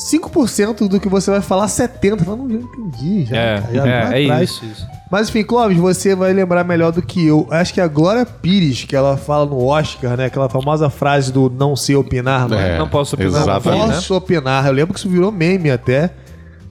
5% 0.01 0.87
do 0.87 0.99
que 0.99 1.07
você 1.07 1.29
vai 1.29 1.41
falar, 1.41 1.67
70%. 1.67 2.23
Fala, 2.23 2.37
não, 2.37 2.49
já 2.49 2.57
entendi. 2.57 3.25
Já, 3.25 3.37
É, 3.37 3.63
já 3.73 3.83
lá 3.83 4.17
é, 4.17 4.23
é 4.23 4.43
isso, 4.43 4.65
isso. 4.65 4.87
Mas 5.11 5.29
enfim, 5.29 5.43
Clóvis, 5.43 5.77
você 5.77 6.15
vai 6.15 6.31
lembrar 6.33 6.63
melhor 6.63 6.91
do 6.91 7.01
que 7.01 7.27
eu. 7.27 7.45
Acho 7.51 7.73
que 7.73 7.81
é 7.81 7.83
a 7.83 7.87
Glória 7.87 8.25
Pires, 8.25 8.85
que 8.85 8.95
ela 8.95 9.17
fala 9.17 9.45
no 9.45 9.63
Oscar, 9.65 10.15
né? 10.15 10.25
Aquela 10.25 10.47
famosa 10.47 10.89
frase 10.89 11.31
do 11.31 11.49
não 11.49 11.75
sei 11.75 11.95
opinar, 11.95 12.47
não 12.47 12.57
é? 12.57 12.75
É, 12.75 12.77
Não 12.79 12.87
posso 12.87 13.15
opinar. 13.15 13.45
Não 13.45 13.61
posso 13.61 14.15
opinar. 14.15 14.65
Eu 14.67 14.73
lembro 14.73 14.93
que 14.93 14.99
isso 14.99 15.09
virou 15.09 15.31
meme 15.31 15.69
até. 15.69 16.11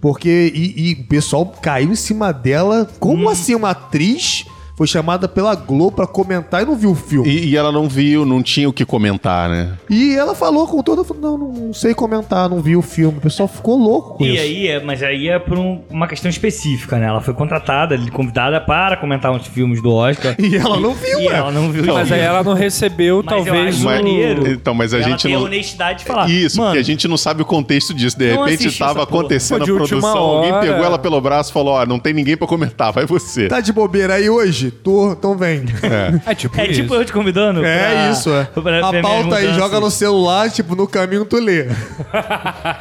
Porque. 0.01 0.51
E, 0.55 0.91
e 0.91 0.93
o 0.95 1.05
pessoal 1.05 1.47
caiu 1.61 1.93
em 1.93 1.97
cima 1.97 2.33
dela. 2.33 2.89
Como 2.99 3.29
assim 3.29 3.55
uma 3.55 3.71
atriz 3.71 4.47
foi 4.81 4.87
chamada 4.87 5.29
pela 5.29 5.55
Globo 5.55 5.93
pra 5.97 6.07
comentar 6.07 6.63
e 6.63 6.65
não 6.65 6.75
viu 6.75 6.93
o 6.93 6.95
filme? 6.95 7.29
E, 7.29 7.51
e 7.51 7.57
ela 7.57 7.71
não 7.71 7.87
viu, 7.87 8.25
não 8.25 8.43
tinha 8.43 8.67
o 8.67 8.73
que 8.73 8.83
comentar, 8.87 9.47
né? 9.51 9.75
E, 9.91 10.15
ela 10.17 10.35
falou 10.35 10.67
com 10.67 10.83
toda. 10.83 11.03
Não, 11.21 11.37
não, 11.37 11.53
não 11.53 11.75
sei 11.75 11.93
comentar, 11.93 12.49
não 12.49 12.63
vi 12.63 12.75
o 12.77 12.81
filme. 12.81 13.19
O 13.19 13.21
pessoal 13.21 13.47
ficou 13.47 13.77
louco 13.77 14.17
com 14.17 14.25
E 14.25 14.33
isso. 14.33 14.43
aí, 14.43 14.69
é, 14.69 14.83
mas 14.83 15.03
aí 15.03 15.29
é 15.29 15.39
por 15.39 15.59
um- 15.59 15.83
uma 15.91 16.09
questão 16.09 16.31
específica, 16.31 16.97
né? 16.99 17.09
Ela 17.09 17.21
foi 17.21 17.35
contratada, 17.35 17.99
convidada 18.11 18.59
para 18.59 18.97
comentar 18.97 19.31
uns 19.31 19.47
filmes 19.47 19.83
do 19.83 19.93
Oscar. 19.93 20.35
E 20.39 20.57
ela 20.57 20.81
não 20.81 20.95
viu, 20.95 21.21
E 21.21 21.27
ué. 21.27 21.35
ela 21.37 21.53
não 21.53 21.71
viu 21.71 21.85
Mas 21.85 22.07
isso. 22.07 22.15
aí 22.15 22.21
ela 22.21 22.43
não 22.43 22.55
recebeu, 22.55 23.23
Mas 23.23 23.37
eu 23.37 23.45
talvez. 23.53 23.75
acho 23.77 23.83
o- 23.83 23.85
maneiro. 23.85 24.51
Então, 24.51 24.73
mas 24.73 24.95
a 24.95 24.97
ela 25.01 25.09
gente 25.11 25.25
tem 25.25 25.35
não. 25.35 25.43
a 25.43 25.45
honestidade 25.45 25.99
de 25.99 26.05
falar. 26.07 26.31
Isso, 26.31 26.57
Mano, 26.57 26.71
porque 26.71 26.81
a 26.81 26.85
gente 26.85 27.07
não 27.07 27.19
sabe 27.19 27.43
o 27.43 27.45
contexto 27.45 27.93
disso. 27.93 28.17
De 28.19 28.31
repente 28.31 28.61
assisti 28.67 28.79
tava 28.79 29.01
essa 29.01 29.07
porra. 29.07 29.21
acontecendo 29.21 29.63
de 29.63 29.71
a 29.73 29.75
produção, 29.75 30.17
alguém 30.17 30.53
hora. 30.53 30.67
pegou 30.67 30.83
ela 30.87 30.99
pelo 30.99 31.21
braço 31.21 31.51
e 31.51 31.53
falou: 31.53 31.75
Ó, 31.75 31.85
não 31.85 31.99
tem 31.99 32.15
ninguém 32.15 32.35
pra 32.35 32.47
comentar, 32.47 32.91
vai 32.95 33.05
você. 33.05 33.47
Tá 33.47 33.61
de 33.61 33.75
bobeira 33.75 34.15
aí 34.15 34.31
hoje? 34.31 34.70
Tô, 34.71 35.13
então 35.13 35.37
vem. 35.37 35.65
É 36.27 36.35
tipo 36.35 36.59
É 36.61 36.67
isso. 36.67 36.83
tipo 36.83 36.95
eu 36.95 37.05
te 37.05 37.13
convidando. 37.13 37.65
É 37.65 37.79
pra- 37.93 38.11
isso, 38.11 38.31
é. 38.31 38.45
pra 38.61 38.87
A 38.87 38.91
minhas 38.91 39.03
pauta 39.03 39.17
aí, 39.37 39.45
mudanças. 39.47 39.57
joga 39.57 39.81
no 39.81 39.91
celular, 39.91 40.51
tipo, 40.51 40.75
no 40.77 40.87
caminho 40.87 41.25
tu 41.25 41.37
lê. 41.39 41.67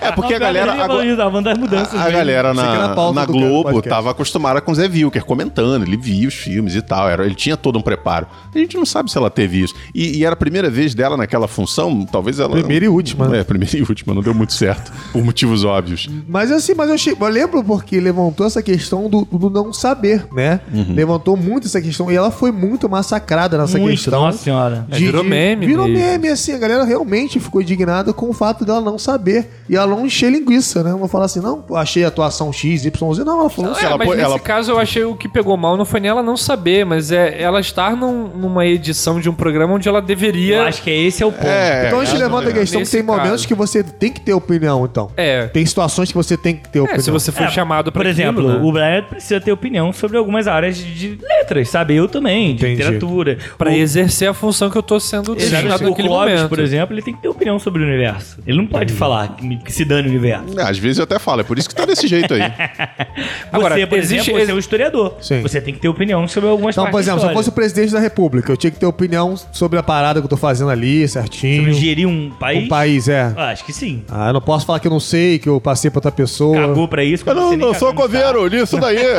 É, 0.01 0.11
porque 0.11 0.33
a 0.33 0.39
Não, 0.39 0.45
galera. 0.45 0.71
ele 0.73 0.81
agora- 0.81 1.15
falando 1.15 1.43
das 1.43 1.57
mudanças. 1.57 1.93
A, 1.93 2.01
a 2.01 2.03
mesmo. 2.05 2.17
galera 2.17 2.53
na, 2.53 2.89
pauta 2.95 3.19
na 3.19 3.25
do 3.25 3.33
Globo 3.33 3.63
podcast. 3.63 3.89
tava 3.89 4.11
acostumada 4.11 4.61
com 4.61 4.71
o 4.71 4.75
Zé 4.75 4.87
Wilker 4.87 5.23
comentando, 5.25 5.83
ele 5.85 5.97
via 5.97 6.27
os 6.27 6.33
filmes 6.33 6.75
e 6.75 6.81
tal, 6.81 7.09
era, 7.09 7.25
ele 7.25 7.35
tinha 7.35 7.55
todo 7.55 7.77
um 7.77 7.81
preparo. 7.81 8.27
A 8.53 8.57
gente 8.57 8.75
não 8.77 8.85
sabe 8.85 9.11
se 9.11 9.17
ela 9.17 9.29
teve 9.29 9.61
isso. 9.63 9.73
E, 9.93 10.17
e 10.17 10.25
era 10.25 10.33
a 10.33 10.37
primeira 10.37 10.69
vez 10.69 10.93
dela 10.95 11.15
naquela 11.15 11.47
função, 11.47 12.05
talvez 12.05 12.39
ela. 12.39 12.51
Primeira 12.51 12.85
e 12.85 12.89
última, 12.89 13.27
né? 13.27 13.39
É, 13.39 13.43
primeira 13.43 13.77
e 13.77 13.81
última, 13.81 14.13
não 14.13 14.21
deu 14.21 14.33
muito 14.33 14.53
certo, 14.53 14.91
por 15.11 15.23
motivos 15.23 15.63
óbvios. 15.63 16.09
Mas 16.27 16.51
assim, 16.51 16.73
mas 16.73 16.89
eu, 16.89 16.95
achei, 16.95 17.15
eu 17.19 17.27
lembro 17.27 17.63
porque 17.63 17.99
levantou 17.99 18.45
essa 18.45 18.61
questão 18.61 19.09
do, 19.09 19.25
do 19.25 19.49
não 19.49 19.71
saber, 19.71 20.25
né? 20.33 20.59
Uhum. 20.73 20.93
Levantou 20.95 21.37
muito 21.37 21.68
essa 21.69 21.81
questão. 21.81 22.11
E 22.11 22.15
ela 22.15 22.31
foi 22.31 22.51
muito 22.51 22.89
massacrada 22.89 23.57
nessa 23.57 23.77
Muito, 23.77 23.95
questão. 23.95 24.21
nossa 24.21 24.37
senhora. 24.37 24.85
É, 24.91 24.97
virou 24.97 25.23
meme 25.23 25.65
Virou 25.67 25.87
mesmo. 25.87 26.03
meme, 26.05 26.27
assim. 26.29 26.53
A 26.53 26.57
galera 26.57 26.83
realmente 26.83 27.39
ficou 27.39 27.61
indignada 27.61 28.11
com 28.13 28.29
o 28.29 28.33
fato 28.33 28.65
dela 28.65 28.81
não 28.81 28.97
saber. 28.97 29.49
E 29.69 29.75
ela 29.75 29.87
não 29.87 30.05
encher 30.05 30.31
linguiça, 30.31 30.83
né? 30.83 30.91
Vou 30.91 31.07
falar 31.07 31.25
assim, 31.25 31.39
não, 31.39 31.63
achei 31.75 32.03
a 32.03 32.07
atuação 32.07 32.51
X, 32.51 32.85
Y, 32.85 33.13
Z. 33.13 33.23
Não, 33.23 33.39
ela 33.41 33.49
falou 33.49 33.71
assim. 33.71 33.81
É, 33.83 33.85
ela 33.85 33.97
mas 33.97 34.07
pô- 34.07 34.13
nesse 34.15 34.25
ela- 34.25 34.39
caso 34.39 34.71
eu 34.71 34.79
achei 34.79 35.03
o 35.03 35.15
que 35.15 35.27
pegou 35.29 35.55
mal 35.55 35.77
não 35.77 35.85
foi 35.85 35.99
nem 35.99 36.09
ela 36.09 36.23
não 36.23 36.35
saber, 36.35 36.85
mas 36.85 37.11
é 37.11 37.41
ela 37.41 37.59
estar 37.59 37.95
num- 37.95 38.27
numa 38.29 38.65
edição 38.65 39.19
de 39.19 39.29
um 39.29 39.33
programa 39.33 39.73
onde 39.73 39.87
ela 39.87 40.01
deveria. 40.01 40.57
Eu 40.57 40.63
acho 40.63 40.81
que 40.81 40.89
esse 40.89 41.21
é 41.21 41.25
o 41.25 41.31
ponto. 41.31 41.45
É, 41.47 41.87
Então 41.87 41.99
a 41.99 42.05
gente 42.05 42.17
levanta 42.17 42.49
a 42.49 42.53
questão 42.53 42.81
que 42.81 42.89
tem 42.89 43.03
momentos 43.03 43.29
caso. 43.31 43.47
que 43.47 43.53
você 43.55 43.83
tem 43.83 44.11
que 44.11 44.21
ter 44.21 44.33
opinião, 44.33 44.85
então. 44.85 45.11
É. 45.15 45.47
Tem 45.47 45.65
situações 45.65 46.09
que 46.09 46.15
você 46.17 46.35
tem 46.37 46.55
que 46.55 46.67
ter 46.69 46.79
opinião. 46.79 46.99
É, 46.99 47.03
se 47.03 47.11
você 47.11 47.31
for 47.31 47.43
É, 47.43 47.49
chamado 47.49 47.91
pra 47.91 48.01
Por 48.01 48.07
exemplo, 48.09 48.41
aquilo, 48.41 48.59
né? 48.59 48.65
o 48.65 48.71
Brian 48.71 49.03
precisa 49.03 49.39
ter 49.39 49.51
opinião 49.51 49.91
sobre 49.93 50.17
algumas 50.17 50.47
áreas 50.47 50.77
de, 50.77 50.93
de 50.93 51.19
letras, 51.59 51.69
sabe? 51.69 51.95
Eu 51.95 52.07
também, 52.07 52.55
de 52.55 52.65
Entendi. 52.65 52.75
literatura. 52.83 53.37
Pra 53.57 53.69
o, 53.69 53.73
exercer 53.73 54.29
a 54.29 54.33
função 54.33 54.69
que 54.69 54.77
eu 54.77 54.83
tô 54.83 54.99
sendo 54.99 55.35
destinado 55.35 55.67
naquele 55.89 56.07
Clóvis, 56.07 56.33
momento. 56.35 56.49
por 56.49 56.59
exemplo, 56.59 56.95
ele 56.95 57.01
tem 57.01 57.13
que 57.13 57.21
ter 57.21 57.27
opinião 57.27 57.59
sobre 57.59 57.83
o 57.83 57.85
universo. 57.87 58.37
Ele 58.45 58.57
não 58.57 58.65
pode 58.67 58.93
falar 58.93 59.35
que, 59.35 59.57
que 59.57 59.71
se 59.71 59.85
dane 59.85 60.07
o 60.07 60.11
universo. 60.11 60.59
É, 60.59 60.63
Às 60.63 60.77
vezes 60.77 60.97
eu 60.97 61.03
até 61.03 61.19
falo, 61.19 61.41
é 61.41 61.43
por 61.43 61.57
isso 61.57 61.67
que 61.69 61.75
tá 61.75 61.85
desse 61.85 62.07
jeito 62.07 62.33
aí. 62.33 62.41
Agora, 63.51 63.75
você, 63.75 63.85
por 63.87 63.97
existe- 63.97 64.29
exemplo, 64.31 64.45
você 64.45 64.51
é 64.51 64.55
um 64.55 64.59
historiador. 64.59 65.13
Sim. 65.21 65.41
Você 65.41 65.61
tem 65.61 65.73
que 65.73 65.79
ter 65.79 65.87
opinião 65.87 66.27
sobre 66.27 66.49
algumas 66.49 66.75
Então, 66.75 66.85
por 66.85 66.91
partes 66.91 67.07
da 67.07 67.13
exemplo, 67.13 67.27
se 67.27 67.31
eu 67.33 67.37
fosse 67.37 67.49
o 67.49 67.51
presidente 67.51 67.91
da 67.93 67.99
república, 67.99 68.51
eu 68.51 68.57
tinha 68.57 68.71
que 68.71 68.79
ter 68.79 68.85
opinião 68.85 69.35
sobre 69.51 69.77
a 69.79 69.83
parada 69.83 70.19
que 70.19 70.25
eu 70.25 70.29
tô 70.29 70.37
fazendo 70.37 70.69
ali, 70.69 71.07
certinho. 71.07 71.63
Sobre 71.63 71.73
gerir 71.73 72.07
um 72.07 72.29
país? 72.31 72.63
Um 72.65 72.67
país, 72.67 73.07
é. 73.07 73.33
Ah, 73.35 73.49
acho 73.49 73.65
que 73.65 73.73
sim. 73.73 74.03
Ah, 74.09 74.27
eu 74.29 74.33
não 74.33 74.41
posso 74.41 74.65
falar 74.65 74.79
que 74.79 74.87
eu 74.87 74.91
não 74.91 74.99
sei, 74.99 75.39
que 75.39 75.49
eu 75.49 75.59
passei 75.59 75.89
pra 75.89 75.97
outra 75.99 76.11
pessoa. 76.11 76.55
Cagou 76.67 76.87
pra 76.87 77.03
isso. 77.03 77.23
Eu 77.27 77.35
não, 77.35 77.49
nem 77.49 77.57
não 77.59 77.73
sou 77.73 77.93
coveiro 77.93 78.47
nisso 78.47 78.77
daí. 78.79 78.99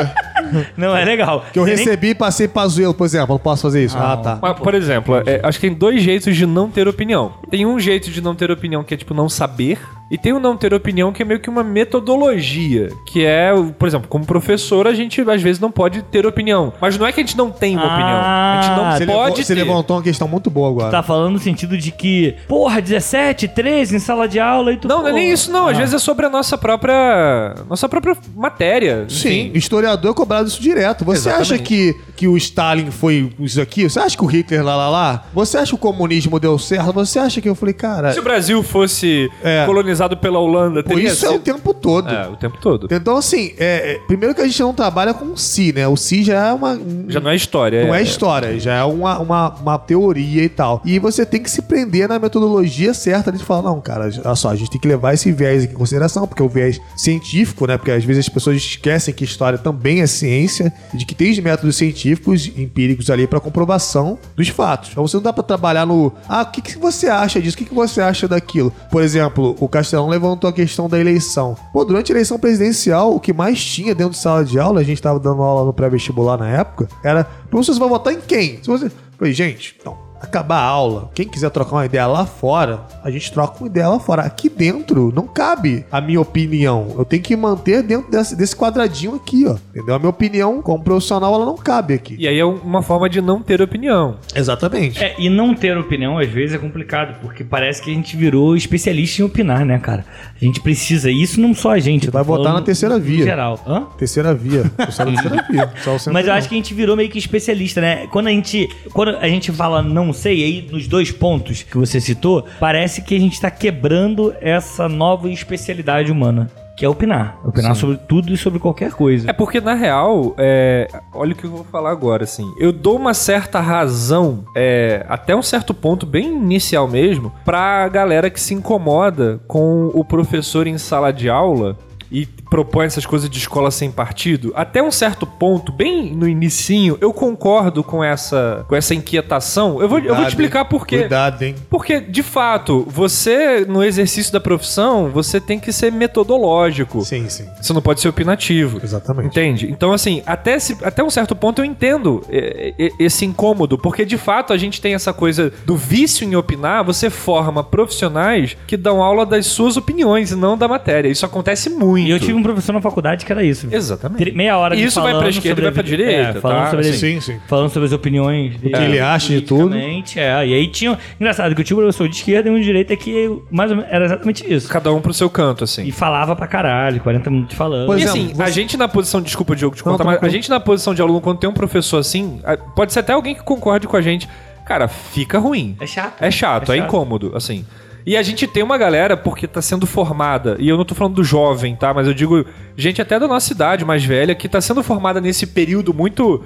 Não, 0.75 0.95
é 0.97 1.05
legal. 1.05 1.45
Que 1.53 1.59
eu 1.59 1.63
Você 1.63 1.75
nem- 1.75 1.85
recebi 1.85 2.09
e 2.09 2.15
passei 2.31 2.47
pra 2.47 2.67
Zuelo, 2.67 2.93
por 2.93 3.05
exemplo. 3.05 3.33
Eu 3.33 3.35
não 3.35 3.39
posso 3.39 3.61
fazer 3.63 3.83
isso. 3.83 3.97
Ah, 3.97 4.15
tá. 4.15 4.39
Mas, 4.41 4.57
por 4.57 4.73
exemplo, 4.73 5.17
é, 5.25 5.41
acho 5.43 5.59
que 5.59 5.67
tem 5.67 5.77
dois 5.77 6.01
jeitos 6.01 6.35
de 6.35 6.45
não 6.45 6.69
ter 6.69 6.87
opinião. 6.87 7.33
Tem 7.49 7.65
um 7.65 7.79
jeito 7.79 8.09
de 8.09 8.21
não 8.21 8.33
ter 8.33 8.49
opinião 8.49 8.83
que 8.83 8.93
é 8.93 8.97
tipo 8.97 9.13
não 9.13 9.27
saber, 9.27 9.79
e 10.11 10.17
tem 10.17 10.33
o 10.33 10.39
não 10.39 10.55
ter 10.57 10.73
opinião 10.73 11.11
que 11.13 11.21
é 11.23 11.25
meio 11.25 11.39
que 11.39 11.49
uma 11.49 11.63
metodologia, 11.63 12.89
que 13.05 13.23
é, 13.25 13.51
por 13.79 13.87
exemplo, 13.87 14.07
como 14.09 14.25
professor 14.25 14.85
a 14.87 14.93
gente 14.93 15.21
às 15.21 15.41
vezes 15.41 15.59
não 15.59 15.71
pode 15.71 16.01
ter 16.03 16.25
opinião, 16.25 16.73
mas 16.81 16.97
não 16.97 17.07
é 17.07 17.11
que 17.11 17.19
a 17.19 17.23
gente 17.23 17.37
não 17.37 17.49
tem 17.49 17.75
uma 17.77 17.85
Ah, 17.85 17.93
opinião, 17.95 18.19
a 18.19 18.61
gente 18.61 18.75
não 18.75 18.91
Você, 18.91 19.05
pode 19.05 19.29
levou- 19.29 19.43
você 19.45 19.53
levantou 19.55 19.95
uma 19.97 20.03
questão 20.03 20.27
muito 20.27 20.49
boa 20.49 20.69
agora. 20.69 20.91
Tá 20.91 21.01
falando 21.01 21.33
no 21.33 21.39
sentido 21.39 21.77
de 21.77 21.91
que, 21.91 22.35
porra, 22.47 22.81
17, 22.81 23.47
13 23.47 23.95
em 23.95 23.99
sala 23.99 24.27
de 24.27 24.39
aula 24.39 24.73
e 24.73 24.77
tu. 24.77 24.87
Não, 24.87 25.01
não 25.01 25.07
é 25.07 25.13
nem 25.13 25.31
isso 25.31 25.51
não, 25.51 25.67
às 25.67 25.77
Ah. 25.77 25.79
vezes 25.79 25.95
é 25.95 25.99
sobre 25.99 26.25
a 26.25 26.29
nossa 26.29 26.57
própria 26.57 27.55
nossa 27.69 27.87
própria 27.87 28.15
matéria. 28.35 29.05
Sim, 29.07 29.47
enfim. 29.47 29.51
historiador 29.57 30.11
é 30.11 30.13
cobrado 30.13 30.47
isso 30.47 30.61
direto. 30.61 31.05
Você 31.05 31.29
Exatamente. 31.29 31.53
acha 31.53 31.63
que, 31.63 31.95
que 32.17 32.27
o 32.27 32.35
Stalin 32.37 32.91
foi 32.91 33.31
isso 33.39 33.61
aqui? 33.61 33.89
Você 33.89 33.99
acha 33.99 34.17
que 34.17 34.23
o 34.23 34.27
Hitler 34.27 34.63
lá 34.63 34.75
lá 34.75 34.89
lá? 34.89 35.23
Você 35.33 35.57
acha 35.57 35.67
que 35.69 35.75
o 35.75 35.77
comunismo 35.77 36.39
deu 36.39 36.57
certo? 36.59 36.91
Você 36.93 37.17
acha 37.19 37.39
que 37.41 37.47
eu 37.47 37.55
falei, 37.55 37.73
cara, 37.73 38.11
Se 38.11 38.19
o 38.19 38.23
Brasil 38.23 38.61
fosse 38.63 39.29
É. 39.43 39.65
colonizado 39.65 40.00
pela 40.09 40.39
Holanda, 40.39 40.83
pô, 40.83 40.97
isso 40.97 41.25
é 41.25 41.29
o 41.29 41.33
sido- 41.33 41.41
tempo 41.43 41.73
todo. 41.73 42.09
É, 42.09 42.27
o 42.27 42.35
tempo 42.35 42.57
todo. 42.61 42.87
Então, 42.91 43.17
assim, 43.17 43.53
é, 43.57 43.93
é, 43.93 43.99
primeiro 44.07 44.33
que 44.35 44.41
a 44.41 44.45
gente 44.47 44.61
não 44.61 44.73
trabalha 44.73 45.13
com 45.13 45.25
o 45.25 45.37
si, 45.37 45.71
né? 45.73 45.87
O 45.87 45.95
si 45.95 46.23
já 46.23 46.47
é 46.47 46.53
uma. 46.53 46.79
Já 47.07 47.19
não 47.19 47.29
é 47.31 47.35
história. 47.35 47.85
Não 47.85 47.93
é 47.95 48.01
história, 48.01 48.59
já 48.59 48.75
é 48.75 48.83
uma, 48.83 49.19
uma, 49.19 49.49
uma 49.55 49.77
teoria 49.77 50.43
e 50.43 50.49
tal. 50.49 50.81
E 50.85 50.99
você 50.99 51.25
tem 51.25 51.41
que 51.41 51.49
se 51.49 51.61
prender 51.61 52.07
na 52.07 52.19
metodologia 52.19 52.93
certa 52.93 53.31
de 53.31 53.43
falar, 53.43 53.61
não, 53.63 53.79
cara, 53.81 54.09
olha 54.23 54.35
só, 54.35 54.49
a 54.49 54.55
gente 54.55 54.69
tem 54.71 54.79
que 54.79 54.87
levar 54.87 55.13
esse 55.13 55.31
viés 55.31 55.63
aqui 55.63 55.73
em 55.73 55.77
consideração, 55.77 56.27
porque 56.27 56.41
é 56.41 56.45
o 56.45 56.49
viés 56.49 56.79
científico, 56.95 57.65
né? 57.67 57.77
Porque 57.77 57.91
às 57.91 58.03
vezes 58.03 58.25
as 58.25 58.29
pessoas 58.33 58.57
esquecem 58.57 59.13
que 59.13 59.23
história 59.23 59.57
também 59.57 60.01
é 60.01 60.07
ciência, 60.07 60.71
de 60.93 61.05
que 61.05 61.13
tem 61.15 61.31
os 61.31 61.39
métodos 61.39 61.75
científicos, 61.75 62.47
empíricos 62.57 63.09
ali 63.09 63.27
pra 63.27 63.39
comprovação 63.39 64.17
dos 64.35 64.47
fatos. 64.49 64.89
Então 64.91 65.05
você 65.07 65.17
não 65.17 65.23
dá 65.23 65.33
pra 65.33 65.43
trabalhar 65.43 65.85
no, 65.85 66.11
ah, 66.27 66.41
o 66.41 66.45
que, 66.51 66.61
que 66.61 66.77
você 66.77 67.07
acha 67.07 67.41
disso? 67.41 67.55
O 67.55 67.57
que, 67.57 67.65
que 67.65 67.73
você 67.73 68.01
acha 68.01 68.27
daquilo? 68.27 68.71
Por 68.91 69.01
exemplo, 69.01 69.55
o 69.59 69.67
Castelão 69.91 70.07
levantou 70.07 70.49
a 70.49 70.53
questão 70.53 70.87
da 70.87 70.97
eleição. 70.97 71.57
Pô, 71.73 71.83
durante 71.83 72.11
a 72.11 72.15
eleição 72.15 72.39
presidencial, 72.39 73.13
o 73.13 73.19
que 73.19 73.33
mais 73.33 73.61
tinha 73.63 73.93
dentro 73.93 74.13
de 74.13 74.19
sala 74.19 74.45
de 74.45 74.57
aula, 74.57 74.79
a 74.79 74.83
gente 74.83 75.01
tava 75.01 75.19
dando 75.19 75.41
aula 75.41 75.65
no 75.65 75.73
pré-vestibular 75.73 76.37
na 76.37 76.47
época, 76.47 76.87
era, 77.03 77.25
professor, 77.49 77.73
você 77.73 77.79
vai 77.79 77.89
votar 77.89 78.13
em 78.13 78.21
quem? 78.21 78.59
Se 78.63 78.69
você... 78.69 78.89
Falei, 79.17 79.33
gente, 79.33 79.75
então, 79.79 79.97
acabar 80.21 80.57
a 80.57 80.65
aula, 80.65 81.09
quem 81.13 81.27
quiser 81.27 81.49
trocar 81.49 81.77
uma 81.77 81.85
ideia 81.85 82.07
lá 82.07 82.25
fora, 82.25 82.81
a 83.03 83.09
gente 83.09 83.31
troca 83.31 83.59
uma 83.59 83.67
ideia 83.67 83.89
lá 83.89 83.99
fora. 83.99 84.21
Aqui 84.21 84.49
dentro 84.49 85.11
não 85.15 85.27
cabe 85.27 85.85
a 85.91 85.99
minha 85.99 86.21
opinião. 86.21 86.95
Eu 86.97 87.05
tenho 87.05 87.21
que 87.21 87.35
manter 87.35 87.81
dentro 87.83 88.11
desse, 88.11 88.35
desse 88.35 88.55
quadradinho 88.55 89.15
aqui, 89.15 89.45
ó. 89.47 89.55
Entendeu? 89.69 89.95
A 89.95 89.99
minha 89.99 90.09
opinião 90.09 90.61
como 90.61 90.83
profissional, 90.83 91.33
ela 91.33 91.45
não 91.45 91.55
cabe 91.55 91.93
aqui. 91.93 92.15
E 92.19 92.27
aí 92.27 92.37
é 92.37 92.45
uma 92.45 92.81
forma 92.81 93.09
de 93.09 93.21
não 93.21 93.41
ter 93.41 93.61
opinião. 93.61 94.17
Exatamente. 94.35 95.03
É, 95.03 95.15
e 95.17 95.29
não 95.29 95.53
ter 95.53 95.77
opinião 95.77 96.17
às 96.17 96.29
vezes 96.29 96.55
é 96.55 96.57
complicado, 96.57 97.19
porque 97.21 97.43
parece 97.43 97.81
que 97.81 97.89
a 97.89 97.93
gente 97.93 98.15
virou 98.15 98.55
especialista 98.55 99.21
em 99.21 99.25
opinar, 99.25 99.65
né, 99.65 99.79
cara? 99.79 100.05
A 100.39 100.45
gente 100.45 100.59
precisa, 100.61 101.09
e 101.09 101.21
isso 101.21 101.39
não 101.39 101.53
só 101.53 101.71
a 101.71 101.79
gente. 101.79 102.09
Vai 102.09 102.23
votar 102.23 102.53
na 102.53 102.61
terceira 102.61 102.99
via. 102.99 103.23
geral. 103.23 103.59
Hã? 103.65 103.85
Terceira 103.97 104.33
via. 104.33 104.63
Só 104.91 105.05
na 105.05 105.11
terceira 105.11 105.45
via. 105.49 105.71
Mas 106.11 106.27
eu 106.27 106.33
acho 106.33 106.49
que 106.49 106.55
a 106.55 106.57
gente 106.57 106.73
virou 106.73 106.95
meio 106.95 107.09
que 107.09 107.17
especialista, 107.17 107.79
né? 107.79 108.07
Quando 108.07 108.27
a 108.27 108.31
gente, 108.31 108.67
quando 108.93 109.15
a 109.15 109.27
gente 109.27 109.51
fala 109.51 109.81
não 109.81 110.10
sei, 110.13 110.43
aí 110.43 110.69
nos 110.71 110.87
dois 110.87 111.11
pontos 111.11 111.63
que 111.63 111.77
você 111.77 111.99
citou, 111.99 112.45
parece 112.59 113.01
que 113.01 113.15
a 113.15 113.19
gente 113.19 113.39
tá 113.39 113.51
quebrando 113.51 114.33
essa 114.41 114.87
nova 114.87 115.29
especialidade 115.29 116.11
humana, 116.11 116.49
que 116.77 116.85
é 116.85 116.89
opinar. 116.89 117.39
Opinar 117.45 117.75
sobre 117.75 117.97
tudo 117.97 118.33
e 118.33 118.37
sobre 118.37 118.59
qualquer 118.59 118.91
coisa. 118.91 119.29
É 119.29 119.33
porque, 119.33 119.61
na 119.61 119.73
real, 119.73 120.33
é, 120.37 120.87
olha 121.13 121.33
o 121.33 121.35
que 121.35 121.43
eu 121.43 121.51
vou 121.51 121.63
falar 121.63 121.91
agora, 121.91 122.23
assim. 122.23 122.51
Eu 122.59 122.71
dou 122.71 122.97
uma 122.97 123.13
certa 123.13 123.59
razão, 123.59 124.43
é, 124.55 125.05
até 125.07 125.35
um 125.35 125.43
certo 125.43 125.73
ponto, 125.73 126.05
bem 126.05 126.27
inicial 126.27 126.87
mesmo, 126.87 127.31
pra 127.45 127.87
galera 127.87 128.29
que 128.29 128.39
se 128.39 128.53
incomoda 128.53 129.39
com 129.47 129.91
o 129.93 130.03
professor 130.03 130.67
em 130.67 130.77
sala 130.77 131.11
de 131.11 131.29
aula 131.29 131.77
e 132.11 132.27
propõe 132.51 132.85
essas 132.85 133.05
coisas 133.05 133.29
de 133.29 133.37
escola 133.37 133.71
sem 133.71 133.89
partido. 133.89 134.51
Até 134.53 134.83
um 134.83 134.91
certo 134.91 135.25
ponto, 135.25 135.71
bem 135.71 136.13
no 136.13 136.27
inicinho, 136.27 136.97
eu 136.99 137.13
concordo 137.13 137.81
com 137.81 138.03
essa, 138.03 138.65
com 138.67 138.75
essa 138.75 138.93
inquietação. 138.93 139.81
Eu 139.81 139.87
vou, 139.87 139.97
eu 139.99 140.03
vou 140.03 140.15
Cuidado, 140.15 140.25
te 140.25 140.27
explicar 140.27 140.65
por 140.65 140.85
quê. 140.85 140.99
Cuidado, 140.99 141.41
hein? 141.43 141.55
Porque, 141.69 142.01
de 142.01 142.21
fato, 142.21 142.85
você, 142.89 143.65
no 143.65 143.81
exercício 143.81 144.33
da 144.33 144.41
profissão, 144.41 145.09
você 145.09 145.39
tem 145.39 145.61
que 145.61 145.71
ser 145.71 145.93
metodológico. 145.93 147.05
Sim, 147.05 147.29
sim. 147.29 147.45
Você 147.61 147.71
não 147.71 147.81
pode 147.81 148.01
ser 148.01 148.09
opinativo. 148.09 148.81
Exatamente. 148.83 149.27
Entende? 149.27 149.71
Então, 149.71 149.93
assim, 149.93 150.21
até, 150.25 150.55
esse- 150.55 150.77
até 150.83 151.01
um 151.01 151.09
certo 151.09 151.33
ponto 151.33 151.61
eu 151.61 151.65
entendo 151.65 152.21
é, 152.29 152.73
é, 152.77 152.89
esse 152.99 153.23
incômodo, 153.25 153.77
porque 153.77 154.03
de 154.03 154.17
fato 154.17 154.51
a 154.51 154.57
gente 154.57 154.81
tem 154.81 154.93
essa 154.93 155.13
coisa 155.13 155.53
do 155.65 155.77
vício 155.77 156.27
em 156.27 156.35
opinar, 156.35 156.83
você 156.83 157.09
forma 157.09 157.63
profissionais 157.63 158.57
que 158.67 158.75
dão 158.75 159.01
aula 159.01 159.25
das 159.25 159.45
suas 159.45 159.77
opiniões 159.77 160.31
e 160.31 160.35
não 160.35 160.57
da 160.57 160.67
matéria. 160.67 161.07
Isso 161.07 161.25
acontece 161.25 161.69
muito. 161.69 162.07
E 162.07 162.11
eu 162.11 162.19
tive 162.19 162.40
um 162.41 162.43
professor 162.43 162.73
na 162.73 162.81
faculdade 162.81 163.25
que 163.25 163.31
era 163.31 163.43
isso. 163.43 163.67
Exatamente. 163.71 164.31
Meia 164.31 164.57
hora 164.57 164.75
de 164.75 164.83
isso 164.83 165.01
vai 165.01 165.17
pra 165.17 165.29
esquerda 165.29 165.61
e 165.61 165.63
vai 165.63 165.71
pra 165.71 165.83
direita, 165.83 166.37
é, 166.37 166.41
falando 166.41 166.57
tá? 166.63 166.69
sobre 166.71 166.83
Sim, 166.93 167.21
sim. 167.21 167.39
falando 167.47 167.69
sobre 167.69 167.85
as 167.87 167.93
opiniões 167.93 168.55
dele, 168.57 168.75
que 168.75 168.81
ele 168.81 168.99
acha 168.99 169.29
de 169.33 169.41
tudo. 169.41 169.75
É, 169.75 170.47
e 170.47 170.53
aí 170.53 170.67
tinha. 170.67 170.97
Engraçado 171.19 171.53
que 171.55 171.61
eu 171.61 171.65
tinha 171.65 171.77
um 171.77 171.81
professor 171.81 172.07
de 172.09 172.15
esquerda 172.15 172.49
e 172.49 172.51
um 172.51 172.57
de 172.57 172.63
direita 172.63 172.95
que 172.95 173.29
mais 173.49 173.71
ou 173.71 173.77
menos 173.77 173.91
era 173.91 174.05
exatamente 174.05 174.53
isso. 174.53 174.67
Cada 174.69 174.91
um 174.91 174.99
pro 175.01 175.13
seu 175.13 175.29
canto, 175.29 175.63
assim. 175.63 175.83
E 175.83 175.91
falava 175.91 176.35
pra 176.35 176.47
caralho, 176.47 176.99
40 177.01 177.29
minutos 177.29 177.55
falando. 177.55 177.85
Por 177.87 177.97
E 177.97 178.01
exemplo, 178.03 178.21
assim, 178.21 178.33
você- 178.33 178.43
a 178.43 178.49
gente 178.49 178.77
na 178.77 178.87
posição, 178.87 179.21
desculpa, 179.21 179.55
Diogo, 179.55 179.75
te 179.75 179.83
contar, 179.83 180.03
mas 180.03 180.23
a 180.23 180.29
gente 180.29 180.49
na 180.49 180.59
posição 180.59 180.93
de 180.93 181.01
aluno, 181.01 181.21
quando 181.21 181.37
tem 181.39 181.49
um 181.49 181.53
professor 181.53 181.97
assim, 181.99 182.39
pode 182.75 182.91
ser 182.93 182.99
até 182.99 183.13
alguém 183.13 183.35
que 183.35 183.43
concorde 183.43 183.87
com 183.87 183.95
a 183.97 184.01
gente, 184.01 184.27
cara, 184.65 184.87
fica 184.87 185.37
ruim. 185.39 185.75
É 185.79 185.85
chato. 185.87 186.13
É 186.21 186.31
chato, 186.31 186.71
é, 186.71 186.75
É 186.75 186.79
chato. 186.79 186.87
incômodo, 186.87 187.31
assim. 187.35 187.65
E 188.05 188.17
a 188.17 188.23
gente 188.23 188.47
tem 188.47 188.63
uma 188.63 188.77
galera, 188.77 189.15
porque 189.15 189.47
tá 189.47 189.61
sendo 189.61 189.85
formada, 189.85 190.55
e 190.59 190.67
eu 190.67 190.77
não 190.77 190.85
tô 190.85 190.95
falando 190.95 191.15
do 191.15 191.23
jovem, 191.23 191.75
tá? 191.75 191.93
Mas 191.93 192.07
eu 192.07 192.13
digo 192.13 192.45
gente 192.75 193.01
até 193.01 193.19
da 193.19 193.27
nossa 193.27 193.53
idade, 193.53 193.85
mais 193.85 194.03
velha, 194.03 194.33
que 194.33 194.49
tá 194.49 194.59
sendo 194.59 194.81
formada 194.81 195.21
nesse 195.21 195.45
período 195.47 195.93
muito 195.93 196.43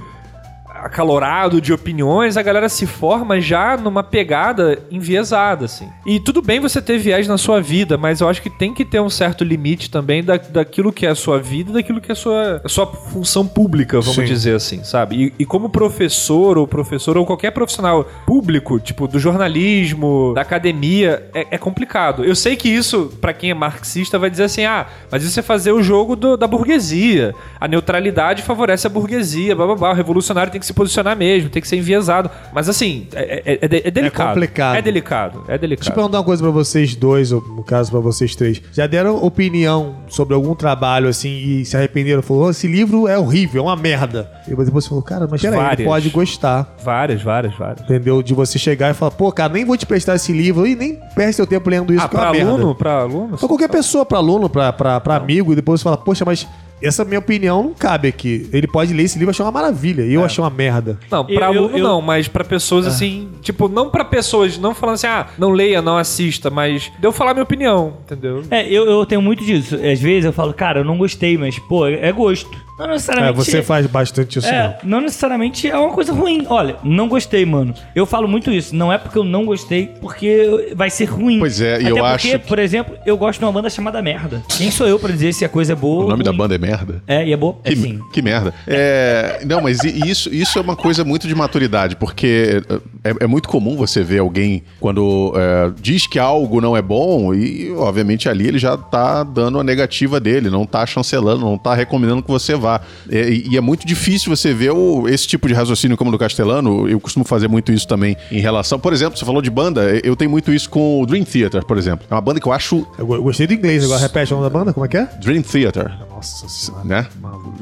acalorado 0.85 1.59
de 1.59 1.73
opiniões, 1.73 2.37
a 2.37 2.41
galera 2.43 2.69
se 2.69 2.85
forma 2.85 3.41
já 3.41 3.75
numa 3.75 4.03
pegada 4.03 4.77
enviesada, 4.91 5.65
assim. 5.65 5.89
E 6.05 6.19
tudo 6.19 6.41
bem 6.43 6.59
você 6.59 6.79
ter 6.81 6.99
viés 6.99 7.27
na 7.27 7.37
sua 7.39 7.59
vida, 7.59 7.97
mas 7.97 8.21
eu 8.21 8.29
acho 8.29 8.39
que 8.41 8.49
tem 8.51 8.71
que 8.73 8.85
ter 8.85 8.99
um 9.01 9.09
certo 9.09 9.43
limite 9.43 9.89
também 9.89 10.23
da, 10.23 10.37
daquilo 10.37 10.93
que 10.93 11.05
é 11.05 11.09
a 11.09 11.15
sua 11.15 11.39
vida 11.39 11.71
e 11.71 11.73
daquilo 11.73 11.99
que 11.99 12.11
é 12.11 12.13
a 12.13 12.15
sua, 12.15 12.61
a 12.63 12.69
sua 12.69 12.85
função 12.85 13.47
pública, 13.47 13.99
vamos 13.99 14.15
Sim. 14.15 14.25
dizer 14.25 14.55
assim, 14.55 14.83
sabe? 14.83 15.15
E, 15.25 15.33
e 15.39 15.45
como 15.45 15.69
professor 15.69 16.55
ou 16.57 16.67
professor 16.67 17.17
ou 17.17 17.25
qualquer 17.25 17.49
profissional 17.51 18.03
público, 18.27 18.79
tipo, 18.79 19.07
do 19.07 19.17
jornalismo, 19.19 20.33
da 20.35 20.41
academia, 20.41 21.27
é, 21.33 21.47
é 21.51 21.57
complicado. 21.57 22.23
Eu 22.23 22.35
sei 22.35 22.55
que 22.55 22.69
isso, 22.69 23.11
pra 23.19 23.33
quem 23.33 23.49
é 23.49 23.53
marxista, 23.55 24.19
vai 24.19 24.29
dizer 24.29 24.43
assim, 24.43 24.65
ah, 24.65 24.85
mas 25.09 25.23
isso 25.23 25.39
é 25.39 25.43
fazer 25.43 25.71
o 25.71 25.81
jogo 25.81 26.15
do- 26.15 26.37
da 26.37 26.45
burguesia. 26.45 27.33
A 27.59 27.67
neutralidade 27.67 28.43
favorece 28.43 28.85
a 28.85 28.89
burguesia, 28.89 29.55
blá, 29.55 29.65
blá, 29.65 29.75
blá. 29.75 29.91
O 29.91 29.95
revolucionário 29.95 30.51
tem 30.51 30.59
que 30.59 30.65
se 30.65 30.74
posicionar 30.75 31.15
mesmo, 31.17 31.49
tem 31.49 31.61
que 31.61 31.67
ser 31.67 31.77
enviesado. 31.77 32.29
Mas 32.53 32.67
assim, 32.69 33.07
é, 33.13 33.41
é- 33.45 33.59
é 33.61 33.67
de- 33.67 33.87
é 33.87 33.91
delicado. 33.91 34.27
complicado. 34.33 34.75
É 34.77 34.81
delicado, 34.81 35.43
é 35.47 35.57
delicado. 35.57 35.79
Deixa 35.85 35.91
eu 35.91 35.95
perguntar 35.95 36.17
uma 36.19 36.23
coisa 36.23 36.43
pra 36.43 36.51
vocês 36.51 36.95
dois, 36.95 37.31
ou 37.31 37.41
no 37.41 37.63
caso 37.63 37.89
pra 37.91 37.99
vocês 37.99 38.35
três. 38.35 38.61
Já 38.71 38.85
deram 38.87 39.23
opinião 39.23 39.95
sobre 40.07 40.33
algum 40.35 40.53
trabalho 40.55 41.07
assim 41.07 41.29
e 41.29 41.65
se 41.65 41.75
arrependeram? 41.77 42.21
Falou, 42.21 42.43
"Oh, 42.45 42.49
esse 42.51 42.67
livro 42.67 43.07
é 43.07 43.17
horrível, 43.17 43.61
é 43.61 43.65
uma 43.65 43.75
merda. 43.75 44.29
E 44.45 44.49
depois 44.49 44.69
você 44.69 44.89
falou, 44.89 45.03
cara, 45.03 45.27
mas 45.29 45.41
peraí, 45.41 45.59
Várias. 45.59 45.87
pode 45.87 46.09
gostar. 46.09 46.75
Várias, 46.83 47.21
várias, 47.21 47.55
várias. 47.57 47.81
Entendeu? 47.81 48.21
De 48.21 48.33
você 48.33 48.59
chegar 48.59 48.91
e 48.91 48.93
falar, 48.93 49.11
pô, 49.11 49.31
cara, 49.31 49.53
nem 49.53 49.63
vou 49.65 49.77
te 49.77 49.85
prestar 49.85 50.15
esse 50.15 50.31
livro 50.33 50.67
e 50.67 50.75
nem 50.75 50.99
perde 51.15 51.33
seu 51.33 51.47
tempo 51.47 51.69
lendo 51.69 51.93
isso, 51.93 52.03
Ah, 52.03 52.05
é 52.05 52.09
pra 52.09 52.31
merda. 52.31 52.51
aluno? 52.51 52.75
Pra 52.75 52.93
aluno? 53.01 53.37
Pra 53.37 53.47
qualquer 53.47 53.69
pessoa, 53.69 54.05
pra 54.05 54.17
aluno, 54.17 54.49
pra, 54.49 54.73
pra, 54.73 54.99
pra 54.99 55.15
amigo, 55.15 55.53
e 55.53 55.55
depois 55.55 55.79
você 55.79 55.83
fala, 55.85 55.97
poxa, 55.97 56.23
mas 56.25 56.47
essa 56.85 57.03
minha 57.05 57.19
opinião 57.19 57.63
não 57.63 57.73
cabe 57.73 58.07
aqui. 58.07 58.49
Ele 58.53 58.67
pode 58.67 58.93
ler 58.93 59.03
esse 59.03 59.17
livro 59.17 59.31
e 59.31 59.33
achar 59.33 59.43
uma 59.45 59.51
maravilha, 59.51 60.03
e 60.03 60.13
eu 60.13 60.23
achei 60.23 60.43
uma 60.43 60.49
merda. 60.49 60.99
Não, 61.09 61.25
pra 61.25 61.33
Eu- 61.53 61.63
aluno 61.63 61.77
eu- 61.77 61.83
não, 61.83 62.01
mas 62.01 62.27
pra 62.27 62.43
pessoas 62.43 62.85
assim, 62.87 63.29
tipo, 63.41 63.67
não 63.67 63.89
pra 63.89 64.05
pessoas, 64.05 64.57
não 64.57 64.73
falando 64.75 64.95
assim, 64.95 65.07
ah, 65.07 65.27
não 65.37 65.51
leia, 65.51 65.81
não 65.81 65.97
assista, 65.97 66.49
mas 66.49 66.91
de 66.99 67.05
eu 67.07 67.11
falar 67.11 67.33
minha 67.33 67.43
opinião, 67.43 67.93
entendeu? 68.05 68.43
É, 68.49 68.67
eu, 68.71 68.85
eu 68.89 69.05
tenho 69.05 69.21
muito 69.21 69.43
disso. 69.43 69.75
Às 69.75 69.99
vezes 69.99 70.25
eu 70.25 70.33
falo, 70.33 70.53
cara, 70.53 70.79
eu 70.79 70.83
não 70.85 70.97
gostei, 70.97 71.37
mas, 71.37 71.57
pô, 71.59 71.85
é 71.87 72.11
gosto. 72.11 72.64
Não 72.77 72.85
É, 72.85 72.89
necessariamente. 72.89 73.35
você 73.37 73.61
faz 73.63 73.87
bastante 73.87 74.39
isso, 74.39 74.47
É, 74.47 74.77
não 74.83 74.99
necessariamente 74.99 75.69
é 75.69 75.77
uma 75.77 75.93
coisa 75.93 76.11
ruim. 76.11 76.45
Olha, 76.49 76.75
não 76.83 77.07
gostei, 77.07 77.45
mano. 77.45 77.73
Eu 77.95 78.05
falo 78.05 78.27
muito 78.27 78.51
isso. 78.51 78.75
Não 78.75 78.91
é 78.91 78.97
porque 78.97 79.17
eu 79.17 79.23
não 79.23 79.45
gostei, 79.45 79.87
porque 80.01 80.73
vai 80.75 80.89
ser 80.89 81.05
ruim. 81.05 81.39
Pois 81.39 81.61
é, 81.61 81.81
e 81.81 81.85
eu 81.87 81.95
porque, 81.95 82.01
acho 82.01 82.27
que- 82.31 82.37
por 82.39 82.59
exemplo, 82.59 82.95
eu 83.05 83.15
gosto 83.17 83.39
de 83.39 83.45
uma 83.45 83.51
banda 83.51 83.69
chamada 83.69 84.01
Merda. 84.01 84.43
Quem 84.49 84.69
sou 84.71 84.87
eu 84.87 84.99
pra 84.99 85.11
dizer 85.11 85.33
se 85.33 85.45
a 85.45 85.49
coisa 85.49 85.71
é 85.71 85.75
boa 85.75 86.05
O 86.05 86.09
nome 86.09 86.23
da 86.23 86.33
banda 86.33 86.55
é 86.55 86.57
merda? 86.57 87.01
É, 87.07 87.25
e 87.25 87.31
é 87.31 87.37
boa. 87.37 87.55
É 87.63 87.69
Que, 87.69 87.75
sim. 87.77 87.99
que 88.11 88.21
merda. 88.21 88.53
É, 88.67 89.41
não, 89.45 89.61
mas 89.61 89.81
isso, 89.83 90.33
isso 90.33 90.59
é 90.59 90.61
uma 90.61 90.75
coisa 90.75 91.05
muito 91.05 91.27
de 91.29 91.35
maturidade, 91.35 91.95
porque 91.95 92.61
é, 93.03 93.13
é 93.23 93.27
muito 93.27 93.47
comum 93.47 93.77
você 93.77 94.03
ver 94.03 94.19
alguém 94.19 94.63
quando 94.81 95.31
é, 95.37 95.71
diz 95.79 96.07
que 96.07 96.19
algo 96.19 96.59
não 96.59 96.75
é 96.75 96.81
bom 96.81 97.33
e, 97.33 97.71
obviamente, 97.71 98.27
ali 98.27 98.47
ele 98.47 98.59
já 98.59 98.75
tá 98.75 99.23
dando 99.23 99.59
a 99.59 99.63
negativa 99.63 100.19
dele, 100.19 100.49
não 100.49 100.65
tá 100.65 100.85
chancelando, 100.85 101.39
não 101.45 101.57
tá 101.57 101.73
recomendando 101.73 102.21
que 102.21 102.29
você 102.29 102.53
vá. 102.53 102.64
É, 103.09 103.29
e, 103.29 103.49
e 103.51 103.57
é 103.57 103.61
muito 103.61 103.85
difícil 103.85 104.35
você 104.35 104.53
ver 104.53 104.71
o- 104.71 105.07
esse 105.07 105.27
tipo 105.27 105.47
de 105.47 105.53
raciocínio 105.53 105.95
como 105.97 106.09
o 106.09 106.11
do 106.11 106.17
Castelano. 106.19 106.87
Eu 106.89 106.99
costumo 106.99 107.23
fazer 107.25 107.47
muito 107.47 107.71
isso 107.71 107.87
também 107.87 108.15
em 108.31 108.39
relação. 108.39 108.79
Por 108.79 108.93
exemplo, 108.93 109.17
você 109.17 109.25
falou 109.25 109.41
de 109.41 109.49
banda, 109.49 109.83
eu 110.03 110.15
tenho 110.15 110.29
muito 110.31 110.51
isso 110.53 110.69
com 110.69 111.01
o 111.01 111.05
Dream 111.05 111.23
Theater, 111.23 111.63
por 111.65 111.77
exemplo. 111.77 112.05
É 112.09 112.13
uma 112.13 112.21
banda 112.21 112.39
que 112.39 112.47
eu 112.47 112.51
acho 112.53 112.85
eu 112.97 113.05
gostei 113.05 113.47
do 113.47 113.53
inglês, 113.53 113.83
agora 113.83 113.99
repete 113.99 114.33
o 114.33 114.37
nome 114.37 114.49
da 114.49 114.57
banda, 114.59 114.73
como 114.73 114.85
é 114.85 114.89
que 114.89 114.97
é? 114.97 115.05
Dream 115.21 115.41
Theater. 115.41 115.91
Nossa 116.15 116.47
senhora. 116.47 116.83
Né? 116.85 117.07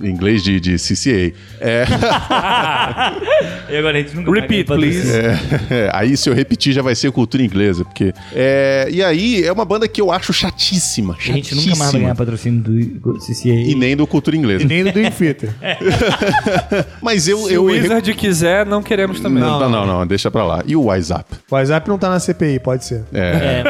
Em 0.03 0.09
inglês 0.09 0.43
de, 0.43 0.59
de 0.59 0.75
CCA. 0.75 1.33
É. 1.59 1.85
E 3.69 3.77
agora 3.77 3.97
a 3.97 4.01
gente 4.01 4.15
nunca 4.15 4.31
Repeat, 4.31 4.65
please. 4.67 5.09
É, 5.69 5.89
aí 5.93 6.15
se 6.15 6.29
eu 6.29 6.33
repetir 6.33 6.73
já 6.73 6.81
vai 6.81 6.93
ser 6.95 7.11
cultura 7.11 7.41
inglesa, 7.41 7.83
porque 7.83 8.13
é, 8.33 8.87
e 8.91 9.01
aí 9.03 9.43
é 9.43 9.51
uma 9.51 9.65
banda 9.65 9.87
que 9.87 9.99
eu 9.99 10.11
acho 10.11 10.31
chatíssima, 10.33 11.15
A 11.17 11.21
gente 11.21 11.55
nunca 11.55 11.67
mais 11.67 11.77
vai 11.79 11.85
chatíssima. 11.87 11.99
ganhar 12.01 12.15
patrocínio 12.15 12.61
do 12.61 13.13
CCA. 13.19 13.49
e 13.49 13.73
nem 13.75 13.95
do 13.95 14.05
cultura 14.05 14.35
inglesa. 14.35 14.63
E 14.63 14.67
nem 14.67 14.83
do 14.83 14.91
Dream 14.91 15.11
Theater. 15.11 15.49
Mas 17.01 17.27
eu 17.27 17.37
Se 17.47 17.53
eu 17.53 17.63
o 17.63 17.65
Wizard 17.65 18.13
quiser, 18.13 18.65
não 18.65 18.83
queremos 18.83 19.19
também. 19.19 19.41
não, 19.41 19.59
não, 19.59 19.69
não, 19.69 19.85
não, 19.87 20.07
deixa 20.07 20.29
pra 20.29 20.43
lá. 20.43 20.63
E 20.67 20.75
o 20.75 20.83
WhatsApp? 20.83 21.25
O 21.49 21.55
WhatsApp 21.55 21.87
não 21.89 21.97
tá 21.97 22.09
na 22.09 22.19
CPI, 22.19 22.59
pode 22.59 22.85
ser. 22.85 23.03
É, 23.13 23.63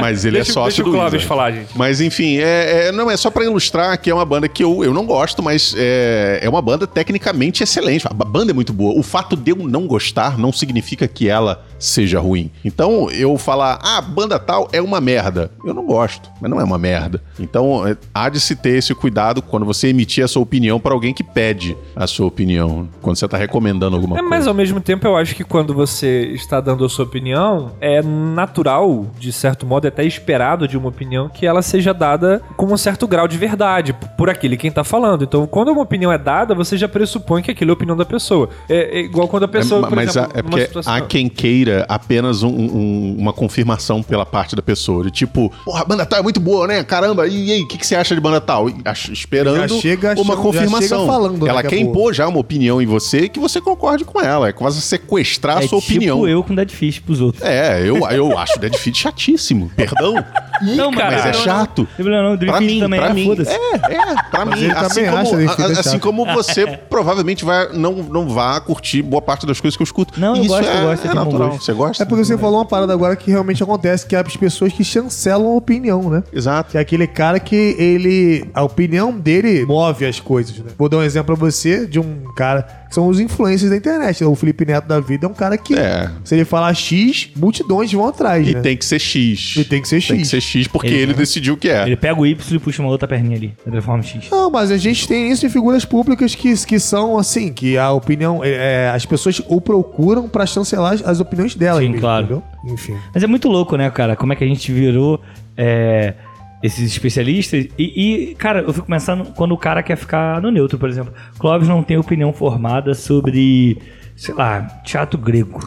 mas 0.00 0.24
ele 0.24 0.36
Deixa, 0.36 0.50
é 0.52 0.54
sócio 0.54 0.68
deixa 0.70 0.82
o 0.82 0.84
do 0.86 0.90
Clóvis 0.92 1.12
Wizard. 1.14 1.26
falar, 1.28 1.50
gente. 1.52 1.76
Mas 1.76 2.00
enfim, 2.00 2.38
é, 2.38 2.88
é- 2.88 2.92
não 2.92 3.10
é 3.10 3.16
só 3.16 3.30
pra 3.30 3.44
ilustrar 3.44 3.98
que 4.00 4.08
é 4.10 4.14
uma 4.14 4.24
banda 4.30 4.48
que 4.48 4.62
eu, 4.62 4.84
eu 4.84 4.94
não 4.94 5.04
gosto, 5.04 5.42
mas 5.42 5.74
é, 5.76 6.38
é 6.42 6.48
uma 6.48 6.62
banda 6.62 6.86
tecnicamente 6.86 7.62
excelente. 7.64 8.06
A 8.08 8.14
banda 8.14 8.52
é 8.52 8.54
muito 8.54 8.72
boa. 8.72 8.98
O 8.98 9.02
fato 9.02 9.36
de 9.36 9.50
eu 9.50 9.56
não 9.56 9.86
gostar 9.86 10.38
não 10.38 10.52
significa 10.52 11.08
que 11.08 11.28
ela 11.28 11.64
seja 11.78 12.20
ruim. 12.20 12.50
Então 12.64 13.10
eu 13.10 13.36
falar, 13.38 13.78
ah, 13.82 14.00
banda 14.00 14.38
tal 14.38 14.68
é 14.72 14.80
uma 14.80 15.00
merda. 15.00 15.50
Eu 15.64 15.74
não 15.74 15.84
gosto, 15.84 16.30
mas 16.40 16.50
não 16.50 16.60
é 16.60 16.64
uma 16.64 16.78
merda. 16.78 17.20
Então 17.38 17.86
é, 17.86 17.96
há 18.14 18.28
de 18.28 18.38
se 18.38 18.54
ter 18.54 18.76
esse 18.78 18.94
cuidado 18.94 19.42
quando 19.42 19.66
você 19.66 19.88
emitir 19.88 20.24
a 20.24 20.28
sua 20.28 20.42
opinião 20.42 20.78
pra 20.78 20.92
alguém 20.92 21.12
que 21.12 21.24
pede 21.24 21.76
a 21.96 22.06
sua 22.06 22.26
opinião. 22.26 22.88
Quando 23.02 23.16
você 23.16 23.26
tá 23.26 23.36
recomendando 23.36 23.96
alguma 23.96 24.16
É, 24.16 24.18
coisa. 24.20 24.30
mas 24.30 24.46
ao 24.46 24.54
mesmo 24.54 24.80
tempo 24.80 25.06
eu 25.06 25.16
acho 25.16 25.34
que 25.34 25.42
quando 25.42 25.74
você 25.74 26.26
está 26.34 26.60
dando 26.60 26.84
a 26.84 26.88
sua 26.88 27.04
opinião, 27.04 27.72
é 27.80 28.00
natural, 28.02 29.06
de 29.18 29.32
certo 29.32 29.66
modo, 29.66 29.86
é 29.86 29.88
até 29.88 30.04
esperado 30.04 30.68
de 30.68 30.76
uma 30.76 30.88
opinião 30.88 31.28
que 31.28 31.46
ela 31.46 31.62
seja 31.62 31.92
dada 31.92 32.42
com 32.56 32.66
um 32.66 32.76
certo 32.76 33.08
grau 33.08 33.26
de 33.26 33.36
verdade 33.38 33.92
por 34.20 34.28
aquele 34.28 34.54
quem 34.58 34.70
tá 34.70 34.84
falando. 34.84 35.24
Então, 35.24 35.46
quando 35.46 35.72
uma 35.72 35.80
opinião 35.80 36.12
é 36.12 36.18
dada, 36.18 36.54
você 36.54 36.76
já 36.76 36.86
pressupõe 36.86 37.40
que 37.42 37.50
aquilo 37.50 37.70
é 37.70 37.72
a 37.72 37.74
opinião 37.74 37.96
da 37.96 38.04
pessoa. 38.04 38.50
É, 38.68 38.98
é 38.98 39.00
igual 39.00 39.26
quando 39.26 39.44
a 39.44 39.48
pessoa, 39.48 39.80
É, 39.86 39.88
por 39.88 39.96
mas 39.96 40.10
exemplo, 40.10 40.30
a- 40.34 40.38
é 40.38 40.42
numa 40.42 40.50
porque 40.50 40.66
situação- 40.66 40.92
há 40.92 41.00
quem 41.00 41.26
queira 41.26 41.86
apenas 41.88 42.42
um- 42.42 42.50
um- 42.50 43.16
uma 43.18 43.32
confirmação 43.32 44.02
pela 44.02 44.26
parte 44.26 44.54
da 44.54 44.60
pessoa. 44.60 45.02
De 45.04 45.10
tipo, 45.10 45.50
porra, 45.64 45.80
a 45.80 45.84
banda 45.86 46.04
tal 46.04 46.18
é 46.18 46.22
muito 46.22 46.38
boa, 46.38 46.66
né? 46.66 46.84
Caramba, 46.84 47.26
e 47.26 47.50
aí, 47.50 47.62
o 47.62 47.66
que, 47.68 47.78
que 47.78 47.86
você 47.86 47.94
acha 47.96 48.14
de 48.14 48.20
banda 48.20 48.42
tal? 48.42 48.68
E 48.68 48.74
ach- 48.84 49.08
esperando 49.08 49.56
Já 49.68 49.80
chega 49.80 50.14
uma 50.20 50.36
confirmação. 50.36 51.00
chega 51.00 51.06
falando, 51.12 51.46
ela 51.48 51.62
que 51.62 51.68
é 51.68 51.70
quer 51.70 51.78
impor 51.78 52.12
já 52.12 52.28
uma 52.28 52.40
opinião 52.40 52.82
em 52.82 52.84
você 52.86 53.26
que 53.26 53.40
você 53.40 53.58
concorde 53.58 54.04
com 54.04 54.20
ela. 54.20 54.48
É 54.48 54.52
quase 54.52 54.82
sequestrar 54.82 55.56
a 55.56 55.64
É 55.64 55.66
sua 55.66 55.80
tipo 55.80 55.92
opinião. 55.94 56.28
eu 56.28 56.44
com 56.44 56.54
Dead 56.54 56.68
Fish 56.70 56.98
pros 56.98 57.22
outros. 57.22 57.42
É, 57.42 57.80
eu, 57.80 58.06
eu 58.10 58.36
acho 58.38 58.58
o 58.58 58.60
Dead 58.60 58.74
Fit 58.76 58.98
chatíssimo. 58.98 59.70
Perdão. 59.74 60.14
Não, 60.62 60.90
cara, 60.92 61.16
mas 61.16 61.26
é 61.26 61.32
chato. 61.32 61.88
Não, 61.98 62.36
Pra 62.38 62.60
mim, 62.60 62.80
também 62.80 63.00
pra 63.00 63.10
é, 63.10 63.14
mim. 63.14 63.24
foda-se. 63.24 63.50
É, 63.50 63.74
é, 63.76 64.22
pra 64.30 64.44
mim. 64.44 64.62
ele 64.62 64.72
Assim 64.72 65.06
como, 65.08 65.78
assim 65.78 65.98
como 65.98 66.24
você 66.26 66.66
provavelmente 66.88 67.44
vai, 67.44 67.68
não, 67.72 67.94
não 67.94 68.28
vá 68.28 68.60
curtir 68.60 69.02
boa 69.02 69.22
parte 69.22 69.46
das 69.46 69.60
coisas 69.60 69.76
que 69.76 69.82
eu 69.82 69.84
escuto. 69.84 70.18
Não, 70.20 70.34
eu 70.36 70.42
Isso 70.42 70.48
gosto, 70.48 70.66
eu 70.68 70.72
é, 70.72 70.82
gosto, 70.82 71.04
é 71.04 71.08
bom 71.08 71.14
natural. 71.24 71.48
gosto. 71.50 71.64
Você 71.64 71.72
gosta? 71.72 72.02
É 72.02 72.06
porque 72.06 72.24
você 72.24 72.36
falou 72.38 72.58
uma 72.58 72.64
parada 72.66 72.92
agora 72.92 73.16
que 73.16 73.30
realmente 73.30 73.62
acontece, 73.62 74.06
que 74.06 74.14
é 74.16 74.20
as 74.20 74.36
pessoas 74.36 74.72
que 74.72 74.84
chancelam 74.84 75.46
a 75.52 75.54
opinião, 75.56 76.08
né? 76.10 76.22
Exato. 76.32 76.70
Que 76.72 76.78
é 76.78 76.80
aquele 76.80 77.06
cara 77.06 77.38
que 77.40 77.76
ele. 77.78 78.44
A 78.54 78.62
opinião 78.62 79.12
dele 79.12 79.64
move 79.66 80.04
as 80.06 80.20
coisas, 80.20 80.58
né? 80.58 80.70
Vou 80.78 80.88
dar 80.88 80.98
um 80.98 81.02
exemplo 81.02 81.36
pra 81.36 81.46
você 81.46 81.86
de 81.86 81.98
um 81.98 82.24
cara 82.36 82.62
que 82.88 82.94
são 82.94 83.06
os 83.06 83.20
influencers 83.20 83.70
da 83.70 83.76
internet. 83.76 84.24
O 84.24 84.34
Felipe 84.34 84.64
Neto 84.64 84.86
da 84.88 84.98
vida 84.98 85.26
é 85.26 85.28
um 85.28 85.34
cara 85.34 85.56
que, 85.56 85.74
É. 85.78 86.10
se 86.24 86.34
ele 86.34 86.44
falar 86.44 86.74
X, 86.74 87.30
multidões 87.36 87.92
vão 87.92 88.08
atrás, 88.08 88.46
E 88.48 88.54
né? 88.54 88.60
tem 88.60 88.76
que 88.76 88.84
ser 88.84 88.98
X. 88.98 89.54
E 89.56 89.64
tem 89.64 89.80
que 89.80 89.88
ser 89.88 90.00
Tem 90.02 90.16
que 90.16 90.22
X. 90.24 90.28
ser 90.30 90.40
X 90.40 90.49
porque 90.68 90.88
Ele- 90.88 90.96
ele, 90.98 91.14
decidiu 91.14 91.56
que 91.56 91.68
é. 91.68 91.86
Ele 91.86 91.96
pega 91.96 92.20
o 92.20 92.26
Y 92.26 92.56
e 92.56 92.58
puxa 92.58 92.82
uma 92.82 92.90
outra 92.90 93.06
perninha 93.08 93.36
ali. 93.36 93.54
Transforma 93.64 94.02
em 94.02 94.06
X. 94.06 94.30
Não, 94.30 94.50
mas 94.50 94.70
a 94.70 94.76
gente 94.76 95.06
tem 95.06 95.30
isso 95.30 95.46
em 95.46 95.48
figuras 95.50 95.84
públicas 95.84 96.34
que, 96.34 96.54
que 96.66 96.78
são 96.78 97.18
assim, 97.18 97.52
que 97.52 97.76
a 97.76 97.90
opinião. 97.92 98.44
é, 98.44 98.86
é, 98.86 98.90
as 98.90 99.04
pessoas 99.06 99.40
o 99.48 99.60
procuram 99.60 100.28
pra 100.28 100.46
chancelar 100.46 100.94
as, 100.94 101.04
as 101.06 101.20
opiniões 101.20 101.54
delas. 101.54 101.82
Sim, 101.82 101.88
mesmo, 101.90 102.00
claro. 102.00 102.24
entendeu? 102.24 102.42
Enfim. 102.66 102.96
Mas 103.14 103.22
é 103.22 103.26
muito 103.26 103.48
louco, 103.48 103.76
né, 103.76 103.90
cara? 103.90 104.16
Como 104.16 104.32
é 104.32 104.36
que 104.36 104.44
a 104.44 104.46
gente 104.46 104.70
virou 104.72 105.20
é, 105.56 106.14
esses 106.62 106.90
especialistas. 106.90 107.66
E, 107.78 108.30
e, 108.30 108.34
cara, 108.34 108.60
eu 108.60 108.72
fico 108.72 108.86
pensando 108.86 109.24
quando 109.34 109.52
o 109.52 109.58
cara 109.58 109.82
quer 109.82 109.96
ficar 109.96 110.40
no 110.40 110.50
neutro, 110.50 110.78
por 110.78 110.88
exemplo. 110.88 111.12
Clóvis 111.38 111.68
não 111.68 111.82
tem 111.82 111.96
opinião 111.96 112.32
formada 112.32 112.94
sobre, 112.94 113.78
sei 114.16 114.34
lá, 114.34 114.62
teatro 114.84 115.18
grego. 115.18 115.60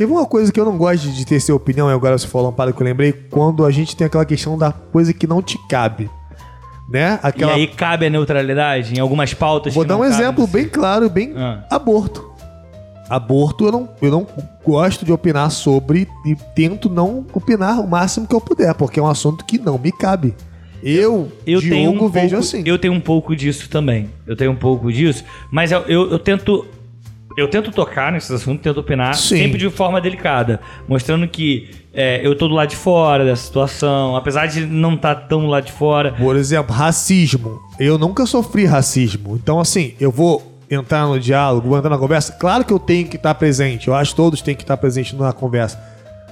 Quer 0.00 0.06
ver 0.06 0.14
uma 0.14 0.24
coisa 0.24 0.50
que 0.50 0.58
eu 0.58 0.64
não 0.64 0.78
gosto 0.78 1.10
de 1.10 1.26
ter 1.26 1.38
sua 1.40 1.56
opinião, 1.56 1.90
e 1.90 1.92
agora 1.92 2.16
você 2.16 2.26
falou 2.26 2.46
uma 2.46 2.54
parada 2.54 2.74
que 2.74 2.82
eu 2.82 2.86
lembrei, 2.86 3.12
quando 3.12 3.66
a 3.66 3.70
gente 3.70 3.94
tem 3.94 4.06
aquela 4.06 4.24
questão 4.24 4.56
da 4.56 4.72
coisa 4.72 5.12
que 5.12 5.26
não 5.26 5.42
te 5.42 5.58
cabe. 5.68 6.08
Né? 6.88 7.20
Aquela... 7.22 7.52
E 7.52 7.54
aí 7.56 7.66
cabe 7.66 8.06
a 8.06 8.08
neutralidade 8.08 8.94
em 8.94 8.98
algumas 8.98 9.34
pautas. 9.34 9.74
Vou 9.74 9.84
dar 9.84 9.98
um 9.98 10.04
exemplo 10.06 10.46
bem 10.46 10.66
claro, 10.66 11.10
bem 11.10 11.34
Ah. 11.36 11.66
aborto. 11.70 12.32
Aborto 13.10 13.66
eu 13.66 13.72
não, 13.72 13.90
eu 14.00 14.10
não 14.10 14.26
gosto 14.64 15.04
de 15.04 15.12
opinar 15.12 15.50
sobre 15.50 16.08
e 16.24 16.34
tento 16.54 16.88
não 16.88 17.26
opinar 17.34 17.78
o 17.78 17.86
máximo 17.86 18.26
que 18.26 18.34
eu 18.34 18.40
puder, 18.40 18.72
porque 18.72 18.98
é 18.98 19.02
um 19.02 19.06
assunto 19.06 19.44
que 19.44 19.58
não 19.58 19.76
me 19.76 19.92
cabe. 19.92 20.34
Eu, 20.82 21.30
Eu 21.46 21.60
Diogo, 21.60 21.76
tenho 21.76 21.90
um 21.90 22.08
vejo 22.08 22.28
pouco, 22.30 22.42
assim. 22.42 22.62
Eu 22.64 22.78
tenho 22.78 22.94
um 22.94 23.00
pouco 23.00 23.36
disso 23.36 23.68
também. 23.68 24.08
Eu 24.26 24.34
tenho 24.34 24.50
um 24.50 24.56
pouco 24.56 24.90
disso, 24.90 25.22
mas 25.50 25.70
eu, 25.70 25.80
eu, 25.82 26.10
eu 26.12 26.18
tento 26.18 26.64
eu 27.40 27.48
tento 27.48 27.70
tocar 27.72 28.12
nesses 28.12 28.30
assuntos, 28.30 28.62
tento 28.62 28.78
opinar 28.80 29.14
Sim. 29.14 29.36
sempre 29.38 29.58
de 29.58 29.70
forma 29.70 30.00
delicada, 30.00 30.60
mostrando 30.88 31.26
que 31.26 31.70
é, 31.92 32.20
eu 32.24 32.34
tô 32.36 32.46
do 32.48 32.54
lado 32.54 32.68
de 32.68 32.76
fora 32.76 33.24
dessa 33.24 33.42
situação, 33.44 34.14
apesar 34.16 34.46
de 34.46 34.64
não 34.66 34.94
estar 34.94 35.14
tão 35.14 35.40
do 35.40 35.46
lado 35.46 35.64
de 35.66 35.72
fora. 35.72 36.12
Por 36.12 36.36
exemplo, 36.36 36.74
racismo. 36.74 37.60
Eu 37.78 37.98
nunca 37.98 38.26
sofri 38.26 38.64
racismo. 38.64 39.36
Então, 39.42 39.58
assim, 39.58 39.94
eu 40.00 40.10
vou 40.10 40.46
entrar 40.70 41.06
no 41.06 41.18
diálogo, 41.18 41.68
vou 41.68 41.76
entrar 41.78 41.90
na 41.90 41.98
conversa. 41.98 42.32
Claro 42.34 42.64
que 42.64 42.72
eu 42.72 42.78
tenho 42.78 43.08
que 43.08 43.16
estar 43.16 43.34
presente. 43.34 43.88
Eu 43.88 43.94
acho 43.94 44.12
que 44.12 44.16
todos 44.16 44.40
têm 44.40 44.54
que 44.54 44.62
estar 44.62 44.76
presentes 44.76 45.12
na 45.14 45.32
conversa. 45.32 45.82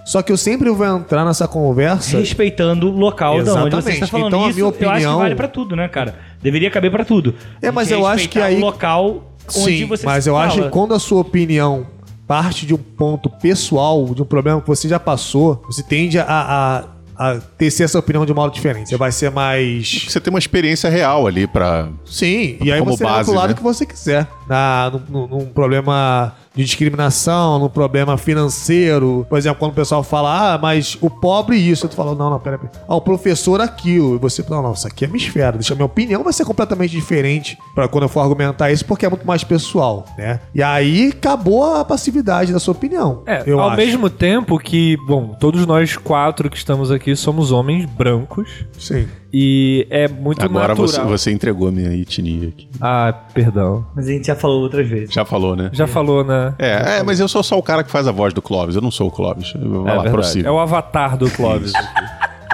Só 0.05 0.23
que 0.23 0.33
eu 0.33 0.39
sempre 0.39 0.71
vou 0.71 0.87
entrar 0.87 1.23
nessa 1.25 1.47
conversa. 1.47 2.19
Respeitando 2.19 2.89
o 2.89 2.97
local 2.97 3.43
de 3.43 3.51
onde 3.51 3.75
você 3.77 3.91
está 3.93 4.07
falando. 4.07 4.29
Então, 4.29 4.45
a 4.45 4.49
Isso 4.49 4.55
minha 4.59 4.65
eu 4.65 4.69
acho 4.71 4.79
que 4.79 4.85
opinião- 4.87 5.19
vale 5.19 5.35
pra 5.35 5.49
tudo, 5.49 5.77
né, 5.77 5.87
cara? 5.89 6.15
Deveria 6.41 6.71
caber 6.71 6.91
pra 6.91 7.05
tudo. 7.05 7.35
É, 7.61 7.71
mas 7.71 7.91
eu 7.91 8.07
acho 8.07 8.29
que 8.29 8.41
aí- 8.41 8.57
o 8.57 8.61
local 8.61 9.28
Sim, 9.53 9.85
você 9.87 10.05
mas 10.07 10.27
eu 10.27 10.35
fala. 10.35 10.47
acho 10.47 10.63
que 10.63 10.69
quando 10.71 10.95
a 10.95 10.99
sua 10.99 11.21
opinião 11.21 11.87
parte 12.27 12.67
de 12.67 12.75
um 12.75 12.79
ponto 12.79 13.31
pessoal, 13.31 14.05
de 14.15 14.21
um 14.23 14.25
problema 14.25 14.61
que 14.61 14.67
você 14.67 14.87
já 14.89 15.01
passou, 15.01 15.63
você 15.67 15.83
tende 15.83 16.19
a, 16.19 16.25
a, 16.29 16.85
a 17.17 17.41
tecer 17.57 17.85
essa 17.85 17.99
opinião 17.99 18.27
de 18.27 18.35
modo 18.35 18.53
diferente. 18.53 18.91
Você 18.91 18.97
vai 18.99 19.11
ser 19.11 19.31
mais. 19.31 20.05
Você 20.09 20.21
tem 20.21 20.31
uma 20.31 20.39
experiência 20.39 20.91
real 20.91 21.27
ali 21.27 21.47
pra. 21.47 21.89
Sim, 22.05 22.59
e 22.61 22.71
aí 22.71 22.81
você 22.83 23.03
leva 23.03 23.17
base, 23.17 23.31
pro 23.31 23.39
lado 23.39 23.49
né? 23.51 23.55
que 23.55 23.63
você 23.63 23.87
quiser. 23.87 24.27
Na, 24.47 24.93
num- 25.09 25.27
num 25.27 25.47
problema 25.47 26.35
de 26.59 26.65
discriminação, 26.65 27.57
num 27.61 27.69
problema 27.69 28.19
financeiro. 28.19 29.25
Por 29.29 29.39
exemplo, 29.39 29.61
quando 29.61 29.71
o 29.71 29.75
pessoal 29.77 30.03
fala, 30.03 30.55
ah, 30.55 30.59
mas 30.59 30.99
o 31.01 31.09
pobre 31.09 31.57
isso. 31.57 31.87
Tu 31.87 31.95
fala, 31.95 32.17
não, 32.17 32.31
não, 32.31 32.41
pera, 32.41 32.59
pera. 32.59 32.73
Ah, 32.89 32.97
o 32.97 33.01
professor 33.01 33.61
aquilo. 33.61 34.17
E 34.17 34.19
você, 34.19 34.45
não, 34.51 34.61
não, 34.61 34.73
isso 34.73 34.85
aqui 34.85 35.05
é 35.05 35.09
minha 35.09 35.19
esfera. 35.19 35.53
Deixa, 35.53 35.73
minha 35.77 35.87
opinião 35.87 36.25
vai 36.25 36.33
ser 36.33 36.45
completamente 36.45 36.91
diferente 36.91 37.57
pra 37.77 37.87
quando 37.87 38.03
eu 38.03 38.09
for 38.09 38.23
argumentar 38.23 38.73
isso, 38.73 38.85
porque 38.85 39.07
é 39.07 39.09
muito 39.09 39.25
mais 39.25 39.45
pessoal, 39.45 40.05
né? 40.19 40.41
E 40.53 40.61
aí 40.61 41.13
acabou 41.17 41.77
a 41.77 41.85
passividade 41.85 42.53
da 42.53 42.59
sua 42.59 42.73
opinião. 42.73 43.23
É, 43.25 43.45
eu 43.47 43.61
ao 43.61 43.69
acho. 43.69 43.77
mesmo 43.77 44.11
tempo 44.11 44.59
que, 44.59 44.97
bom, 45.07 45.37
todos 45.39 45.65
nós 45.65 45.97
quatro 45.97 46.51
que 46.51 46.57
estamos 46.57 46.91
aqui 46.91 47.15
somos 47.15 47.53
homens 47.53 47.85
brancos 47.85 48.67
Sim. 48.77 49.07
E 49.33 49.87
é 49.91 50.09
muito 50.09 50.43
Agora 50.45 50.69
natural. 50.69 50.89
você, 50.89 51.01
você 51.03 51.31
entregou 51.33 51.69
a 51.69 51.71
minha 51.73 51.93
etnia 51.95 52.49
aqui. 52.49 52.69
Ah, 52.81 53.13
perdão. 53.35 53.87
Mas 53.95 54.09
a 54.09 54.13
gente 54.13 54.27
já 54.27 54.35
falou 54.35 54.63
outras 54.63 54.89
vezes. 54.89 55.13
Já 55.13 55.25
falou, 55.25 55.55
né? 55.57 55.71
Já 55.73 55.87
falou, 55.87 56.25
né? 56.25 56.55
É, 56.59 56.99
é, 56.99 57.03
mas 57.03 57.21
eu 57.21 57.29
sou 57.29 57.43
só 57.43 57.59
o 57.59 57.63
cara 57.63 57.83
que 57.85 57.91
faz 57.91 58.07
a 58.09 58.13
voz 58.13 58.33
do 58.33 58.41
Clóvis. 58.41 58.75
Eu 58.75 58.83
não 58.83 58.91
sou 58.91 59.09
o 59.09 59.11
Clóvis. 59.11 59.53
Vai 59.53 59.63
É 59.63 59.69
lá, 59.69 59.85
verdade. 59.95 60.11
prossiga. 60.11 60.49
É 60.49 60.51
o 60.51 60.59
avatar 60.59 61.17
do 61.17 61.31
Clóvis. 61.31 61.73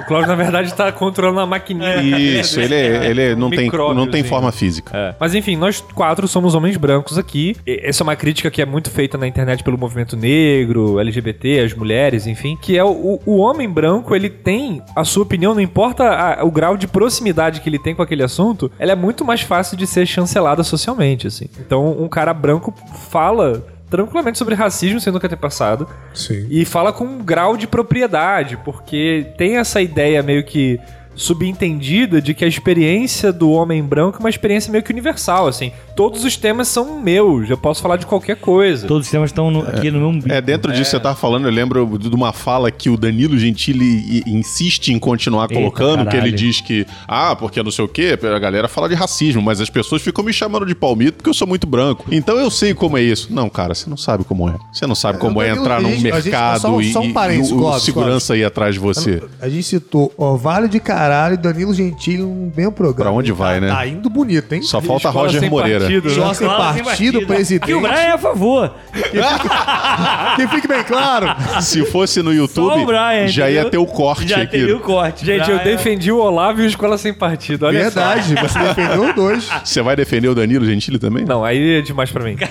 Clóvis, 0.07 0.27
na 0.27 0.35
verdade, 0.35 0.73
tá 0.73 0.91
controlando 0.91 1.39
a 1.41 1.45
maquininha. 1.45 2.01
Isso, 2.01 2.59
ele, 2.59 2.75
é- 2.75 3.09
ele 3.09 3.21
é- 3.21 3.35
não, 3.35 3.49
tem, 3.49 3.57
não 3.59 3.65
tem 3.65 3.65
Micróbiozinho. 3.65 4.25
forma 4.25 4.51
física. 4.51 4.95
É. 4.95 5.15
Mas 5.19 5.33
enfim, 5.35 5.55
nós 5.55 5.81
quatro 5.81 6.27
somos 6.27 6.53
homens 6.55 6.77
brancos 6.77 7.17
aqui. 7.17 7.55
E 7.65 7.81
Essa 7.83 8.01
é 8.01 8.05
uma 8.05 8.15
crítica 8.15 8.49
que 8.51 8.61
é 8.61 8.65
muito 8.65 8.89
feita 8.91 9.17
na 9.17 9.27
internet 9.27 9.63
pelo 9.63 9.77
movimento 9.77 10.15
negro, 10.15 10.99
LGBT, 10.99 11.59
as 11.61 11.73
mulheres, 11.73 12.27
enfim. 12.27 12.57
Que 12.61 12.77
é 12.77 12.83
o, 12.83 13.19
o 13.25 13.37
homem 13.37 13.69
branco, 13.69 14.15
ele 14.15 14.29
tem 14.29 14.81
a 14.95 15.03
sua 15.03 15.23
opinião, 15.23 15.53
não 15.53 15.61
importa 15.61 16.03
a- 16.03 16.43
o 16.45 16.51
grau 16.51 16.77
de 16.77 16.87
proximidade 16.87 17.61
que 17.61 17.69
ele 17.69 17.79
tem 17.79 17.95
com 17.95 18.01
aquele 18.01 18.23
assunto, 18.23 18.71
ela 18.79 18.91
é 18.91 18.95
muito 18.95 19.23
mais 19.25 19.41
fácil 19.41 19.75
de 19.77 19.85
ser 19.87 20.05
chancelada 20.05 20.63
socialmente, 20.63 21.27
assim. 21.27 21.45
Então, 21.59 21.91
um 21.99 22.07
cara 22.07 22.33
branco 22.33 22.73
fala 23.09 23.65
tranquilamente 23.89 24.37
sobre 24.37 24.55
racismo 24.55 24.99
sem 24.99 25.11
nunca 25.11 25.29
ter 25.29 25.35
passado. 25.35 25.87
Sim. 26.13 26.47
E 26.49 26.65
fala 26.65 26.91
com 26.91 27.05
um 27.05 27.23
grau 27.23 27.55
de 27.55 27.67
propriedade, 27.67 28.57
porque 28.57 29.33
tem 29.37 29.57
essa 29.57 29.81
ideia 29.81 30.21
meio 30.23 30.43
que 30.43 30.79
subentendida 31.15 32.21
de 32.21 32.33
que 32.33 32.43
a 32.43 32.47
experiência 32.47 33.31
do 33.31 33.51
homem 33.51 33.81
branco 33.83 34.17
é 34.17 34.19
uma 34.19 34.29
experiência 34.29 34.71
meio 34.71 34.83
que 34.83 34.91
universal, 34.91 35.47
assim. 35.47 35.71
Todos 35.95 36.23
os 36.25 36.35
temas 36.35 36.67
são 36.67 36.99
meus, 36.99 37.49
eu 37.49 37.57
posso 37.57 37.81
falar 37.81 37.95
de 37.97 38.05
qualquer 38.05 38.35
coisa. 38.35 38.85
Todos 38.87 39.07
os 39.07 39.11
temas 39.11 39.29
estão 39.29 39.49
no- 39.49 39.61
aqui 39.61 39.89
no 39.89 39.99
meu 39.99 40.09
umbigo. 40.09 40.31
É, 40.31 40.41
dentro 40.41 40.71
disso 40.71 40.83
que 40.85 40.89
você 40.91 40.99
tava 40.99 41.15
falando, 41.15 41.45
eu 41.47 41.51
lembro 41.51 41.97
de 41.97 42.09
uma 42.13 42.33
fala 42.33 42.69
que 42.69 42.89
o 42.89 42.97
Danilo 42.97 43.37
Gentili 43.37 44.21
insiste 44.25 44.89
em 44.89 44.99
continuar 44.99 45.43
Eita, 45.43 45.55
colocando, 45.55 46.09
que 46.09 46.17
ele 46.17 46.31
diz 46.31 46.59
que, 46.59 46.85
ah, 47.07 47.35
porque 47.35 47.63
não 47.63 47.71
sei 47.71 47.85
o 47.85 47.87
quê, 47.87 48.17
a 48.21 48.39
galera 48.39 48.67
fala 48.67 48.89
de 48.89 48.95
racismo, 48.95 49.41
mas 49.41 49.61
as 49.61 49.69
pessoas 49.69 50.01
ficam 50.01 50.23
me 50.23 50.33
chamando 50.33 50.65
de 50.65 50.75
palmito 50.75 51.13
porque 51.17 51.29
eu 51.29 51.33
sou 51.33 51.47
muito 51.47 51.65
branco. 51.65 52.05
Então 52.11 52.37
eu 52.37 52.51
sei 52.51 52.73
como 52.73 52.97
é 52.97 53.01
isso. 53.01 53.33
Não, 53.33 53.49
cara, 53.49 53.73
você 53.73 53.89
não 53.89 53.97
sabe 53.97 54.23
como 54.25 54.49
é. 54.49 54.55
Você 54.73 54.85
não 54.85 54.95
sabe 54.95 55.17
como 55.17 55.39
o 55.39 55.41
é 55.41 55.45
Danilo, 55.47 55.63
entrar 55.63 55.81
num 55.81 55.87
a 55.89 55.91
gente- 55.91 56.03
mercado 56.03 56.59
só 56.61 56.81
e, 56.81 56.91
só 56.91 56.99
um 56.99 57.05
e- 57.05 57.37
e 57.37 57.53
o 57.53 57.79
segurança 57.79 58.35
ir 58.35 58.43
atrás 58.43 58.73
de 58.75 58.79
você. 58.81 59.23
A 59.41 59.47
gente 59.47 59.63
citou 59.63 60.11
Orvalho 60.17 60.67
de 60.67 60.79
Caralho 60.79 61.04
e 61.33 61.37
Danilo 61.37 61.73
Gentili 61.73 62.23
no 62.23 62.51
mesmo 62.55 62.71
programa. 62.71 63.11
Pra 63.11 63.19
onde 63.19 63.31
Tá- 63.31 63.37
vai, 63.37 63.59
né? 63.59 63.67
Tá 63.69 63.85
indo 63.87 64.09
bonito, 64.09 64.53
hein? 64.53 64.61
Só 64.61 64.81
falta 64.81 65.07
Escola 65.07 65.25
Roger 65.27 65.39
sem 65.41 65.49
Moreira. 65.49 65.79
partido, 65.81 66.09
né? 66.09 66.15
Só 66.15 66.33
sem 66.33 66.47
partido, 66.47 67.25
presidente. 67.27 67.63
Aqui 67.63 67.73
o 67.73 67.81
Brian 67.81 67.93
é 67.93 68.11
a 68.11 68.17
favor. 68.17 68.73
Que 70.35 70.47
fique 70.49 70.67
bem 70.67 70.83
claro. 70.83 71.27
Se 71.61 71.85
fosse 71.85 72.21
no 72.21 72.33
YouTube, 72.33 72.79
Só 72.79 72.85
Brian, 72.85 73.27
já 73.27 73.49
ia 73.49 73.61
entendeu? 73.61 73.71
ter 73.71 73.77
o 73.77 73.85
corte 73.85 74.27
Já 74.27 74.37
aqui. 74.41 74.51
teria 74.59 74.75
o 74.75 74.79
corte. 74.79 75.25
Gente, 75.25 75.49
eu 75.49 75.57
Brian- 75.59 75.75
defendi 75.77 76.11
o 76.11 76.17
Olavo 76.17 76.61
e 76.61 76.65
o 76.65 76.67
Escola 76.67 76.97
Sem 76.97 77.13
Partido, 77.13 77.65
olha 77.65 77.89
só. 77.91 78.01
Verdade, 78.01 78.35
você 78.35 78.59
defendeu 78.59 79.05
os 79.09 79.15
dois. 79.15 79.49
Você 79.63 79.81
vai 79.81 79.95
defender 79.95 80.27
o 80.27 80.35
Danilo 80.35 80.65
Gentili 80.65 80.99
também? 80.99 81.25
Não, 81.25 81.43
aí 81.43 81.77
é 81.79 81.81
demais 81.81 82.11
pra 82.11 82.23
mim. 82.23 82.35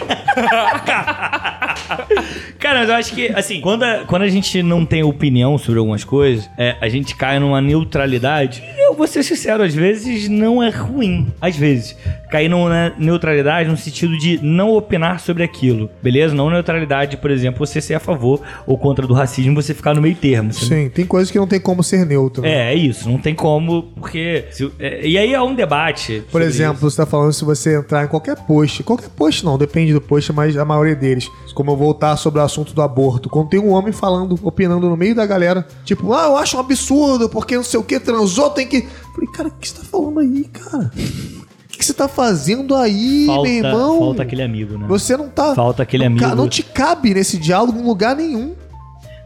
Cara, 2.64 2.80
mas 2.80 2.88
eu 2.88 2.94
acho 2.94 3.14
que, 3.14 3.26
assim, 3.34 3.60
quando 3.60 3.82
a, 3.82 4.04
quando 4.06 4.22
a 4.22 4.28
gente 4.28 4.62
não 4.62 4.86
tem 4.86 5.02
opinião 5.02 5.58
sobre 5.58 5.78
algumas 5.78 6.02
coisas, 6.02 6.48
é, 6.56 6.76
a 6.80 6.88
gente 6.88 7.14
cai 7.14 7.38
numa 7.38 7.60
neutralidade. 7.60 8.62
E 8.74 8.86
eu 8.88 8.94
vou 8.94 9.06
ser 9.06 9.22
sincero, 9.22 9.62
às 9.62 9.74
vezes 9.74 10.30
não 10.30 10.62
é 10.62 10.70
ruim. 10.70 11.26
Às 11.42 11.56
vezes. 11.58 11.94
Cair 12.30 12.48
numa 12.48 12.92
neutralidade 12.98 13.68
no 13.68 13.76
sentido 13.76 14.16
de 14.18 14.40
não 14.42 14.74
opinar 14.74 15.20
sobre 15.20 15.42
aquilo. 15.42 15.90
Beleza? 16.02 16.34
Não 16.34 16.48
neutralidade, 16.48 17.18
por 17.18 17.30
exemplo, 17.30 17.64
você 17.64 17.82
ser 17.82 17.94
a 17.94 18.00
favor 18.00 18.40
ou 18.66 18.78
contra 18.78 19.06
do 19.06 19.12
racismo, 19.12 19.54
você 19.54 19.74
ficar 19.74 19.94
no 19.94 20.00
meio 20.00 20.16
termo. 20.16 20.52
Sim, 20.52 20.88
tem 20.88 21.04
coisas 21.04 21.30
que 21.30 21.38
não 21.38 21.46
tem 21.46 21.60
como 21.60 21.82
ser 21.82 22.06
neutro. 22.06 22.42
né? 22.42 22.70
É, 22.70 22.72
é 22.72 22.74
isso. 22.74 23.08
Não 23.10 23.18
tem 23.18 23.34
como, 23.34 23.82
porque... 24.00 24.46
se- 24.50 24.72
é, 24.80 25.06
e 25.06 25.18
aí 25.18 25.34
é 25.34 25.40
um 25.42 25.54
debate. 25.54 26.24
Por 26.32 26.40
exemplo, 26.40 26.76
isso. 26.76 26.90
você 26.90 26.96
tá 26.96 27.06
falando 27.06 27.32
se 27.34 27.44
você 27.44 27.76
entrar 27.78 28.04
em 28.04 28.08
qualquer 28.08 28.36
post. 28.36 28.82
Qualquer 28.82 29.10
post 29.10 29.44
não, 29.44 29.58
depende 29.58 29.92
do 29.92 30.00
post, 30.00 30.32
mas 30.32 30.56
a 30.56 30.64
maioria 30.64 30.96
deles. 30.96 31.28
Como 31.54 31.70
eu 31.70 31.76
voltar 31.76 32.16
sobre 32.16 32.40
o 32.40 32.42
assunto 32.54 32.72
do 32.72 32.80
aborto. 32.82 33.28
Quando 33.28 33.48
tem 33.48 33.60
um 33.60 33.70
homem 33.72 33.92
falando, 33.92 34.38
opinando 34.42 34.88
no 34.88 34.96
meio 34.96 35.14
da 35.14 35.26
galera, 35.26 35.66
tipo, 35.84 36.12
ah, 36.12 36.26
eu 36.26 36.36
acho 36.36 36.56
um 36.56 36.60
absurdo, 36.60 37.28
porque 37.28 37.56
não 37.56 37.64
sei 37.64 37.80
o 37.80 37.82
que, 37.82 37.98
transou, 37.98 38.50
tem 38.50 38.66
que. 38.66 38.82
Falei, 39.12 39.30
cara, 39.32 39.48
o 39.48 39.52
que 39.52 39.68
você 39.68 39.74
tá 39.74 39.84
falando 39.84 40.20
aí, 40.20 40.44
cara? 40.44 40.90
O 40.94 41.76
que 41.76 41.84
você 41.84 41.92
tá 41.92 42.06
fazendo 42.08 42.74
aí, 42.76 43.26
falta, 43.26 43.42
meu 43.50 43.52
irmão? 43.52 43.98
falta 43.98 44.22
aquele 44.22 44.42
amigo, 44.42 44.78
né? 44.78 44.86
Você 44.88 45.16
não 45.16 45.28
tá. 45.28 45.54
Falta 45.54 45.82
aquele 45.82 46.08
não 46.08 46.16
amigo. 46.16 46.36
Não 46.36 46.48
te 46.48 46.62
cabe 46.62 47.12
nesse 47.12 47.36
diálogo 47.36 47.78
em 47.78 47.82
lugar 47.84 48.14
nenhum. 48.14 48.54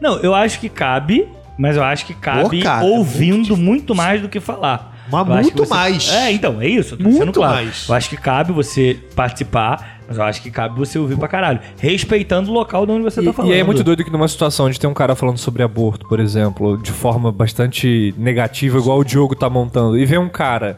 Não, 0.01 0.17
eu 0.19 0.33
acho 0.33 0.59
que 0.59 0.67
cabe, 0.67 1.27
mas 1.57 1.75
eu 1.75 1.83
acho 1.83 2.05
que 2.05 2.13
cabe 2.13 2.59
Ô, 2.59 2.63
cara, 2.63 2.85
ouvindo 2.85 3.55
muito 3.55 3.93
mais 3.93 4.21
do 4.21 4.27
que 4.29 4.39
falar. 4.39 4.97
Mas 5.11 5.41
muito 5.41 5.65
você- 5.65 5.73
mais. 5.73 6.09
É, 6.11 6.31
então, 6.31 6.61
é 6.61 6.67
isso. 6.67 6.93
eu 6.93 6.97
tô 6.99 7.03
Muito 7.03 7.33
claro. 7.33 7.55
mais. 7.55 7.87
Eu 7.89 7.95
acho 7.95 8.09
que 8.09 8.17
cabe 8.17 8.51
você 8.53 8.99
participar, 9.15 9.98
mas 10.09 10.17
eu 10.17 10.23
acho 10.23 10.41
que 10.41 10.49
cabe 10.51 10.77
você 10.77 10.97
ouvir 10.99 11.15
pra 11.17 11.27
caralho. 11.27 11.59
Respeitando 11.79 12.49
o 12.49 12.53
local 12.53 12.85
de 12.85 12.91
onde 12.91 13.03
você 13.03 13.21
tá 13.21 13.29
E, 13.29 13.33
falando. 13.33 13.51
e 13.51 13.57
é 13.57 13.63
muito 13.63 13.83
doido 13.83 14.03
que 14.03 14.09
numa 14.11 14.27
situação 14.27 14.65
onde 14.65 14.79
tem 14.79 14.89
um 14.89 14.93
cara 14.93 15.15
falando 15.15 15.37
sobre 15.37 15.63
aborto, 15.63 16.07
por 16.07 16.19
exemplo, 16.19 16.77
de 16.81 16.91
forma 16.91 17.31
bastante 17.31 18.13
negativa, 18.17 18.77
igual 18.77 18.97
o 18.99 19.03
Diogo 19.05 19.35
tá 19.35 19.49
montando, 19.49 19.97
e 19.97 20.05
vem 20.05 20.17
um 20.17 20.27
cara 20.29 20.77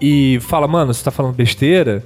e 0.00 0.38
fala, 0.42 0.66
mano, 0.66 0.92
você 0.92 1.02
tá 1.04 1.10
falando 1.10 1.34
besteira. 1.34 2.02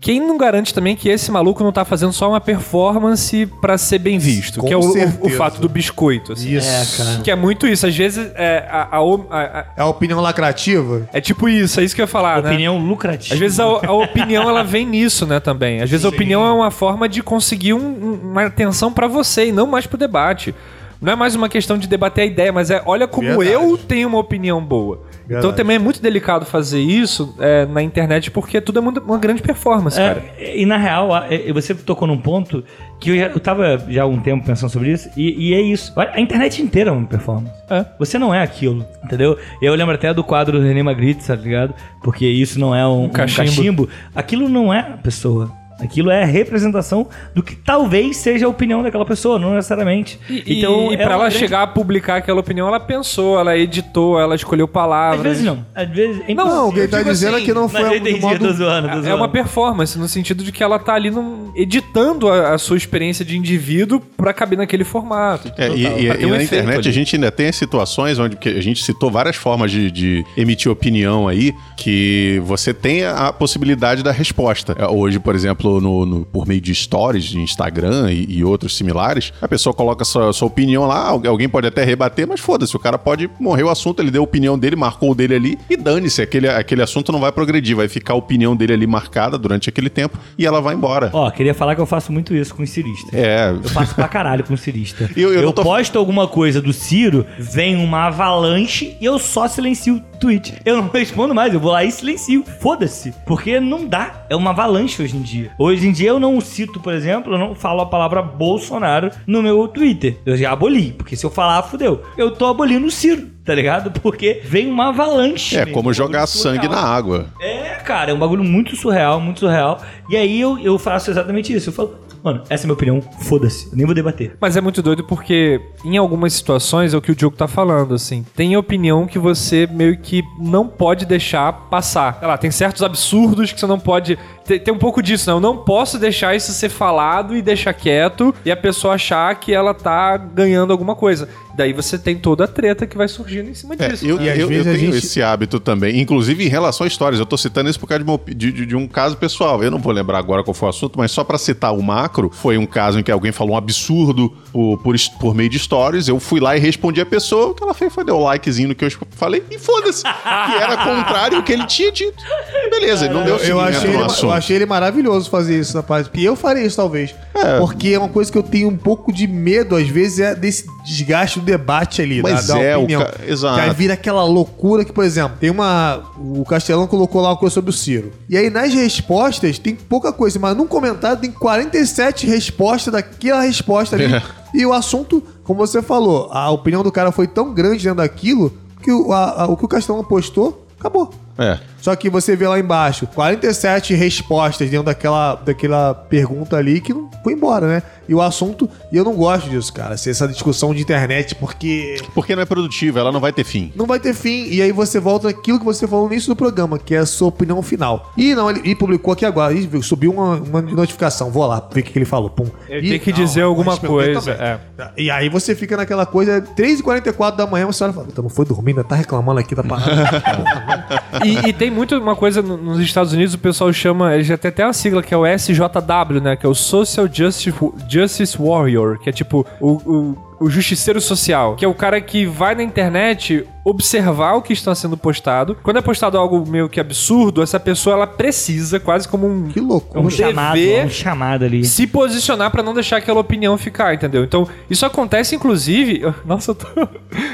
Quem 0.00 0.18
não 0.18 0.38
garante 0.38 0.72
também 0.72 0.96
que 0.96 1.10
esse 1.10 1.30
maluco 1.30 1.62
não 1.62 1.70
tá 1.70 1.84
fazendo 1.84 2.10
só 2.12 2.30
uma 2.30 2.40
performance 2.40 3.44
pra 3.60 3.76
ser 3.76 3.98
bem 3.98 4.18
visto? 4.18 4.58
Com 4.60 4.66
que 4.66 4.72
é 4.72 4.76
o, 4.76 4.80
o- 5.20 5.28
fato 5.30 5.60
do 5.60 5.68
biscoito, 5.68 6.32
assim. 6.32 6.54
Isso. 6.56 6.68
É, 6.68 7.04
cara. 7.04 7.20
Que 7.22 7.30
é 7.30 7.36
muito 7.36 7.66
isso. 7.66 7.86
Às 7.86 7.94
vezes 7.94 8.30
é, 8.34 8.66
a- 8.70 8.88
a- 8.92 8.98
a- 8.98 9.60
a- 9.60 9.66
É 9.76 9.82
a 9.82 9.86
opinião 9.86 10.18
lacrativa? 10.20 11.06
é 11.12 11.20
tipo 11.20 11.48
isso, 11.50 11.78
é 11.80 11.84
isso 11.84 11.94
que 11.94 12.00
eu 12.00 12.04
ia 12.04 12.08
falar, 12.08 12.42
né? 12.42 12.48
Opinião 12.50 12.78
lucrativa. 12.78 13.34
Às 13.34 13.38
vezes 13.40 13.60
a, 13.60 13.64
a 13.64 13.92
opinião 13.92 14.48
ela 14.48 14.62
vem 14.62 14.86
nisso, 14.86 15.26
né, 15.26 15.38
também. 15.38 15.82
Às 15.82 15.90
vezes 15.90 16.06
a 16.06 16.08
opinião 16.08 16.46
é 16.46 16.50
uma 16.52 16.70
forma 16.70 17.06
de 17.06 17.22
conseguir 17.22 17.74
um- 17.74 17.78
um- 17.78 18.20
uma 18.30 18.46
atenção 18.46 18.90
pra 18.90 19.06
você 19.06 19.48
e 19.48 19.52
não 19.52 19.66
mais 19.66 19.86
pro 19.86 19.98
debate. 19.98 20.54
Não 21.00 21.12
é 21.12 21.16
mais 21.16 21.34
uma 21.34 21.48
questão 21.48 21.76
de 21.76 21.86
debater 21.86 22.22
a 22.24 22.26
ideia, 22.26 22.52
mas 22.52 22.70
é 22.70 22.82
olha 22.86 23.06
como 23.08 23.26
Verdade. 23.26 23.50
eu 23.50 23.76
tenho 23.76 24.08
uma 24.08 24.18
opinião 24.18 24.62
boa. 24.64 25.02
Então 25.30 25.42
Verdade. 25.42 25.56
também 25.58 25.76
é 25.76 25.78
muito 25.78 26.02
delicado 26.02 26.44
fazer 26.44 26.80
isso 26.80 27.36
é, 27.38 27.64
na 27.66 27.80
internet 27.82 28.30
porque 28.32 28.60
tudo 28.60 28.80
é 28.80 28.82
muito- 28.82 29.00
uma 29.00 29.16
grande 29.18 29.40
performance, 29.40 29.96
cara. 29.96 30.22
É, 30.36 30.58
e 30.60 30.66
na 30.66 30.76
real, 30.76 31.10
é, 31.30 31.52
você 31.52 31.72
tocou 31.74 32.08
num 32.08 32.18
ponto 32.18 32.64
que 32.98 33.10
eu, 33.10 33.16
já, 33.16 33.26
eu 33.28 33.38
tava 33.40 33.78
já 33.88 34.02
há 34.02 34.06
um 34.06 34.18
tempo 34.18 34.44
pensando 34.44 34.70
sobre 34.70 34.90
isso, 34.90 35.08
e, 35.16 35.50
e 35.50 35.54
é 35.54 35.60
isso. 35.60 35.92
A 35.96 36.20
internet 36.20 36.60
inteira 36.60 36.90
é 36.90 36.92
uma 36.92 37.06
performance. 37.06 37.54
É. 37.70 37.86
Você 37.98 38.18
não 38.18 38.34
é 38.34 38.42
aquilo, 38.42 38.84
entendeu? 39.04 39.38
Eu 39.62 39.74
lembro 39.74 39.94
até 39.94 40.12
do 40.12 40.24
quadro 40.24 40.58
do 40.58 40.64
René 40.66 40.82
Magritte, 40.82 41.24
tá 41.26 41.36
ligado? 41.36 41.74
Porque 42.02 42.26
isso 42.26 42.58
não 42.58 42.74
é 42.74 42.86
um, 42.86 43.04
um 43.04 43.08
cachimbo. 43.08 43.46
cachimbo. 43.48 43.88
Aquilo 44.14 44.48
não 44.48 44.74
é 44.74 44.80
a 44.80 44.96
pessoa. 44.98 45.59
Aquilo 45.82 46.10
é 46.10 46.22
a 46.22 46.26
representação 46.26 47.08
do 47.34 47.42
que 47.42 47.54
talvez 47.56 48.16
seja 48.16 48.46
a 48.46 48.48
opinião 48.48 48.82
daquela 48.82 49.04
pessoa, 49.04 49.38
não 49.38 49.54
necessariamente. 49.54 50.18
E, 50.28 50.58
então, 50.58 50.90
e 50.90 50.94
é 50.94 50.96
pra 50.98 51.06
uma 51.06 51.12
ela 51.14 51.22
grande- 51.28 51.38
chegar 51.38 51.62
a 51.62 51.66
publicar 51.66 52.16
aquela 52.16 52.40
opinião, 52.40 52.66
ela 52.68 52.80
pensou, 52.80 53.38
ela 53.38 53.56
editou, 53.56 54.18
ela 54.20 54.34
escolheu 54.34 54.66
palavras. 54.68 55.20
Às 55.20 55.26
vezes 55.38 55.44
não. 55.44 55.64
Às 55.74 55.88
vezes. 55.90 56.22
é 56.28 56.34
Não, 56.34 56.44
impossível. 56.44 56.66
o 56.68 56.72
que 56.72 56.78
ele 56.80 56.88
tá 56.88 56.98
digo 56.98 57.10
dizendo 57.10 57.34
assim, 57.36 57.42
é 57.42 57.46
que 57.46 57.54
não 57.54 57.68
foi 57.68 57.96
entendi, 57.96 58.20
modo... 58.20 58.38
tô 58.46 58.52
zoando, 58.52 58.88
tô 58.88 58.94
É 58.98 59.02
zoando. 59.02 59.16
uma 59.16 59.28
performance, 59.28 59.98
no 59.98 60.08
sentido 60.08 60.44
de 60.44 60.52
que 60.52 60.62
ela 60.62 60.78
tá 60.78 60.94
ali 60.94 61.10
num- 61.10 61.52
editando 61.54 62.28
a, 62.28 62.54
a 62.54 62.58
sua 62.58 62.76
experiência 62.76 63.24
de 63.24 63.36
indivíduo 63.36 64.00
pra 64.16 64.32
caber 64.32 64.58
naquele 64.58 64.84
formato. 64.84 65.50
É, 65.56 65.68
e, 65.68 65.82
Total. 65.84 65.98
e- 65.98 66.22
e 66.22 66.26
um 66.26 66.30
na 66.30 66.42
internet 66.42 66.78
ali. 66.80 66.88
a 66.88 66.92
gente 66.92 67.16
ainda 67.16 67.30
tem 67.30 67.50
situações 67.52 68.18
onde 68.18 68.36
a 68.48 68.60
gente 68.60 68.82
citou 68.84 69.10
várias 69.10 69.36
formas 69.36 69.70
de, 69.70 69.90
de 69.90 70.24
emitir 70.36 70.70
opinião 70.70 71.26
aí, 71.28 71.54
que 71.76 72.40
você 72.44 72.72
tem 72.74 73.04
a 73.04 73.32
possibilidade 73.32 74.02
da 74.02 74.12
resposta. 74.12 74.74
É, 74.78 74.86
Hoje, 74.90 75.18
por 75.18 75.34
exemplo, 75.34 75.69
exemplo, 75.78 75.80
no, 75.80 76.06
no- 76.06 76.24
por 76.24 76.46
meio 76.46 76.60
de 76.60 76.74
stories 76.74 77.24
de 77.24 77.38
Instagram 77.40 78.10
e, 78.12 78.38
e 78.38 78.44
outros 78.44 78.76
similares, 78.76 79.32
a 79.40 79.48
pessoa 79.48 79.72
coloca 79.74 80.04
sua, 80.04 80.32
sua 80.32 80.48
opinião 80.48 80.86
lá, 80.86 81.08
algu- 81.08 81.28
alguém 81.28 81.48
pode 81.48 81.66
até 81.66 81.84
rebater, 81.84 82.26
mas 82.26 82.40
foda-se, 82.40 82.74
o 82.76 82.78
cara 82.78 82.98
pode 82.98 83.28
morrer 83.38 83.62
o 83.64 83.68
assunto, 83.70 84.00
ele 84.02 84.10
deu 84.10 84.22
a 84.22 84.24
opinião 84.24 84.58
dele, 84.58 84.76
marcou 84.76 85.10
o 85.12 85.14
dele 85.14 85.34
ali 85.34 85.58
e 85.68 85.76
dane-se, 85.76 86.22
aquele, 86.22 86.48
aquele 86.48 86.82
assunto 86.82 87.12
não 87.12 87.20
vai 87.20 87.32
progredir, 87.32 87.76
vai 87.76 87.88
ficar 87.88 88.14
a 88.14 88.16
opinião 88.16 88.54
dele 88.56 88.72
ali 88.72 88.86
marcada 88.86 89.38
durante 89.38 89.68
aquele 89.68 89.90
tempo 89.90 90.18
e 90.38 90.46
ela 90.46 90.60
vai 90.60 90.74
embora. 90.74 91.10
Ó, 91.12 91.30
queria 91.30 91.54
falar 91.54 91.74
que 91.74 91.80
eu 91.80 91.86
faço 91.86 92.12
muito 92.12 92.34
isso 92.34 92.54
com 92.54 92.62
os 92.62 92.70
ciristas. 92.70 93.12
É, 93.12 93.50
Eu 93.50 93.62
faço 93.70 93.94
pra 93.94 94.08
caralho 94.08 94.44
com 94.44 94.54
o 94.54 94.58
cirista. 94.58 95.10
Eu- 95.16 95.32
eu 95.34 95.42
não 95.42 95.52
tô- 95.52 95.62
posto 95.62 95.98
alguma 95.98 96.26
coisa 96.26 96.60
do 96.60 96.72
Ciro, 96.72 97.26
vem 97.38 97.76
uma 97.76 98.06
avalanche 98.06 98.96
e 99.00 99.04
eu 99.04 99.18
só 99.18 99.46
silencio 99.48 100.02
tweet. 100.20 100.60
Eu 100.64 100.76
não 100.76 100.88
respondo 100.92 101.34
mais, 101.34 101.52
eu 101.52 101.58
vou 101.58 101.72
lá 101.72 101.82
e 101.82 101.90
silencio. 101.90 102.44
Foda-se. 102.60 103.12
Porque 103.26 103.58
não 103.58 103.86
dá. 103.86 104.26
É 104.28 104.36
uma 104.36 104.50
avalanche 104.50 105.02
hoje 105.02 105.16
em 105.16 105.22
dia. 105.22 105.50
Hoje 105.58 105.88
em 105.88 105.92
dia 105.92 106.10
eu 106.10 106.20
não 106.20 106.40
cito, 106.40 106.78
por 106.78 106.92
exemplo, 106.92 107.34
eu 107.34 107.38
não 107.38 107.54
falo 107.54 107.80
a 107.80 107.86
palavra 107.86 108.22
Bolsonaro 108.22 109.10
no 109.26 109.42
meu 109.42 109.66
Twitter. 109.66 110.18
Eu 110.24 110.36
já 110.36 110.52
aboli. 110.52 110.92
Porque 110.92 111.16
se 111.16 111.24
eu 111.24 111.30
falar, 111.30 111.62
fudeu. 111.62 112.02
Eu 112.16 112.30
tô 112.30 112.46
abolindo 112.46 112.86
o 112.86 112.90
Ciro, 112.90 113.26
tá 113.44 113.54
ligado? 113.54 113.90
Porque 114.00 114.42
vem 114.44 114.70
uma 114.70 114.88
avalanche. 114.88 115.56
é 115.56 115.64
vem 115.64 115.74
como 115.74 115.90
um 115.90 115.92
jogar 115.92 116.26
sangue 116.26 116.66
surreal. 116.66 116.72
na 116.82 116.88
água. 116.88 117.26
É, 117.40 117.80
cara, 117.84 118.10
é 118.10 118.14
um 118.14 118.18
bagulho 118.18 118.44
muito 118.44 118.76
surreal, 118.76 119.20
muito 119.20 119.40
surreal. 119.40 119.80
E 120.08 120.16
aí 120.16 120.40
eu, 120.40 120.58
eu 120.58 120.78
faço 120.78 121.10
exatamente 121.10 121.52
isso. 121.52 121.70
Eu 121.70 121.72
falo, 121.72 121.98
mano, 122.22 122.42
essa 122.48 122.64
é 122.64 122.64
a 122.64 122.68
minha 122.68 122.74
opinião, 122.74 123.00
foda-se, 123.22 123.74
nem 123.74 123.86
vou 123.86 123.94
debater. 123.94 124.36
Mas 124.40 124.56
é 124.56 124.60
muito 124.60 124.82
doido 124.82 125.04
porque, 125.04 125.60
em 125.84 125.96
algumas 125.96 126.32
situações, 126.32 126.94
é 126.94 126.96
o 126.96 127.02
que 127.02 127.12
o 127.12 127.14
Diogo 127.14 127.36
tá 127.36 127.48
falando, 127.48 127.94
assim. 127.94 128.24
Tem 128.34 128.56
opinião 128.56 129.06
que 129.06 129.18
você 129.18 129.66
meio 129.66 129.98
que 129.98 130.22
não 130.38 130.66
pode 130.66 131.06
deixar 131.06 131.52
passar. 131.52 132.18
Sei 132.18 132.28
lá, 132.28 132.38
tem 132.38 132.50
certos 132.50 132.82
absurdos 132.82 133.52
que 133.52 133.60
você 133.60 133.66
não 133.66 133.78
pode. 133.78 134.18
Tem, 134.50 134.58
tem 134.58 134.74
um 134.74 134.78
pouco 134.78 135.00
disso, 135.00 135.30
né? 135.30 135.36
Eu 135.36 135.40
não 135.40 135.58
posso 135.58 135.96
deixar 135.96 136.34
isso 136.34 136.50
ser 136.52 136.68
falado 136.70 137.36
e 137.36 137.40
deixar 137.42 137.72
quieto 137.72 138.34
e 138.44 138.50
a 138.50 138.56
pessoa 138.56 138.94
achar 138.94 139.32
que 139.36 139.52
ela 139.52 139.72
tá 139.72 140.16
ganhando 140.16 140.72
alguma 140.72 140.96
coisa. 140.96 141.28
Daí 141.54 141.72
você 141.72 141.98
tem 141.98 142.16
toda 142.16 142.44
a 142.44 142.48
treta 142.48 142.86
que 142.86 142.96
vai 142.96 143.06
surgindo 143.06 143.48
em 143.50 143.54
cima 143.54 143.74
É, 143.78 143.88
disso. 143.88 144.06
eu, 144.06 144.20
E 144.20 144.28
às 144.30 144.38
eu- 144.38 144.50
eu 144.50 144.64
tenho 144.64 144.76
gente- 144.92 144.96
esse 144.96 145.22
hábito 145.22 145.60
também, 145.60 146.00
inclusive 146.00 146.44
em 146.44 146.48
relação 146.48 146.84
a 146.84 146.88
histórias. 146.88 147.20
Eu 147.20 147.26
tô 147.26 147.36
citando 147.36 147.68
isso 147.68 147.78
por 147.78 147.86
causa 147.86 148.02
de, 148.02 148.10
uma 148.10 148.18
de- 148.26 148.50
de- 148.52 148.66
de 148.66 148.74
um 148.76 148.88
caso 148.88 149.16
pessoal. 149.16 149.62
Eu 149.62 149.70
não 149.70 149.78
vou 149.78 149.92
lembrar 149.92 150.18
agora 150.18 150.42
qual 150.42 150.54
foi 150.54 150.66
o 150.66 150.70
assunto, 150.70 150.98
mas 150.98 151.10
só 151.12 151.22
pra 151.22 151.36
citar 151.38 151.72
o 151.74 151.82
macro, 151.82 152.30
foi 152.32 152.56
um 152.56 152.66
caso 152.66 152.98
em 152.98 153.02
que 153.02 153.10
alguém 153.10 153.30
falou 153.30 153.54
um 153.54 153.58
absurdo 153.58 154.30
por, 154.52 154.78
por, 154.78 154.96
por 155.20 155.34
meio 155.34 155.48
de 155.50 155.58
stories. 155.58 156.08
Eu 156.08 156.18
fui 156.18 156.40
lá 156.40 156.56
e 156.56 156.60
respondi 156.60 157.00
a 157.00 157.06
pessoa. 157.06 157.48
O 157.48 157.54
que 157.54 157.62
ela 157.62 157.74
fez 157.74 157.92
foi 157.92 158.04
dar 158.04 158.14
o 158.14 158.22
likezinho 158.24 158.68
no 158.70 158.74
que 158.74 158.84
eu 158.84 158.90
falei 159.10 159.42
e 159.50 159.58
foda-se. 159.58 160.02
que 160.02 160.54
era 160.62 160.76
contrário 160.78 161.36
ao 161.36 161.42
que 161.42 161.52
ele 161.52 161.66
tinha 161.66 161.92
dito. 161.92 162.22
Beleza, 162.70 163.04
ele 163.04 163.14
não 163.14 163.22
deu 163.24 163.34
Eu 163.34 163.38
seguimento 163.40 163.68
achei, 163.68 163.80
no 163.88 163.94
ele, 163.94 164.02
eu 164.02 164.06
assunto. 164.06 164.32
Achei 164.40 164.56
ele 164.56 164.66
maravilhoso 164.66 165.30
fazer 165.30 165.58
isso 165.60 165.76
na 165.76 165.82
parte. 165.82 166.10
E 166.14 166.24
eu 166.24 166.34
faria 166.34 166.64
isso, 166.66 166.76
talvez. 166.76 167.14
Porque 167.58 167.88
é 167.88 167.98
uma 167.98 168.08
coisa 168.08 168.30
que 168.30 168.36
eu 168.36 168.42
tenho 168.42 168.68
um 168.68 168.76
pouco 168.76 169.12
de 169.12 169.26
medo, 169.26 169.74
às 169.76 169.88
vezes, 169.88 170.18
é 170.18 170.34
desse 170.34 170.66
desgaste 170.84 171.38
do 171.40 171.46
debate 171.46 172.02
ali, 172.02 172.20
Mas 172.20 172.46
da, 172.48 172.54
da 172.54 172.60
é, 172.60 172.76
opinião. 172.76 173.02
ca- 173.02 173.14
exato. 173.26 173.54
Que 173.54 173.60
aí 173.60 173.70
vira 173.74 173.94
aquela 173.94 174.24
loucura 174.24 174.84
que, 174.84 174.92
por 174.92 175.04
exemplo, 175.04 175.36
tem 175.40 175.48
uma. 175.50 176.02
O 176.18 176.44
Castelão 176.44 176.86
colocou 176.86 177.22
lá 177.22 177.30
uma 177.30 177.36
coisa 177.36 177.54
sobre 177.54 177.70
o 177.70 177.72
Ciro. 177.72 178.12
E 178.28 178.36
aí 178.36 178.50
nas 178.50 178.74
respostas 178.74 179.58
tem 179.58 179.74
pouca 179.74 180.12
coisa, 180.12 180.38
mas 180.38 180.56
num 180.56 180.66
comentário 180.66 181.16
tem 181.18 181.30
47 181.30 182.26
respostas 182.26 182.92
daquela 182.92 183.42
resposta 183.42 183.96
ali. 183.96 184.12
É. 184.14 184.22
E 184.52 184.66
o 184.66 184.72
assunto, 184.72 185.22
como 185.44 185.58
você 185.64 185.80
falou, 185.80 186.28
a 186.32 186.50
opinião 186.50 186.82
do 186.82 186.90
cara 186.90 187.12
foi 187.12 187.26
tão 187.28 187.54
grande 187.54 187.84
dentro 187.84 187.98
daquilo 187.98 188.52
que 188.82 188.90
o, 188.92 189.12
a- 189.12 189.42
a- 189.42 189.46
o 189.46 189.56
que 189.56 189.64
o 189.64 189.68
Castelão 189.68 190.02
postou, 190.02 190.66
acabou. 190.78 191.10
É. 191.38 191.58
Só 191.80 191.94
que 191.96 192.10
você 192.10 192.36
vê 192.36 192.46
lá 192.46 192.58
embaixo 192.58 193.06
47 193.06 193.94
respostas 193.94 194.68
dentro 194.70 194.84
daquela, 194.86 195.34
daquela 195.36 195.94
pergunta 195.94 196.56
ali 196.56 196.80
que 196.80 196.92
não 196.92 197.08
foi 197.22 197.32
embora, 197.32 197.66
né? 197.66 197.82
E 198.08 198.14
o 198.14 198.20
assunto, 198.20 198.68
e 198.90 198.96
eu 198.96 199.04
não 199.04 199.14
gosto 199.14 199.48
disso, 199.48 199.72
cara, 199.72 199.96
ser 199.96 200.10
essa 200.10 200.26
discussão 200.26 200.74
de 200.74 200.82
internet, 200.82 201.34
porque 201.36 201.96
Porque 202.14 202.34
não 202.34 202.42
é 202.42 202.46
produtiva, 202.46 202.98
ela 203.00 203.12
não 203.12 203.20
vai 203.20 203.32
ter 203.32 203.44
fim. 203.44 203.72
não 203.76 203.86
vai 203.86 204.00
ter 204.00 204.12
fim. 204.14 204.46
E 204.50 204.60
aí 204.60 204.72
você 204.72 204.98
volta 204.98 205.28
naquilo 205.28 205.58
que 205.58 205.64
você 205.64 205.86
falou 205.86 206.06
no 206.06 206.12
início 206.12 206.28
do 206.28 206.36
programa, 206.36 206.78
que 206.78 206.94
é 206.94 206.98
a 206.98 207.06
sua 207.06 207.28
opinião 207.28 207.62
final. 207.62 208.10
E 208.16 208.34
não, 208.34 208.50
ele 208.50 208.60
e 208.64 208.74
publicou 208.74 209.12
aqui 209.12 209.24
agora, 209.24 209.52
e 209.54 209.60
viu, 209.66 209.82
subiu 209.82 210.12
uma, 210.12 210.34
uma 210.36 210.60
notificação. 210.60 211.30
Vou 211.30 211.46
lá 211.46 211.60
ver 211.72 211.80
o 211.80 211.84
que 211.84 211.92
que 211.92 211.98
ele 211.98 212.04
falou. 212.04 212.28
Pum. 212.30 212.46
Ele 212.68 212.86
E- 212.88 212.90
tem 212.90 212.98
que 213.00 213.10
não, 213.12 213.18
dizer 213.18 213.42
alguma 213.42 213.76
coisa, 213.76 214.32
é. 214.32 214.58
E 214.96 215.10
aí 215.10 215.28
você 215.28 215.54
fica 215.54 215.76
naquela 215.76 216.04
coisa, 216.04 216.40
3h44 216.56 217.36
da 217.36 217.46
manhã, 217.46 217.66
você 217.66 217.84
olha 217.84 217.90
e 217.92 217.94
fala, 217.94 218.06
"Puta, 218.06 218.22
não 218.22 218.28
foi 218.28 218.44
dormir, 218.44 218.70
ainda 218.72 218.84
tá 218.84 218.96
reclamando 218.96 219.38
aqui 219.40 219.54
da 219.54 219.62
parada. 219.62 219.90
E, 221.24 221.48
e 221.48 221.52
tem 221.52 221.69
muito 221.70 221.96
uma 221.96 222.14
coisa 222.16 222.42
no- 222.42 222.56
nos 222.56 222.78
Estados 222.80 223.12
Unidos, 223.12 223.34
o 223.34 223.38
pessoal 223.38 223.72
chama, 223.72 224.14
ele 224.14 224.24
já 224.24 224.36
tem 224.36 224.48
até 224.50 224.64
uma 224.66 224.72
sigla 224.72 225.02
que 225.02 225.14
é 225.14 225.16
o 225.16 225.24
SJW, 225.26 226.20
né? 226.22 226.36
Que 226.36 226.44
é 226.46 226.48
o 226.48 226.54
Social 226.54 227.08
Justice, 227.10 227.52
Justice 227.88 228.36
Warrior, 228.40 228.98
que 228.98 229.08
é 229.08 229.12
tipo 229.12 229.46
o, 229.60 229.68
o, 229.90 230.16
o 230.40 230.48
justiceiro 230.48 231.00
social, 231.00 231.54
que 231.54 231.64
é 231.64 231.68
o 231.68 231.74
cara 231.74 232.00
que 232.00 232.24
vai 232.24 232.54
na 232.54 232.62
internet 232.62 233.46
observar 233.62 234.32
o 234.34 234.42
que 234.42 234.54
está 234.54 234.74
sendo 234.74 234.96
postado. 234.96 235.54
Quando 235.62 235.76
é 235.76 235.82
postado 235.82 236.16
algo 236.16 236.48
meio 236.48 236.66
que 236.66 236.80
absurdo, 236.80 237.42
essa 237.42 237.60
pessoa 237.60 237.94
ela 237.94 238.06
precisa, 238.06 238.80
quase 238.80 239.06
como 239.06 239.26
um, 239.28 239.48
que 239.48 239.60
loucura. 239.60 240.00
É 240.00 240.02
um 240.02 240.08
dever 240.08 240.26
chamado, 240.28 240.58
é 240.58 240.84
um 240.86 240.88
chamado 240.88 241.44
ali. 241.44 241.62
se 241.64 241.86
posicionar 241.86 242.50
pra 242.50 242.62
não 242.62 242.72
deixar 242.72 242.96
aquela 242.96 243.20
opinião 243.20 243.58
ficar, 243.58 243.92
entendeu? 243.94 244.24
Então, 244.24 244.48
isso 244.70 244.86
acontece 244.86 245.36
inclusive. 245.36 246.02
Nossa, 246.24 246.52
eu 246.52 246.54
tô. 246.54 246.66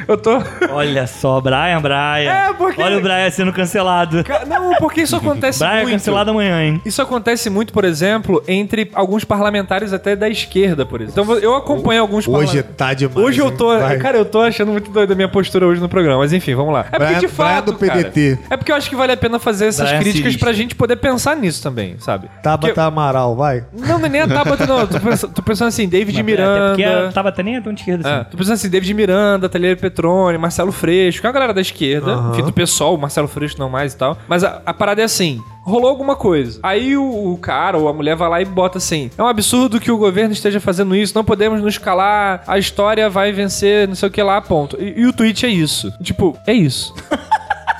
Eu 0.08 0.16
tô. 0.18 0.42
Olha 0.70 1.06
só, 1.06 1.40
Brian, 1.40 1.80
Brian. 1.80 1.96
É, 2.32 2.52
porque- 2.54 2.82
Olha 2.82 2.98
o 2.98 3.00
Brian 3.00 3.30
sendo 3.30 3.52
cancelado. 3.52 4.24
Não, 4.48 4.74
porque 4.80 5.02
isso 5.02 5.14
acontece 5.16 5.60
Brian 5.60 5.70
é 5.72 5.82
muito. 5.82 5.92
cancelado 5.92 6.32
amanhã, 6.32 6.60
hein? 6.60 6.82
Isso 6.84 7.00
acontece 7.00 7.48
muito, 7.48 7.72
por 7.72 7.84
exemplo, 7.84 8.42
entre 8.48 8.90
alguns 8.94 9.22
parlamentares 9.24 9.92
até 9.92 10.16
da 10.16 10.28
esquerda, 10.28 10.84
por 10.84 11.00
exemplo. 11.00 11.22
Então 11.22 11.36
eu 11.38 11.54
acompanho 11.54 12.00
alguns 12.02 12.26
Hoje 12.26 12.32
parlamentares. 12.62 12.76
tá 12.76 12.94
demais. 12.96 13.16
Hoje 13.16 13.40
eu 13.40 13.46
hein? 13.48 13.54
tô. 13.56 13.68
Vai. 13.78 13.98
Cara, 13.98 14.18
eu 14.18 14.24
tô 14.24 14.40
achando 14.40 14.72
muito 14.72 14.90
doido 14.90 15.12
a 15.12 15.14
minha 15.14 15.28
postura 15.28 15.66
hoje 15.66 15.80
no 15.80 15.88
programa. 15.88 16.18
Mas 16.18 16.32
enfim, 16.32 16.54
vamos 16.54 16.72
lá. 16.72 16.86
É 16.90 16.98
porque 16.98 17.14
de 17.16 17.28
fato. 17.28 17.72
Do 17.72 17.78
PDT. 17.78 18.36
cara, 18.36 18.46
é 18.50 18.56
porque 18.56 18.72
eu 18.72 18.76
acho 18.76 18.88
que 18.90 18.96
vale 18.96 19.12
a 19.12 19.16
pena 19.16 19.38
fazer 19.38 19.66
essas 19.66 19.86
Brian 19.88 20.00
críticas 20.00 20.22
cirista. 20.32 20.44
pra 20.46 20.52
gente 20.52 20.74
poder 20.74 20.96
pensar 20.96 21.36
nisso 21.36 21.62
também, 21.62 21.96
sabe? 21.98 22.28
Tabata 22.42 22.66
Porque- 22.68 22.80
Amaral, 22.80 23.34
vai. 23.36 23.64
Não, 23.72 23.98
não 23.98 24.06
é 24.06 24.08
nem 24.08 24.20
a 24.22 24.28
Tabata, 24.28 24.66
não. 24.66 24.86
Tô 24.86 25.00
pensando, 25.00 25.32
tô 25.34 25.42
pensando 25.42 25.68
assim, 25.68 25.88
David 25.88 26.20
Até 26.20 26.22
porque 26.68 26.82
Miranda. 26.82 27.08
a 27.08 27.12
Tabata 27.12 27.42
nem 27.42 27.56
é 27.56 27.60
tão 27.60 27.72
de 27.72 27.80
esquerda 27.80 28.08
É, 28.08 28.14
assim. 28.20 28.24
tô 28.30 28.36
pensando 28.36 28.54
assim, 28.54 28.68
David 28.68 28.94
Miranda, 28.94 29.48
Talier 29.48 29.76
Petrone, 29.78 30.38
Marcelo 30.38 30.72
Freixo, 30.72 31.20
que 31.20 31.26
é 31.26 31.28
uma 31.28 31.34
galera 31.34 31.52
da 31.54 31.60
esquerda, 31.60 32.12
Aham. 32.12 32.32
enfim, 32.32 32.42
do 32.42 32.52
PSOL, 32.52 32.94
o 32.94 32.98
Marcelo 32.98 33.28
Freixo 33.28 33.56
não 33.58 33.68
mais 33.68 33.92
e 33.92 33.96
tal. 33.96 34.16
Mas 34.28 34.42
a, 34.44 34.60
a 34.64 34.72
parada 34.74 35.00
é 35.02 35.04
assim. 35.04 35.42
Rolou 35.66 35.90
alguma 35.90 36.14
coisa. 36.14 36.60
Aí 36.62 36.96
o, 36.96 37.32
o 37.32 37.36
cara 37.38 37.76
ou 37.76 37.88
a 37.88 37.92
mulher 37.92 38.14
vai 38.14 38.28
lá 38.28 38.40
e 38.40 38.44
bota 38.44 38.78
assim: 38.78 39.10
é 39.18 39.22
um 39.22 39.26
absurdo 39.26 39.80
que 39.80 39.90
o 39.90 39.98
governo 39.98 40.32
esteja 40.32 40.60
fazendo 40.60 40.94
isso, 40.94 41.12
não 41.12 41.24
podemos 41.24 41.60
nos 41.60 41.76
calar, 41.76 42.44
a 42.46 42.56
história 42.56 43.10
vai 43.10 43.32
vencer, 43.32 43.88
não 43.88 43.96
sei 43.96 44.08
o 44.08 44.12
que 44.12 44.22
lá, 44.22 44.40
ponto. 44.40 44.80
E, 44.80 45.00
e 45.00 45.06
o 45.06 45.12
tweet 45.12 45.44
é 45.44 45.48
isso. 45.48 45.92
Tipo, 46.00 46.38
é 46.46 46.52
isso. 46.52 46.94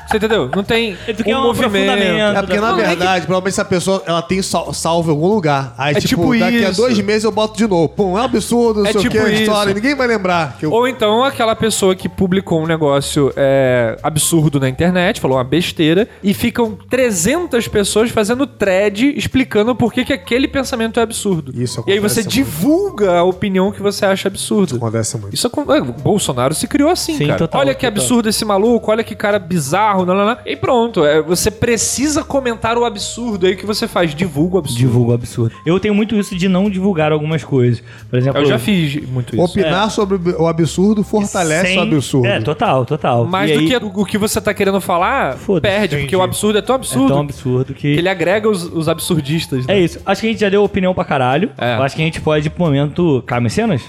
Você 0.07 0.17
entendeu? 0.19 0.51
Não 0.55 0.63
tem 0.63 0.97
É 1.07 1.31
é 1.31 1.37
um 1.37 1.41
um 1.41 1.43
movimento. 1.45 1.91
É 1.93 2.43
porque, 2.43 2.61
na 2.61 2.73
verdade, 2.73 3.27
provavelmente 3.27 3.55
essa 3.55 3.65
pessoa 3.65 4.03
ela 4.07 4.23
tem 4.23 4.41
sal- 4.43 4.73
salvo 4.73 5.11
em 5.11 5.15
algum 5.15 5.29
lugar. 5.29 5.75
Aí, 5.77 5.95
É 5.95 6.01
tipo, 6.01 6.09
tipo 6.33 6.39
daqui 6.39 6.65
a 6.65 6.71
isso. 6.71 6.81
dois 6.81 6.99
meses 7.01 7.25
eu 7.25 7.33
boto 7.33 7.57
de 7.57 7.67
novo. 7.67 7.89
Pum, 7.89 8.17
é 8.17 8.21
um 8.21 8.25
absurdo, 8.25 8.81
não 8.83 8.89
É 8.89 8.93
sei 8.93 9.03
tipo 9.03 9.17
o 9.19 9.25
que, 9.25 9.33
isso. 9.33 9.43
história. 9.43 9.75
Ninguém 9.75 9.95
vai 9.95 10.07
lembrar. 10.07 10.57
Que 10.59 10.67
eu... 10.67 10.71
Ou 10.73 10.87
então 10.87 11.25
aquela 11.25 11.55
pessoa 11.57 11.95
que 11.95 12.09
publicou 12.09 12.63
um 12.63 12.67
negócio 12.67 13.33
é, 13.37 13.97
absurdo 14.03 14.59
na 14.61 14.69
internet, 14.69 15.21
falou 15.21 15.37
uma 15.37 15.45
besteira, 15.45 16.09
e 16.23 16.33
ficam 16.35 16.77
300 16.89 17.67
pessoas 17.69 18.11
fazendo 18.11 18.47
thread 18.47 19.13
explicando 19.17 19.75
por 19.75 19.93
que, 19.93 20.05
que 20.05 20.13
aquele 20.13 20.47
pensamento 20.49 21.01
é 21.01 21.03
absurdo. 21.03 21.53
Isso 21.55 21.83
e 21.87 21.93
aí 21.93 21.99
você 21.99 22.21
acontece 22.21 22.39
muito. 22.39 22.51
divulga 22.51 23.19
a 23.19 23.23
opinião 23.25 23.71
que 23.73 23.83
você 23.83 24.05
acha 24.07 24.29
absurda. 24.29 24.77
Acontece 24.77 25.17
muito. 25.19 25.35
Isso 25.35 25.47
é, 25.47 25.81
Bolsonaro 26.03 26.55
se 26.55 26.67
criou 26.67 26.91
assim, 26.91 27.17
Sim, 27.17 27.27
cara. 27.27 27.39
total, 27.39 27.61
olha 27.61 27.75
que 27.75 27.87
total. 27.87 28.01
absurdo 28.03 28.29
esse 28.29 28.45
maluco, 28.45 28.91
olha 28.91 29.03
que 29.05 29.15
cara 29.15 29.39
bizarro, 29.39 29.96
não, 30.05 30.15
não, 30.15 30.27
não. 30.27 30.37
E 30.45 30.57
pronto, 30.57 31.05
é, 31.05 31.23
você 31.23 31.51
precisa 31.51 32.23
comentar 32.25 32.77
o 32.77 32.85
absurdo. 32.85 33.47
Aí 33.47 33.55
o 33.55 33.57
que 33.57 33.65
você 33.67 33.87
faz? 33.89 34.15
Divulga 34.15 34.57
o 34.57 34.59
absurdo. 34.59 34.79
Divulgo 34.79 35.13
absurdo. 35.15 35.55
Eu 35.65 35.79
tenho 35.81 35.95
muito 35.95 36.15
isso 36.17 36.37
de 36.37 36.49
não 36.49 36.69
divulgar 36.69 37.13
algumas 37.13 37.43
coisas. 37.45 37.83
Por 38.11 38.19
exemplo, 38.19 38.41
Eu 38.41 38.47
já 38.47 38.59
fiz 38.59 39.07
muito 39.09 39.35
isso. 39.35 39.45
Opinar 39.45 39.91
sobre 39.91 40.33
o 40.33 40.47
absurdo 40.47 41.03
fortalece 41.03 41.69
sem- 41.69 41.79
o 41.79 41.83
absurdo. 41.83 42.27
É, 42.27 42.41
total, 42.41 42.85
total. 42.85 43.25
Mais 43.25 43.51
E 43.51 43.55
do 43.55 43.61
aí, 43.61 43.69
que 43.69 43.77
o 43.77 44.05
que 44.05 44.19
você 44.19 44.41
tá 44.41 44.53
querendo 44.53 44.81
falar, 44.81 45.37
perde, 45.63 45.97
porque 45.99 46.17
o 46.17 46.23
absurdo 46.23 46.59
é 46.59 46.63
tão 46.63 46.75
é 46.75 46.79
absurdo 46.79 47.09
tão 47.09 47.21
absurdo 47.21 47.75
que... 47.75 47.81
que 47.93 47.99
ele 47.99 48.09
agrega 48.09 48.49
os, 48.49 48.65
os 48.65 48.89
absurdistas. 48.89 49.65
É 49.69 49.75
né? 49.75 49.81
isso. 49.81 50.01
Acho 50.05 50.21
que 50.21 50.27
a 50.27 50.31
gente 50.31 50.41
já 50.41 50.49
deu 50.49 50.63
opinião 50.63 50.95
pra 50.95 51.05
caralho. 51.05 51.51
É. 51.59 51.77
Eu 51.77 51.83
acho 51.83 51.95
que 51.95 52.03
a 52.03 52.05
gente 52.05 52.21
pode 52.21 52.47
ir 52.47 52.51
pro 52.51 52.65
momento 52.65 53.23
Carmen 53.27 53.49
Cenas. 53.49 53.83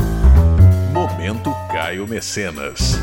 Momento 0.94 1.54
Caio 1.72 2.08
Mecenas. 2.08 3.00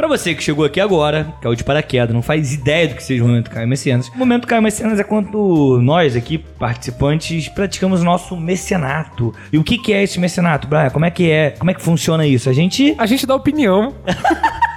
Pra 0.00 0.08
você 0.08 0.34
que 0.34 0.42
chegou 0.42 0.64
aqui 0.64 0.80
agora, 0.80 1.34
que 1.42 1.46
é 1.46 1.50
o 1.50 1.54
de 1.54 1.62
paraquedas, 1.62 2.14
não 2.14 2.22
faz 2.22 2.54
ideia 2.54 2.88
do 2.88 2.94
que 2.94 3.02
seja 3.02 3.22
o 3.22 3.28
Momento 3.28 3.50
Caio 3.50 3.68
Mecenas. 3.68 4.08
O 4.08 4.16
Momento 4.16 4.48
Caio 4.48 4.62
Mecenas 4.62 4.98
é 4.98 5.04
quando 5.04 5.78
nós 5.82 6.16
aqui, 6.16 6.38
participantes, 6.38 7.50
praticamos 7.50 8.02
nosso 8.02 8.34
mecenato. 8.34 9.34
E 9.52 9.58
o 9.58 9.62
que 9.62 9.76
que 9.76 9.92
é 9.92 10.02
esse 10.02 10.18
mecenato, 10.18 10.66
Brian? 10.66 10.88
Como 10.88 11.04
é 11.04 11.10
que 11.10 11.30
é? 11.30 11.50
Como 11.50 11.70
é 11.70 11.74
que 11.74 11.82
funciona 11.82 12.26
isso? 12.26 12.48
A 12.48 12.52
gente... 12.54 12.94
A 12.96 13.04
gente 13.04 13.26
dá 13.26 13.34
opinião 13.34 13.94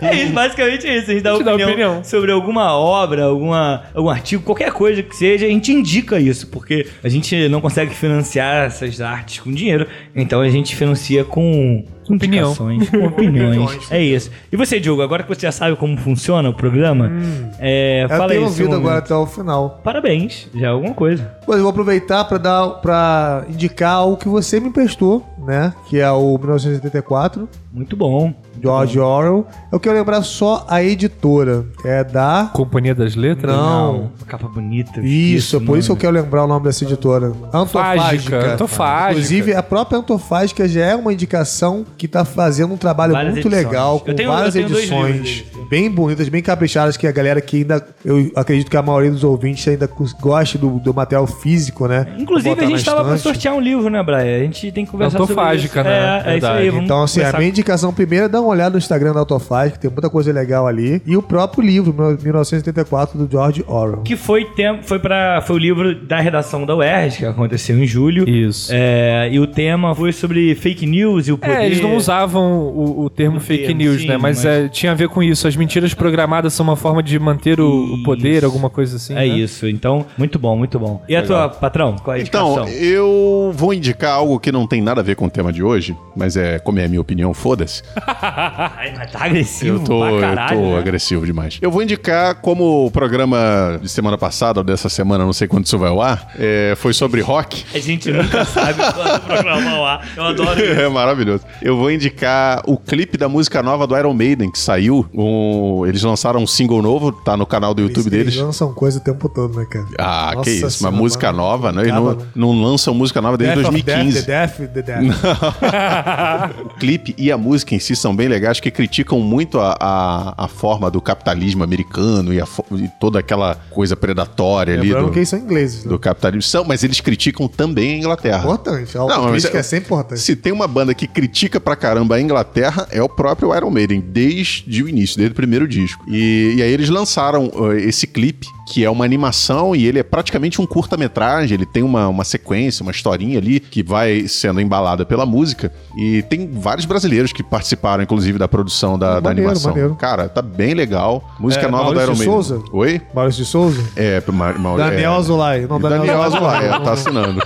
É 0.00 0.14
isso, 0.14 0.32
basicamente 0.32 0.86
é 0.86 0.96
isso. 0.96 1.10
A 1.10 1.14
gente 1.14 1.22
dá, 1.22 1.30
A 1.30 1.34
gente 1.34 1.44
dá 1.44 1.52
opinião, 1.52 1.70
opinião. 1.70 2.04
sobre 2.04 2.32
alguma 2.32 2.76
obra, 2.76 3.24
alguma, 3.24 3.84
algum 3.94 4.08
artigo, 4.08 4.42
qualquer 4.42 4.72
coisa 4.72 5.02
que 5.02 5.14
seja, 5.14 5.46
a 5.46 5.48
gente 5.48 5.72
indica 5.72 6.18
isso, 6.18 6.46
porque 6.48 6.86
a 7.02 7.08
gente 7.08 7.48
não 7.48 7.60
consegue 7.60 7.94
financiar 7.94 8.66
essas 8.66 9.00
artes 9.00 9.40
com 9.40 9.52
dinheiro, 9.52 9.86
então 10.14 10.40
a 10.40 10.48
gente 10.48 10.74
financia 10.74 11.24
com. 11.24 11.84
Opinião. 12.08 12.52
opiniões. 12.52 12.88
Opiniões. 12.94 13.90
é 13.92 14.02
isso. 14.02 14.30
E 14.52 14.56
você, 14.56 14.78
Diogo, 14.80 15.02
agora 15.02 15.22
que 15.22 15.28
você 15.28 15.42
já 15.42 15.52
sabe 15.52 15.76
como 15.76 15.96
funciona 15.96 16.48
o 16.48 16.54
programa, 16.54 17.10
é, 17.58 18.04
Eu 18.04 18.08
fala 18.08 18.24
aí. 18.32 18.38
tenho 18.38 18.48
o 18.48 18.50
seu 18.50 18.66
ouvido 18.66 18.76
agora 18.80 18.98
até 18.98 19.14
o 19.14 19.26
final. 19.26 19.80
Parabéns, 19.82 20.48
já 20.54 20.66
é 20.66 20.70
alguma 20.70 20.94
coisa. 20.94 21.30
Mas 21.46 21.56
eu 21.56 21.62
vou 21.62 21.70
aproveitar 21.70 22.24
para 22.24 22.38
dar 22.38 22.68
para 22.80 23.44
indicar 23.48 24.06
o 24.06 24.16
que 24.16 24.28
você 24.28 24.60
me 24.60 24.68
emprestou, 24.68 25.24
né? 25.46 25.72
Que 25.88 25.98
é 26.00 26.10
o 26.10 26.36
1984, 26.38 27.48
Muito 27.72 27.96
bom. 27.96 28.32
George 28.64 28.98
Orwell. 28.98 29.46
Eu 29.70 29.78
quero 29.80 29.96
lembrar 29.96 30.22
só 30.22 30.66
a 30.68 30.82
editora. 30.82 31.64
É 31.84 32.02
da. 32.02 32.50
Companhia 32.52 32.94
das 32.94 33.14
Letras? 33.14 33.54
Não. 33.54 34.10
Capa 34.26 34.48
bonita. 34.48 35.00
Isso, 35.00 35.60
por 35.60 35.78
isso 35.78 35.88
que 35.88 35.92
eu 35.92 35.96
quero 36.12 36.22
lembrar 36.22 36.44
o 36.44 36.46
nome 36.46 36.64
dessa 36.64 36.84
editora. 36.84 37.26
Antofágica. 37.52 37.58
Antofágica. 37.58 38.52
Antofágica. 38.54 39.10
Inclusive, 39.12 39.54
a 39.54 39.62
própria 39.62 39.98
Antofágica 39.98 40.66
já 40.68 40.84
é 40.84 40.96
uma 40.96 41.12
indicação 41.12 41.84
que 41.96 42.08
tá 42.08 42.24
fazendo 42.24 42.74
um 42.74 42.76
trabalho 42.76 43.12
Várias 43.12 43.34
muito 43.34 43.46
edições. 43.48 43.66
legal, 43.66 44.00
com 44.00 44.14
tenho- 44.14 44.30
várias 44.30 44.56
edições 44.56 45.44
bem 45.68 45.90
bonitas, 45.90 46.28
bem 46.28 46.42
caprichadas, 46.42 46.96
que 46.96 47.06
a 47.06 47.12
galera 47.12 47.40
que 47.40 47.58
ainda. 47.58 47.86
Eu 48.04 48.30
acredito 48.36 48.70
que 48.70 48.76
a 48.76 48.82
maioria 48.82 49.10
dos 49.10 49.24
ouvintes 49.24 49.66
ainda 49.66 49.88
gosta 50.20 50.58
do, 50.58 50.78
do 50.78 50.92
material 50.94 51.26
físico, 51.26 51.86
né? 51.86 52.06
Inclusive, 52.18 52.60
a 52.60 52.66
gente 52.66 52.84
tava 52.84 53.04
pra 53.04 53.14
estante. 53.16 53.34
sortear 53.34 53.54
um 53.54 53.60
livro, 53.60 53.88
né, 53.90 54.02
Brian? 54.02 54.36
A 54.36 54.40
gente 54.40 54.70
tem 54.72 54.84
que 54.84 54.90
conversar 54.90 55.18
sobre 55.18 55.32
Autofágica, 55.34 55.80
isso. 55.80 55.88
né? 55.88 55.94
É, 55.96 56.14
é 56.16 56.18
isso 56.18 56.26
Verdade. 56.32 56.58
aí. 56.62 56.70
Vamos 56.70 56.84
Então, 56.84 57.02
assim, 57.02 57.22
a 57.22 57.32
minha 57.32 57.48
indicação 57.48 57.92
primeira 57.92 58.26
é 58.26 58.28
dar 58.28 58.40
uma 58.40 58.48
olhada 58.54 58.70
no 58.72 58.78
Instagram 58.78 59.12
da 59.12 59.20
Autofágica, 59.20 59.76
que 59.76 59.82
tem 59.82 59.90
muita 59.90 60.08
coisa 60.10 60.32
legal 60.32 60.66
ali. 60.66 61.02
E 61.06 61.16
o 61.16 61.22
próprio 61.22 61.62
livro, 61.62 61.92
1984, 61.92 63.18
do 63.18 63.30
George 63.30 63.64
Orwell. 63.66 64.02
Que 64.02 64.16
foi 64.16 64.44
tempo, 64.44 64.84
foi 64.84 64.98
para 64.98 65.40
foi 65.42 65.56
o 65.56 65.58
livro 65.58 65.94
da 65.94 66.20
redação 66.20 66.64
da 66.64 66.74
UERJ, 66.76 67.18
que 67.18 67.26
aconteceu 67.26 67.78
em 67.78 67.86
julho. 67.86 68.28
Isso. 68.28 68.70
É, 68.72 69.28
e 69.30 69.38
o 69.38 69.46
tema 69.46 69.94
foi 69.94 70.12
sobre 70.12 70.54
fake 70.54 70.86
news 70.86 71.28
e 71.28 71.32
o 71.32 71.38
poder. 71.38 71.54
É, 71.58 71.66
eles 71.66 71.80
não 71.80 71.96
usavam 71.96 72.42
o, 72.62 73.04
o 73.04 73.10
termo 73.10 73.38
O 73.38 73.40
fake 73.40 73.66
termo, 73.66 73.78
news, 73.82 74.00
sim, 74.02 74.08
né? 74.08 74.16
Mas, 74.16 74.38
mas- 74.38 74.44
é, 74.44 74.68
tinha 74.68 74.92
a 74.92 74.94
ver 74.94 75.08
com 75.08 75.22
isso. 75.22 75.46
As 75.46 75.56
mentiras 75.56 75.94
programadas 75.94 76.52
são 76.52 76.64
uma 76.64 76.76
forma 76.76 77.02
de 77.02 77.18
manter 77.18 77.60
o, 77.60 77.94
o 77.94 78.02
poder, 78.02 78.44
alguma 78.44 78.70
coisa 78.70 78.96
assim. 78.96 79.12
É 79.14 79.16
né? 79.16 79.26
isso. 79.26 79.66
Então, 79.68 80.04
muito 80.16 80.38
bom, 80.38 80.56
muito 80.56 80.78
bom. 80.78 81.02
E 81.08 81.16
a 81.16 81.22
tua, 81.22 81.48
patrão, 81.48 81.96
qual 82.02 82.16
é 82.16 82.20
a 82.20 82.22
Então, 82.22 82.52
indicação? 82.62 82.68
eu 82.80 83.52
vou 83.54 83.72
indicar 83.74 84.12
algo 84.12 84.38
que 84.38 84.50
não 84.52 84.66
tem 84.66 84.80
nada 84.80 85.00
a 85.00 85.04
ver 85.04 85.16
com 85.16 85.26
o 85.26 85.30
tema 85.30 85.52
de 85.52 85.62
hoje, 85.62 85.96
mas 86.16 86.36
é, 86.36 86.58
como 86.58 86.78
é 86.78 86.84
a 86.84 86.88
minha 86.88 87.00
opinião, 87.00 87.32
foda-se. 87.34 87.82
Ai, 88.76 88.94
mas 88.96 89.10
tá 89.10 89.24
agressivo 89.24 89.76
Eu 89.76 89.84
tô, 89.84 90.00
pra 90.00 90.10
eu 90.10 90.20
caralho, 90.20 90.58
tô 90.60 90.66
né? 90.72 90.78
agressivo 90.78 91.26
demais. 91.26 91.58
Eu 91.60 91.70
vou 91.70 91.82
indicar 91.82 92.34
como 92.36 92.86
o 92.86 92.90
programa 92.90 93.78
de 93.82 93.88
semana 93.88 94.18
passada 94.18 94.60
ou 94.60 94.64
dessa 94.64 94.88
semana, 94.88 95.24
não 95.24 95.32
sei 95.32 95.46
quando 95.48 95.66
isso 95.66 95.78
vai 95.78 95.88
ao 95.90 96.00
ar, 96.02 96.28
é, 96.38 96.74
foi 96.76 96.92
sobre 96.92 97.20
rock. 97.20 97.64
A 97.74 97.78
gente 97.78 98.10
nunca 98.10 98.44
sabe 98.46 98.74
quando 98.92 99.16
o 99.16 99.20
programa 99.20 99.70
ao 99.70 99.86
ar. 99.86 100.08
Eu 100.16 100.24
adoro 100.24 100.60
isso. 100.60 100.80
É 100.80 100.88
maravilhoso. 100.88 101.44
Eu 101.62 101.76
vou 101.76 101.90
indicar 101.90 102.62
o 102.66 102.76
clipe 102.76 103.16
da 103.16 103.28
música 103.28 103.62
nova 103.62 103.86
do 103.86 103.96
Iron 103.96 104.14
Maiden, 104.14 104.50
que 104.50 104.58
saiu. 104.58 105.06
Um- 105.14 105.84
eles 105.86 106.02
lançaram 106.02 106.40
um 106.42 106.46
single 106.46 106.82
novo, 106.82 107.12
tá 107.12 107.36
no 107.36 107.46
canal 107.46 107.74
do 107.74 107.82
YouTube 107.82 108.06
Eles 108.06 108.26
deles. 108.26 108.36
lançam 108.36 108.72
coisa 108.72 108.98
o 108.98 109.00
tempo 109.00 109.28
todo, 109.28 109.58
né, 109.58 109.66
cara? 109.70 109.86
Ah, 109.98 110.32
Nossa 110.34 110.44
que 110.50 110.56
isso. 110.56 110.84
Uma 110.84 110.90
música 110.90 111.26
mano. 111.28 111.38
nova, 111.38 111.72
né? 111.72 111.82
Eles 111.82 111.94
não, 111.94 112.12
né? 112.14 112.26
não 112.34 112.62
lançam 112.62 112.94
música 112.94 113.20
nova 113.20 113.36
desde 113.36 113.56
Death 113.56 113.66
of 113.68 113.82
2015. 113.82 114.26
Death, 114.26 114.56
The 114.56 114.66
Death, 114.66 114.72
The 114.72 114.82
Death. 114.82 116.54
O 116.64 116.68
clipe 116.78 117.14
e 117.18 117.30
a 117.30 117.38
música 117.38 117.74
em 117.74 117.78
si 117.78 117.94
são 117.96 118.14
bem 118.14 118.23
legais, 118.28 118.60
que 118.60 118.70
criticam 118.70 119.20
muito 119.20 119.58
a, 119.60 119.76
a, 119.80 120.44
a 120.44 120.48
forma 120.48 120.90
do 120.90 121.00
capitalismo 121.00 121.62
americano 121.64 122.32
e, 122.32 122.40
a 122.40 122.46
e 122.72 122.88
toda 123.00 123.18
aquela 123.18 123.54
coisa 123.70 123.96
predatória 123.96 124.74
ali 124.74 124.88
Lembrando 124.88 125.06
do, 125.06 125.12
que 125.12 125.24
são 125.24 125.38
ingleses, 125.38 125.84
né? 125.84 125.90
do 125.90 125.98
capitalismo. 125.98 126.42
São, 126.42 126.64
mas 126.64 126.82
eles 126.84 127.00
criticam 127.00 127.48
também 127.48 127.94
a 127.94 127.98
Inglaterra. 127.98 128.44
Importante. 128.44 128.96
A 128.96 129.00
Não, 129.00 129.06
mas 129.06 129.16
autocrítica 129.18 129.56
é- 129.58 129.60
é 129.60 129.62
sempre 129.62 129.86
importante. 129.86 130.20
Se 130.20 130.36
tem 130.36 130.52
uma 130.52 130.66
banda 130.66 130.94
que 130.94 131.06
critica 131.06 131.60
pra 131.60 131.76
caramba 131.76 132.16
a 132.16 132.20
Inglaterra, 132.20 132.86
é 132.90 133.02
o 133.02 133.08
próprio 133.08 133.54
Iron 133.54 133.70
Maiden, 133.70 134.00
desde 134.00 134.82
o 134.82 134.88
início, 134.88 135.16
desde 135.16 135.32
o 135.32 135.34
primeiro 135.36 135.66
disco. 135.66 136.04
E, 136.08 136.54
e 136.56 136.62
aí 136.62 136.70
eles 136.72 136.88
lançaram 136.88 137.50
uh, 137.54 137.72
esse 137.72 138.06
clipe, 138.06 138.46
que 138.72 138.84
é 138.84 138.90
uma 138.90 139.04
animação, 139.04 139.74
e 139.76 139.86
ele 139.86 139.98
é 139.98 140.02
praticamente 140.02 140.60
um 140.60 140.66
curta-metragem, 140.66 141.54
ele 141.54 141.66
tem 141.66 141.82
uma, 141.82 142.08
uma 142.08 142.24
sequência, 142.24 142.82
uma 142.82 142.92
historinha 142.92 143.38
ali, 143.38 143.60
que 143.60 143.82
vai 143.82 144.26
sendo 144.26 144.60
embalada 144.60 145.04
pela 145.04 145.26
música. 145.26 145.72
E 145.96 146.22
tem 146.22 146.50
vários 146.50 146.86
brasileiros 146.86 147.32
que 147.32 147.42
participaram, 147.42 148.02
inclusive, 148.02 148.13
da 148.38 148.48
produção 148.48 148.98
da, 148.98 149.20
da 149.20 149.28
Maneiro, 149.30 149.50
animação. 149.50 149.70
maneiro. 149.72 149.94
Cara, 149.96 150.28
tá 150.28 150.40
bem 150.42 150.74
legal. 150.74 151.22
Música 151.38 151.66
É, 151.66 151.70
nova 151.70 151.90
do 151.92 151.96
Maurício 151.96 152.04
Iron 152.04 152.16
Maiden. 152.18 152.32
Souza? 152.34 152.62
Oi? 152.72 153.02
Maurício 153.14 153.44
de 153.44 153.50
Souza? 153.50 153.82
É, 153.96 154.22
Ma 154.32 154.52
Ma 154.52 154.76
Daniel 154.76 155.12
é, 155.12 155.16
Azulay. 155.16 155.66
Não, 155.66 155.80
Daniel 155.80 156.22
Azulay, 156.22 156.66
é, 156.66 156.78
tá 156.80 156.92
assinando. 156.92 157.42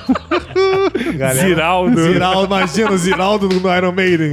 Galera. 1.17 1.49
Ziraldo. 1.49 2.01
Ziraldo, 2.01 2.45
imagina 2.47 2.91
o 2.93 2.99
Ziraldo 2.99 3.49
no 3.49 3.77
Iron 3.77 3.93
Maiden. 3.93 4.33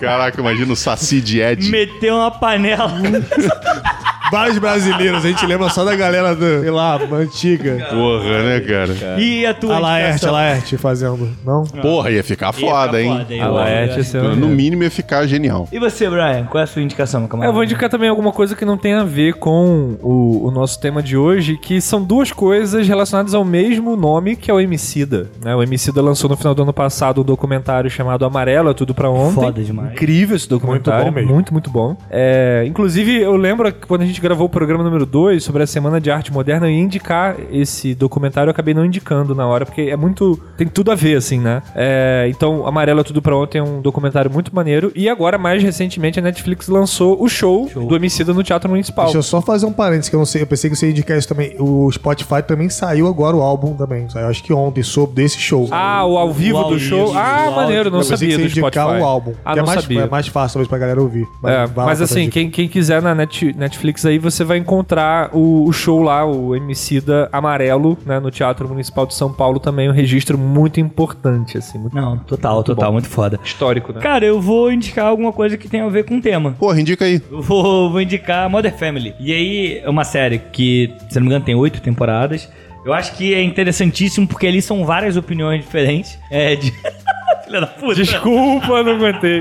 Caraca, 0.00 0.40
imagina 0.40 0.72
o 0.72 0.76
Saci 0.76 1.20
de 1.20 1.40
Ed. 1.40 1.70
Meteu 1.70 2.16
uma 2.16 2.30
panela. 2.30 2.90
Vários 4.34 4.58
brasileiros, 4.58 5.24
a 5.24 5.28
gente 5.28 5.46
lembra 5.46 5.68
só 5.70 5.84
da 5.84 5.94
galera, 5.94 6.34
do, 6.34 6.60
sei 6.60 6.70
lá, 6.70 6.98
antiga. 7.12 7.86
Porra, 7.90 8.42
né, 8.42 8.60
cara? 8.60 9.20
E 9.20 9.46
a 9.46 9.54
tua 9.54 9.76
A 9.76 9.78
Laerte, 9.78 10.26
a? 10.26 10.30
Laerte 10.32 10.76
fazendo, 10.76 11.28
não? 11.46 11.62
Porra, 11.64 12.10
ia 12.10 12.24
ficar 12.24 12.46
Ia 12.46 12.52
foda, 12.52 13.00
hein? 13.00 13.16
foda, 13.18 13.32
hein? 13.34 13.40
A 13.40 13.46
Laerte, 13.48 14.00
esse 14.00 14.16
é 14.16 14.20
o- 14.20 14.34
No 14.34 14.48
mínimo 14.48 14.82
ia 14.82 14.90
ficar 14.90 15.24
genial. 15.26 15.68
E 15.70 15.78
você, 15.78 16.10
Brian? 16.10 16.44
Qual 16.50 16.60
é 16.60 16.64
a 16.64 16.66
sua 16.66 16.82
indicação, 16.82 17.20
meu 17.20 17.28
camarada? 17.28 17.50
Eu 17.50 17.54
vou 17.54 17.62
indicar 17.62 17.88
também 17.88 18.08
alguma 18.08 18.32
coisa 18.32 18.56
que 18.56 18.64
não 18.64 18.76
tem 18.76 18.94
a 18.94 19.04
ver 19.04 19.34
com 19.34 19.96
o, 20.02 20.48
o 20.48 20.50
nosso 20.50 20.80
tema 20.80 21.00
de 21.02 21.16
hoje, 21.16 21.56
que 21.56 21.80
são 21.80 22.02
duas 22.02 22.32
coisas 22.32 22.86
relacionadas 22.88 23.34
ao 23.34 23.44
mesmo 23.44 23.94
nome, 23.96 24.34
que 24.34 24.50
é 24.50 24.54
o 24.54 24.58
Emicida. 24.60 25.28
Né? 25.44 25.54
O 25.54 25.62
Emicida 25.62 26.02
lançou 26.02 26.28
no 26.28 26.36
final 26.36 26.54
do 26.54 26.62
ano 26.62 26.72
passado 26.72 27.20
um 27.20 27.24
documentário 27.24 27.88
chamado 27.88 28.24
Amarelo, 28.24 28.70
é 28.70 28.74
Tudo 28.74 28.94
Pra 28.94 29.08
Ontem. 29.08 29.34
Foda 29.34 29.62
demais. 29.62 29.92
Incrível 29.92 30.34
esse 30.36 30.48
documentário. 30.48 31.04
Muito 31.04 31.12
bom 31.14 31.20
mesmo. 31.20 31.34
Muito, 31.34 31.52
muito 31.52 31.70
bom. 31.70 31.96
É, 32.10 32.64
inclusive, 32.66 33.20
eu 33.20 33.36
lembro 33.36 33.72
que 33.72 33.86
quando 33.86 34.02
a 34.02 34.06
gente 34.06 34.20
gravou 34.24 34.46
o 34.46 34.48
programa 34.48 34.82
número 34.82 35.04
2 35.04 35.44
sobre 35.44 35.62
a 35.62 35.66
Semana 35.66 36.00
de 36.00 36.10
Arte 36.10 36.32
Moderna, 36.32 36.66
eu 36.66 36.70
ia 36.70 36.80
indicar 36.80 37.36
esse 37.52 37.94
documentário, 37.94 38.48
eu 38.48 38.52
acabei 38.52 38.72
não 38.72 38.82
indicando 38.82 39.34
na 39.34 39.46
hora, 39.46 39.66
porque 39.66 39.82
é 39.82 39.96
muito... 39.98 40.40
tem 40.56 40.66
tudo 40.66 40.90
a 40.90 40.94
ver, 40.94 41.16
assim, 41.18 41.38
né? 41.38 41.62
É, 41.74 42.26
então, 42.30 42.66
Amarelo 42.66 43.00
é 43.00 43.04
Tudo 43.04 43.20
Pra 43.20 43.36
Ontem 43.36 43.58
é 43.58 43.62
um 43.62 43.82
documentário 43.82 44.30
muito 44.30 44.54
maneiro. 44.54 44.90
E 44.94 45.10
agora, 45.10 45.36
mais 45.36 45.62
recentemente, 45.62 46.18
a 46.18 46.22
Netflix 46.22 46.68
lançou 46.68 47.22
o 47.22 47.28
show, 47.28 47.68
do 47.74 47.94
Emicida 47.94 48.32
no 48.32 48.42
Teatro 48.42 48.70
Municipal. 48.70 49.04
Deixa 49.04 49.18
eu 49.18 49.22
só 49.22 49.42
fazer 49.42 49.66
um 49.66 49.72
parênteses 49.72 50.08
que 50.08 50.16
eu 50.16 50.18
não 50.20 50.24
sei, 50.26 50.40
eu 50.40 50.46
pensei 50.46 50.70
que 50.70 50.76
você 50.76 50.86
ia 50.86 50.92
indicar 50.92 51.18
isso 51.18 51.28
também. 51.28 51.54
O 51.58 51.92
Spotify 51.92 52.42
também 52.42 52.70
saiu 52.70 53.06
agora 53.06 53.36
o 53.36 53.42
álbum 53.42 53.74
também. 53.74 54.08
Saiu 54.08 54.26
acho 54.28 54.42
que 54.42 54.54
ontem, 54.54 54.82
soube 54.82 55.12
desse 55.14 55.38
show. 55.38 55.68
Ah, 55.70 56.02
o 56.06 56.16
ao 56.16 56.32
vivo 56.32 56.56
O 56.56 56.60
ao 56.62 56.70
do 56.70 56.78
show? 56.78 57.08
vivo, 57.08 57.18
ah, 57.18 57.52
maneiro, 57.54 57.90
não 57.90 57.98
eu 57.98 58.02
pensei 58.08 58.16
sabia 58.16 58.36
que 58.38 58.42
do 58.44 58.48
você 58.50 58.60
ia 58.60 58.62
indicar 58.62 58.84
Spotify. 58.86 59.02
o 59.02 59.04
álbum. 59.04 59.32
Ah, 59.44 59.52
que 59.52 59.58
é 59.58 59.62
não 59.62 59.66
mais, 59.66 59.80
sabia. 59.82 60.00
É 60.00 60.08
mais 60.08 60.26
fácil, 60.28 60.54
talvez, 60.54 60.68
pra 60.68 60.78
galera 60.78 61.02
ouvir. 61.02 61.26
É, 61.44 61.66
vai 61.66 61.76
lá 61.76 61.84
mas 61.84 62.00
assim, 62.00 62.30
quem, 62.30 62.48
quem 62.48 62.66
quiser 62.68 63.02
na 63.02 63.14
Net- 63.14 63.54
Netflix 63.56 64.03
aí, 64.06 64.18
você 64.18 64.44
vai 64.44 64.58
encontrar 64.58 65.30
o, 65.32 65.64
o 65.66 65.72
show 65.72 66.02
lá, 66.02 66.24
o 66.24 66.54
Emicida 66.54 67.28
Amarelo, 67.32 67.96
né, 68.04 68.18
no 68.20 68.30
Teatro 68.30 68.68
Municipal 68.68 69.06
de 69.06 69.14
São 69.14 69.32
Paulo 69.32 69.58
também, 69.58 69.88
um 69.88 69.92
registro 69.92 70.36
muito 70.38 70.80
importante, 70.80 71.58
assim, 71.58 71.78
muito 71.78 71.94
Não, 71.94 72.18
total, 72.18 72.62
total, 72.62 72.92
muito 72.92 73.08
foda. 73.08 73.38
histórico, 73.44 73.92
né? 73.92 74.00
Cara, 74.00 74.24
eu 74.24 74.40
vou 74.40 74.72
indicar 74.72 75.06
alguma 75.06 75.32
coisa 75.32 75.56
que 75.56 75.68
tem 75.68 75.80
a 75.80 75.88
ver 75.88 76.04
com 76.04 76.18
o 76.18 76.20
tema. 76.20 76.52
Porra, 76.58 76.80
indica 76.80 77.04
aí. 77.04 77.20
Eu 77.30 77.42
Vou, 77.42 77.90
vou 77.90 78.00
indicar 78.00 78.48
Modern 78.48 78.76
Family. 78.76 79.14
E 79.20 79.32
aí, 79.32 79.78
é 79.84 79.88
uma 79.88 80.04
série 80.04 80.38
que, 80.38 80.92
se 81.08 81.16
não 81.16 81.22
me 81.22 81.28
engano, 81.28 81.44
tem 81.44 81.54
oito 81.54 81.80
temporadas. 81.80 82.48
Eu 82.84 82.92
acho 82.92 83.14
que 83.16 83.32
é 83.32 83.42
interessantíssimo 83.42 84.26
porque 84.26 84.46
ali 84.46 84.60
são 84.60 84.84
várias 84.84 85.16
opiniões 85.16 85.62
diferentes. 85.64 86.18
É 86.30 86.54
de. 86.54 86.70
Filha 87.44 87.60
da 87.60 87.66
puta. 87.66 87.94
Desculpa, 87.94 88.82
não 88.82 88.92
aguentei. 88.92 89.40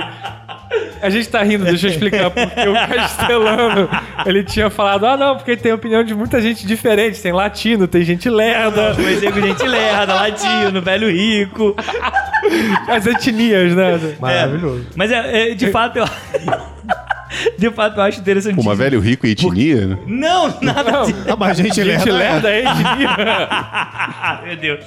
A 1.02 1.10
gente 1.10 1.28
tá 1.28 1.44
rindo, 1.44 1.66
deixa 1.66 1.88
eu 1.88 1.92
explicar 1.92 2.30
porque 2.30 2.68
o 2.68 2.74
Castelano, 2.74 3.90
ele 4.26 4.44
tinha 4.44 4.70
falado, 4.70 5.06
ah 5.06 5.18
não, 5.18 5.36
porque 5.36 5.58
tem 5.58 5.74
opinião 5.74 6.04
de 6.04 6.16
muita 6.16 6.42
gente 6.42 6.66
diferente, 6.66 7.22
tem 7.22 7.32
latino, 7.32 7.88
tem 7.88 8.04
gente 8.04 8.30
lerda, 8.30 8.94
Comecei 8.96 9.32
com 9.32 9.42
gente 9.42 9.64
lerda, 9.64 10.14
latino, 10.14 10.82
velho 10.82 11.10
rico. 11.10 11.76
as 12.88 13.06
etnias, 13.06 13.76
né? 13.76 14.16
Maravilhoso. 14.20 14.88
Mas 14.96 15.12
é, 15.12 15.52
é, 15.52 15.54
de 15.54 15.72
fato 15.72 15.98
eu. 15.98 16.06
De 17.58 17.70
fato, 17.72 17.98
eu 17.98 18.04
acho 18.04 18.20
interessantíssimo. 18.20 18.64
Pô, 18.64 18.70
mas 18.70 18.78
velho 18.78 19.00
rico 19.00 19.26
e 19.28 19.32
etnia, 19.32 19.88
né? 19.88 19.98
Não, 20.08 20.54
nada 20.62 21.04
disso. 21.06 21.16
Ah, 21.28 21.36
mas 21.38 21.58
gente, 21.58 21.84
Gente 21.84 22.12
lerda, 22.12 22.50
é 22.50 22.60
etnia. 22.60 23.10
Meu 24.46 24.56
Deus. 24.58 24.80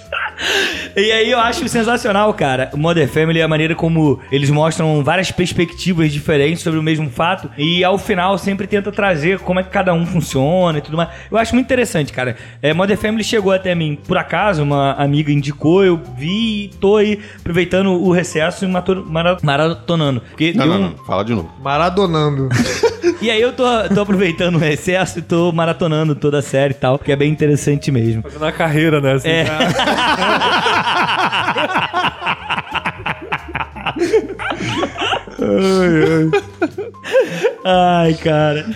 E 0.97 1.13
aí 1.13 1.31
eu 1.31 1.39
acho 1.39 1.69
sensacional, 1.69 2.33
cara. 2.35 2.71
O 2.73 2.77
Modern 2.77 3.09
Family 3.09 3.41
é 3.41 3.43
a 3.43 3.49
maneira 3.49 3.75
como 3.75 4.21
eles 4.31 4.51
mostram 4.51 5.03
várias 5.03 5.31
perspectivas 5.31 6.13
diferentes 6.13 6.63
sobre 6.63 6.79
o 6.79 6.83
mesmo 6.83 7.11
fato. 7.11 7.51
E 7.57 7.83
ao 7.85 7.99
final 7.99 8.37
sempre 8.39 8.67
tenta 8.67 8.91
trazer 8.93 9.39
como 9.41 9.61
é 9.61 9.63
que 9.63 9.71
cada 9.71 9.93
um 9.95 10.05
funciona 10.07 10.79
e 10.79 10.81
tudo 10.81 10.97
mais. 10.97 11.09
Eu 11.31 11.39
acho 11.39 11.55
muito 11.55 11.67
interessante, 11.67 12.13
cara. 12.13 12.37
É, 12.63 12.73
Modern 12.73 12.99
Family 13.01 13.25
chegou 13.25 13.53
até 13.53 13.75
mim, 13.75 13.99
por 14.07 14.17
acaso, 14.19 14.63
uma 14.63 14.93
amiga 14.93 15.31
indicou, 15.33 15.85
eu 15.85 16.01
vi 16.17 16.65
e 16.65 16.69
tô 16.81 16.97
aí 16.97 17.21
aproveitando 17.39 17.91
o 17.93 18.11
recesso 18.13 18.65
e 18.65 18.69
maratonando. 18.69 20.21
Porque 20.21 20.53
Não, 20.55 20.67
não, 20.67 20.77
um- 20.77 20.81
não. 20.91 20.97
Fala 21.07 21.25
de 21.25 21.35
novo. 21.35 21.51
Maradonando. 21.63 22.36
E 23.23 23.31
aí 23.31 23.41
eu 23.41 23.53
tô, 23.53 23.65
tô 23.95 24.01
aproveitando 24.03 24.57
o 24.57 24.59
recesso 24.59 25.21
e 25.21 25.23
tô 25.23 25.51
maratonando 25.51 26.15
toda 26.15 26.41
a 26.41 26.43
série 26.43 26.73
e 26.73 26.77
tal, 26.77 26.99
que 26.99 27.11
é 27.11 27.17
bem 27.17 27.31
interessante 27.33 27.91
mesmo. 27.91 28.23
Fazendo 28.23 28.45
a 28.45 28.53
carreira, 28.53 29.01
né? 29.01 29.15
assim. 29.15 29.29
É. 29.29 29.47
Ai, 35.39 36.31
cara. 38.23 38.67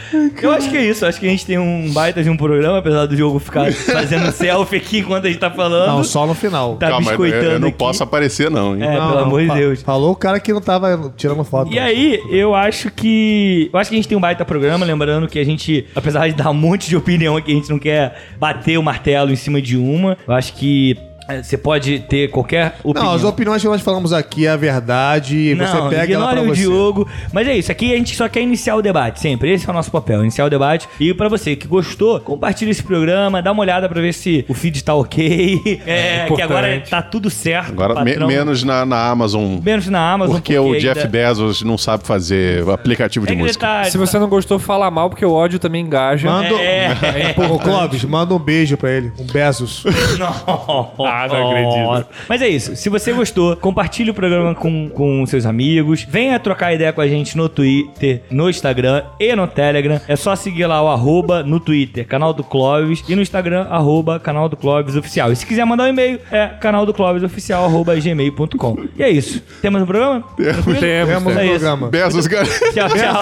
Eu 0.43 0.53
acho 0.53 0.71
que 0.71 0.77
é 0.77 0.85
isso. 0.85 1.07
Acho 1.07 1.21
que 1.21 1.27
a 1.27 1.31
gente 1.31 1.47
tem 1.47 1.59
um 1.59 1.91
baita 1.93 2.23
de 2.23 2.31
um 2.31 2.37
programa, 2.37 2.79
apesar 2.79 3.07
do 3.07 3.17
jogo 3.17 3.39
ficar 3.39 3.71
fazendo 3.73 4.31
selfie 4.33 4.77
aqui 4.77 4.99
enquanto 4.99 5.27
a 5.27 5.29
gente 5.29 5.39
tá 5.41 5.51
falando. 5.51 5.89
Não, 5.89 6.05
só 6.05 6.27
no 6.27 6.35
final. 6.35 6.77
Tá 6.77 6.89
Calma, 6.89 7.13
eu, 7.13 7.19
biscoitando 7.19 7.53
eu 7.53 7.61
não 7.61 7.69
aqui. 7.69 7.79
posso 7.79 8.03
aparecer, 8.03 8.51
não, 8.51 8.75
hein? 8.77 8.83
É, 8.83 8.99
Não, 8.99 9.09
pelo 9.09 9.21
não, 9.21 9.27
amor 9.27 9.43
de 9.43 9.55
Deus. 9.55 9.83
Falou 9.83 10.13
o 10.13 10.17
cara 10.17 10.41
que 10.41 10.53
não 10.53 10.61
tava 10.61 11.13
tirando 11.17 11.45
foto. 11.45 11.73
E 11.73 11.79
aí, 11.79 12.21
eu 12.31 12.55
acho 12.55 12.91
que. 12.91 13.71
Eu 13.73 13.79
acho 13.79 13.91
que 13.91 13.97
a 13.97 13.99
gente 13.99 14.09
tem 14.09 14.17
um 14.19 14.21
baita 14.21 14.45
programa, 14.45 14.85
lembrando 14.85 15.29
que 15.29 15.39
a 15.39 15.45
gente, 15.45 15.87
apesar 15.95 16.29
de 16.29 16.35
dar 16.35 16.51
um 16.51 16.55
monte 16.55 16.89
de 16.89 16.97
opinião 16.97 17.37
aqui, 17.37 17.53
a 17.53 17.55
gente 17.55 17.71
não 17.71 17.79
quer 17.79 18.21
bater 18.39 18.79
o 18.79 18.83
martelo 18.83 19.31
em 19.31 19.37
cima 19.37 19.61
de 19.61 19.77
uma. 19.77 20.17
Eu 20.27 20.35
acho 20.35 20.55
que 20.55 20.97
você 21.43 21.57
pode 21.57 22.01
ter 22.01 22.31
qualquer 22.31 22.75
opinião. 22.83 23.11
Não, 23.11 23.15
as 23.17 23.25
opiniões 23.25 23.63
que 23.63 23.69
nós 23.69 23.81
falamos 23.81 24.13
aqui 24.13 24.47
é 24.47 24.51
a 24.51 24.57
verdade. 24.57 25.55
Não, 25.55 25.67
você 25.67 25.95
pega 25.97 26.15
ela 26.15 26.33
pra 26.33 26.43
o 26.43 26.47
você. 26.47 26.61
Diogo. 26.63 27.09
Mas 27.33 27.49
é 27.49 27.57
isso, 27.57 27.71
aqui 27.73 27.93
a 27.93 27.97
gente 27.97 28.15
só 28.17 28.29
quer 28.29 28.41
iniciar 28.43 28.77
o 28.77 28.83
debate, 28.83 29.21
sempre. 29.21 29.53
Esse 29.53 29.67
é 29.67 29.71
o 29.71 29.75
nosso 29.75 29.91
papel, 29.91 30.23
iniciar 30.23 30.45
o 30.47 30.51
debate. 30.51 30.89
E 30.99 31.13
pra 31.15 31.29
você 31.29 31.55
que 31.57 31.67
gostou, 31.67 32.21
compartilha 32.21 32.71
esse 32.71 32.83
programa, 32.83 33.43
dá 33.43 33.53
uma 33.53 33.63
olhada 33.63 33.89
pra 33.89 34.01
ver 34.01 34.13
se 34.13 34.45
o 34.49 34.55
feed 34.55 34.83
tá 34.85 34.95
ok. 34.95 35.61
É, 35.87 36.27
que 36.27 36.33
importante. 36.35 36.43
agora 36.43 36.83
tá 36.89 37.03
tudo 37.03 37.31
certo. 37.31 37.71
Agora, 37.73 38.05
me- 38.05 38.17
menos 38.17 38.63
na, 38.63 38.85
na 38.85 39.09
Amazon. 39.09 39.59
menos 39.63 39.87
na 39.89 40.13
Amazon. 40.13 40.35
Porque 40.37 40.59
o 40.59 40.75
Jeff 40.79 40.99
ainda- 41.01 41.11
Bezos 41.11 41.63
não 41.63 41.77
sabe 41.79 42.07
fazer 42.07 42.69
aplicativo 42.69 43.27
de 43.27 43.33
É 43.33 43.37
que 43.37 43.43
música. 43.43 43.67
tá- 43.67 43.85
Se 43.85 43.97
você 43.99 44.19
não 44.19 44.29
gostou, 44.29 44.59
fala 44.59 44.91
mal, 44.91 45.09
porque 45.11 45.25
o 45.25 45.33
ódio 45.33 45.59
também 45.59 45.83
engaja. 45.85 46.29
Manda, 46.31 46.55
É, 46.55 46.87
é, 46.87 47.35
Ô, 47.51 47.59
Clóvis, 47.59 48.05
manda 48.05 48.35
um 48.35 48.39
beijo 48.39 48.77
pra 48.77 48.91
ele. 48.91 49.13
Um 49.19 49.27
Bezos. 49.27 49.85
Não, 50.19 50.91
Ah, 51.07 51.20
não 51.29 51.51
acredito. 51.51 52.09
Mas 52.29 52.43
é 52.43 52.49
isso. 52.49 52.77
Se 52.77 52.89
você 52.89 53.13
gostou, 53.13 53.57
compartilhe 53.57 54.11
o 54.11 54.15
programa 54.15 54.55
com, 54.55 54.89
com 54.89 55.25
seus 55.27 55.47
amigos. 55.47 56.07
Venha 56.09 56.39
trocar 56.39 56.73
ideia 56.75 56.93
com 56.93 57.01
a 57.01 57.09
gente 57.09 57.37
no 57.37 57.49
Twitter, 57.49 58.23
no 58.31 58.49
Instagram 58.49 59.03
e 59.19 59.35
no 59.35 59.47
Telegram. 59.47 60.01
É 60.09 60.17
só 60.17 60.35
seguir 60.37 60.67
lá 60.67 60.83
o 60.83 60.89
arroba 60.89 61.43
no 61.43 61.59
Twitter, 61.61 62.07
canal 62.07 62.33
do 62.33 62.43
Clóvis, 62.45 63.03
e 63.09 63.15
no 63.17 63.23
Instagram, 63.23 63.67
arroba 63.71 64.19
canal 64.19 64.49
do 64.49 64.57
Clóvis 64.57 64.97
Oficial. 64.97 65.33
E 65.33 65.37
se 65.37 65.47
quiser 65.47 65.65
mandar 65.65 65.85
um 65.85 65.89
e-mail, 65.89 66.21
é 66.31 66.47
canal 66.47 66.85
do 66.87 66.93
Clóvis 66.95 67.23
Oficial, 67.23 67.65
arroba 67.65 67.95
gmail.com. 67.97 68.77
E 68.97 69.03
é 69.03 69.11
isso. 69.11 69.43
Temos 69.63 69.83
um 69.83 69.87
programa? 69.87 70.23
Tranquilo? 70.37 70.79
Temos, 70.81 71.09
Temos 71.25 71.37
É 71.37 71.41
um 71.41 71.43
isso. 71.43 71.51
programa. 71.51 71.89
Bezos, 71.89 72.27
cara. 72.29 72.47
Tchau, 72.73 72.89
tchau. 72.89 73.21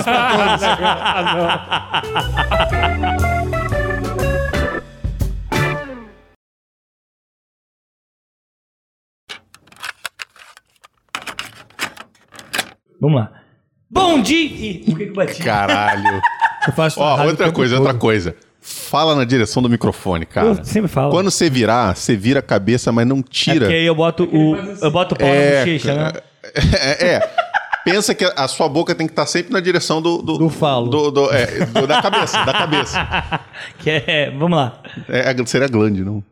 Vamos 13.00 13.20
lá. 13.20 13.32
Bom 13.90 14.20
dia! 14.20 14.44
Ih, 14.44 14.82
por 14.86 14.98
que 14.98 15.04
que 15.06 15.10
eu 15.10 15.14
bati? 15.14 15.42
Caralho. 15.42 16.20
Eu 16.66 16.72
faço 16.74 17.00
Ó, 17.00 17.24
outra 17.24 17.50
coisa, 17.52 17.76
outra 17.78 17.94
coisa. 17.94 18.34
Fala 18.60 19.14
na 19.14 19.24
direção 19.24 19.62
do 19.62 19.70
microfone, 19.70 20.26
cara. 20.26 20.48
Eu 20.48 20.64
sempre 20.64 20.88
falo. 20.88 21.10
Quando 21.10 21.30
você 21.30 21.48
virar, 21.48 21.94
você 21.96 22.14
vira 22.16 22.40
a 22.40 22.42
cabeça, 22.42 22.90
mas 22.92 23.06
não 23.06 23.20
É 23.20 23.22
tira. 23.30 23.60
porque 23.60 23.74
aí 23.74 23.86
eu 23.86 23.94
boto 23.94 24.24
o, 24.24 24.56
eu 24.56 24.90
boto 24.90 25.14
o 25.14 25.18
pau 25.18 25.28
na 25.28 25.34
bochecha, 25.60 25.94
né? 25.94 26.12
É, 26.82 27.06
é. 27.14 27.30
Pensa 27.84 28.14
que 28.14 28.24
a 28.24 28.46
sua 28.48 28.68
boca 28.68 28.94
tem 28.94 29.06
que 29.06 29.12
estar 29.12 29.24
sempre 29.24 29.52
na 29.52 29.60
direção 29.60 30.02
do... 30.02 30.20
Do, 30.20 30.36
Do 30.36 30.50
falo. 30.50 30.88
do- 30.88 31.10
do- 31.10 31.32
é, 31.32 31.64
do- 31.66 31.86
da 31.86 32.02
cabeça, 32.02 32.44
da 32.44 32.52
cabeça. 32.52 33.40
Que 33.78 33.90
é, 33.90 34.30
vamos 34.36 34.58
lá. 34.58 34.82
É, 35.08 35.34
seria 35.46 35.68
glande, 35.68 36.04
não? 36.04 36.22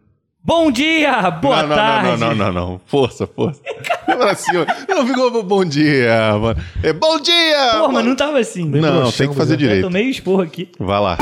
Bom 0.46 0.70
dia, 0.70 1.28
boa 1.28 1.62
não, 1.62 1.68
não, 1.70 1.76
tarde. 1.76 2.08
não, 2.08 2.16
não, 2.16 2.34
não, 2.36 2.52
não, 2.52 2.52
não. 2.70 2.80
Força, 2.86 3.26
força. 3.26 3.60
Cima. 4.36 4.64
Não 4.88 5.04
ficou 5.04 5.42
bom 5.42 5.64
dia, 5.64 6.38
mano. 6.38 6.62
É 6.84 6.92
bom 6.92 7.18
dia! 7.20 7.72
Porra, 7.72 7.92
mas 7.94 8.04
não 8.04 8.14
tava 8.14 8.38
assim. 8.38 8.64
Não, 8.64 9.10
tem 9.10 9.28
que 9.28 9.34
fazer 9.34 9.54
Eu 9.54 9.58
direito. 9.58 9.82
tomei 9.82 10.04
esporro 10.04 10.42
aqui. 10.42 10.70
Vai 10.78 11.00
lá. 11.00 11.18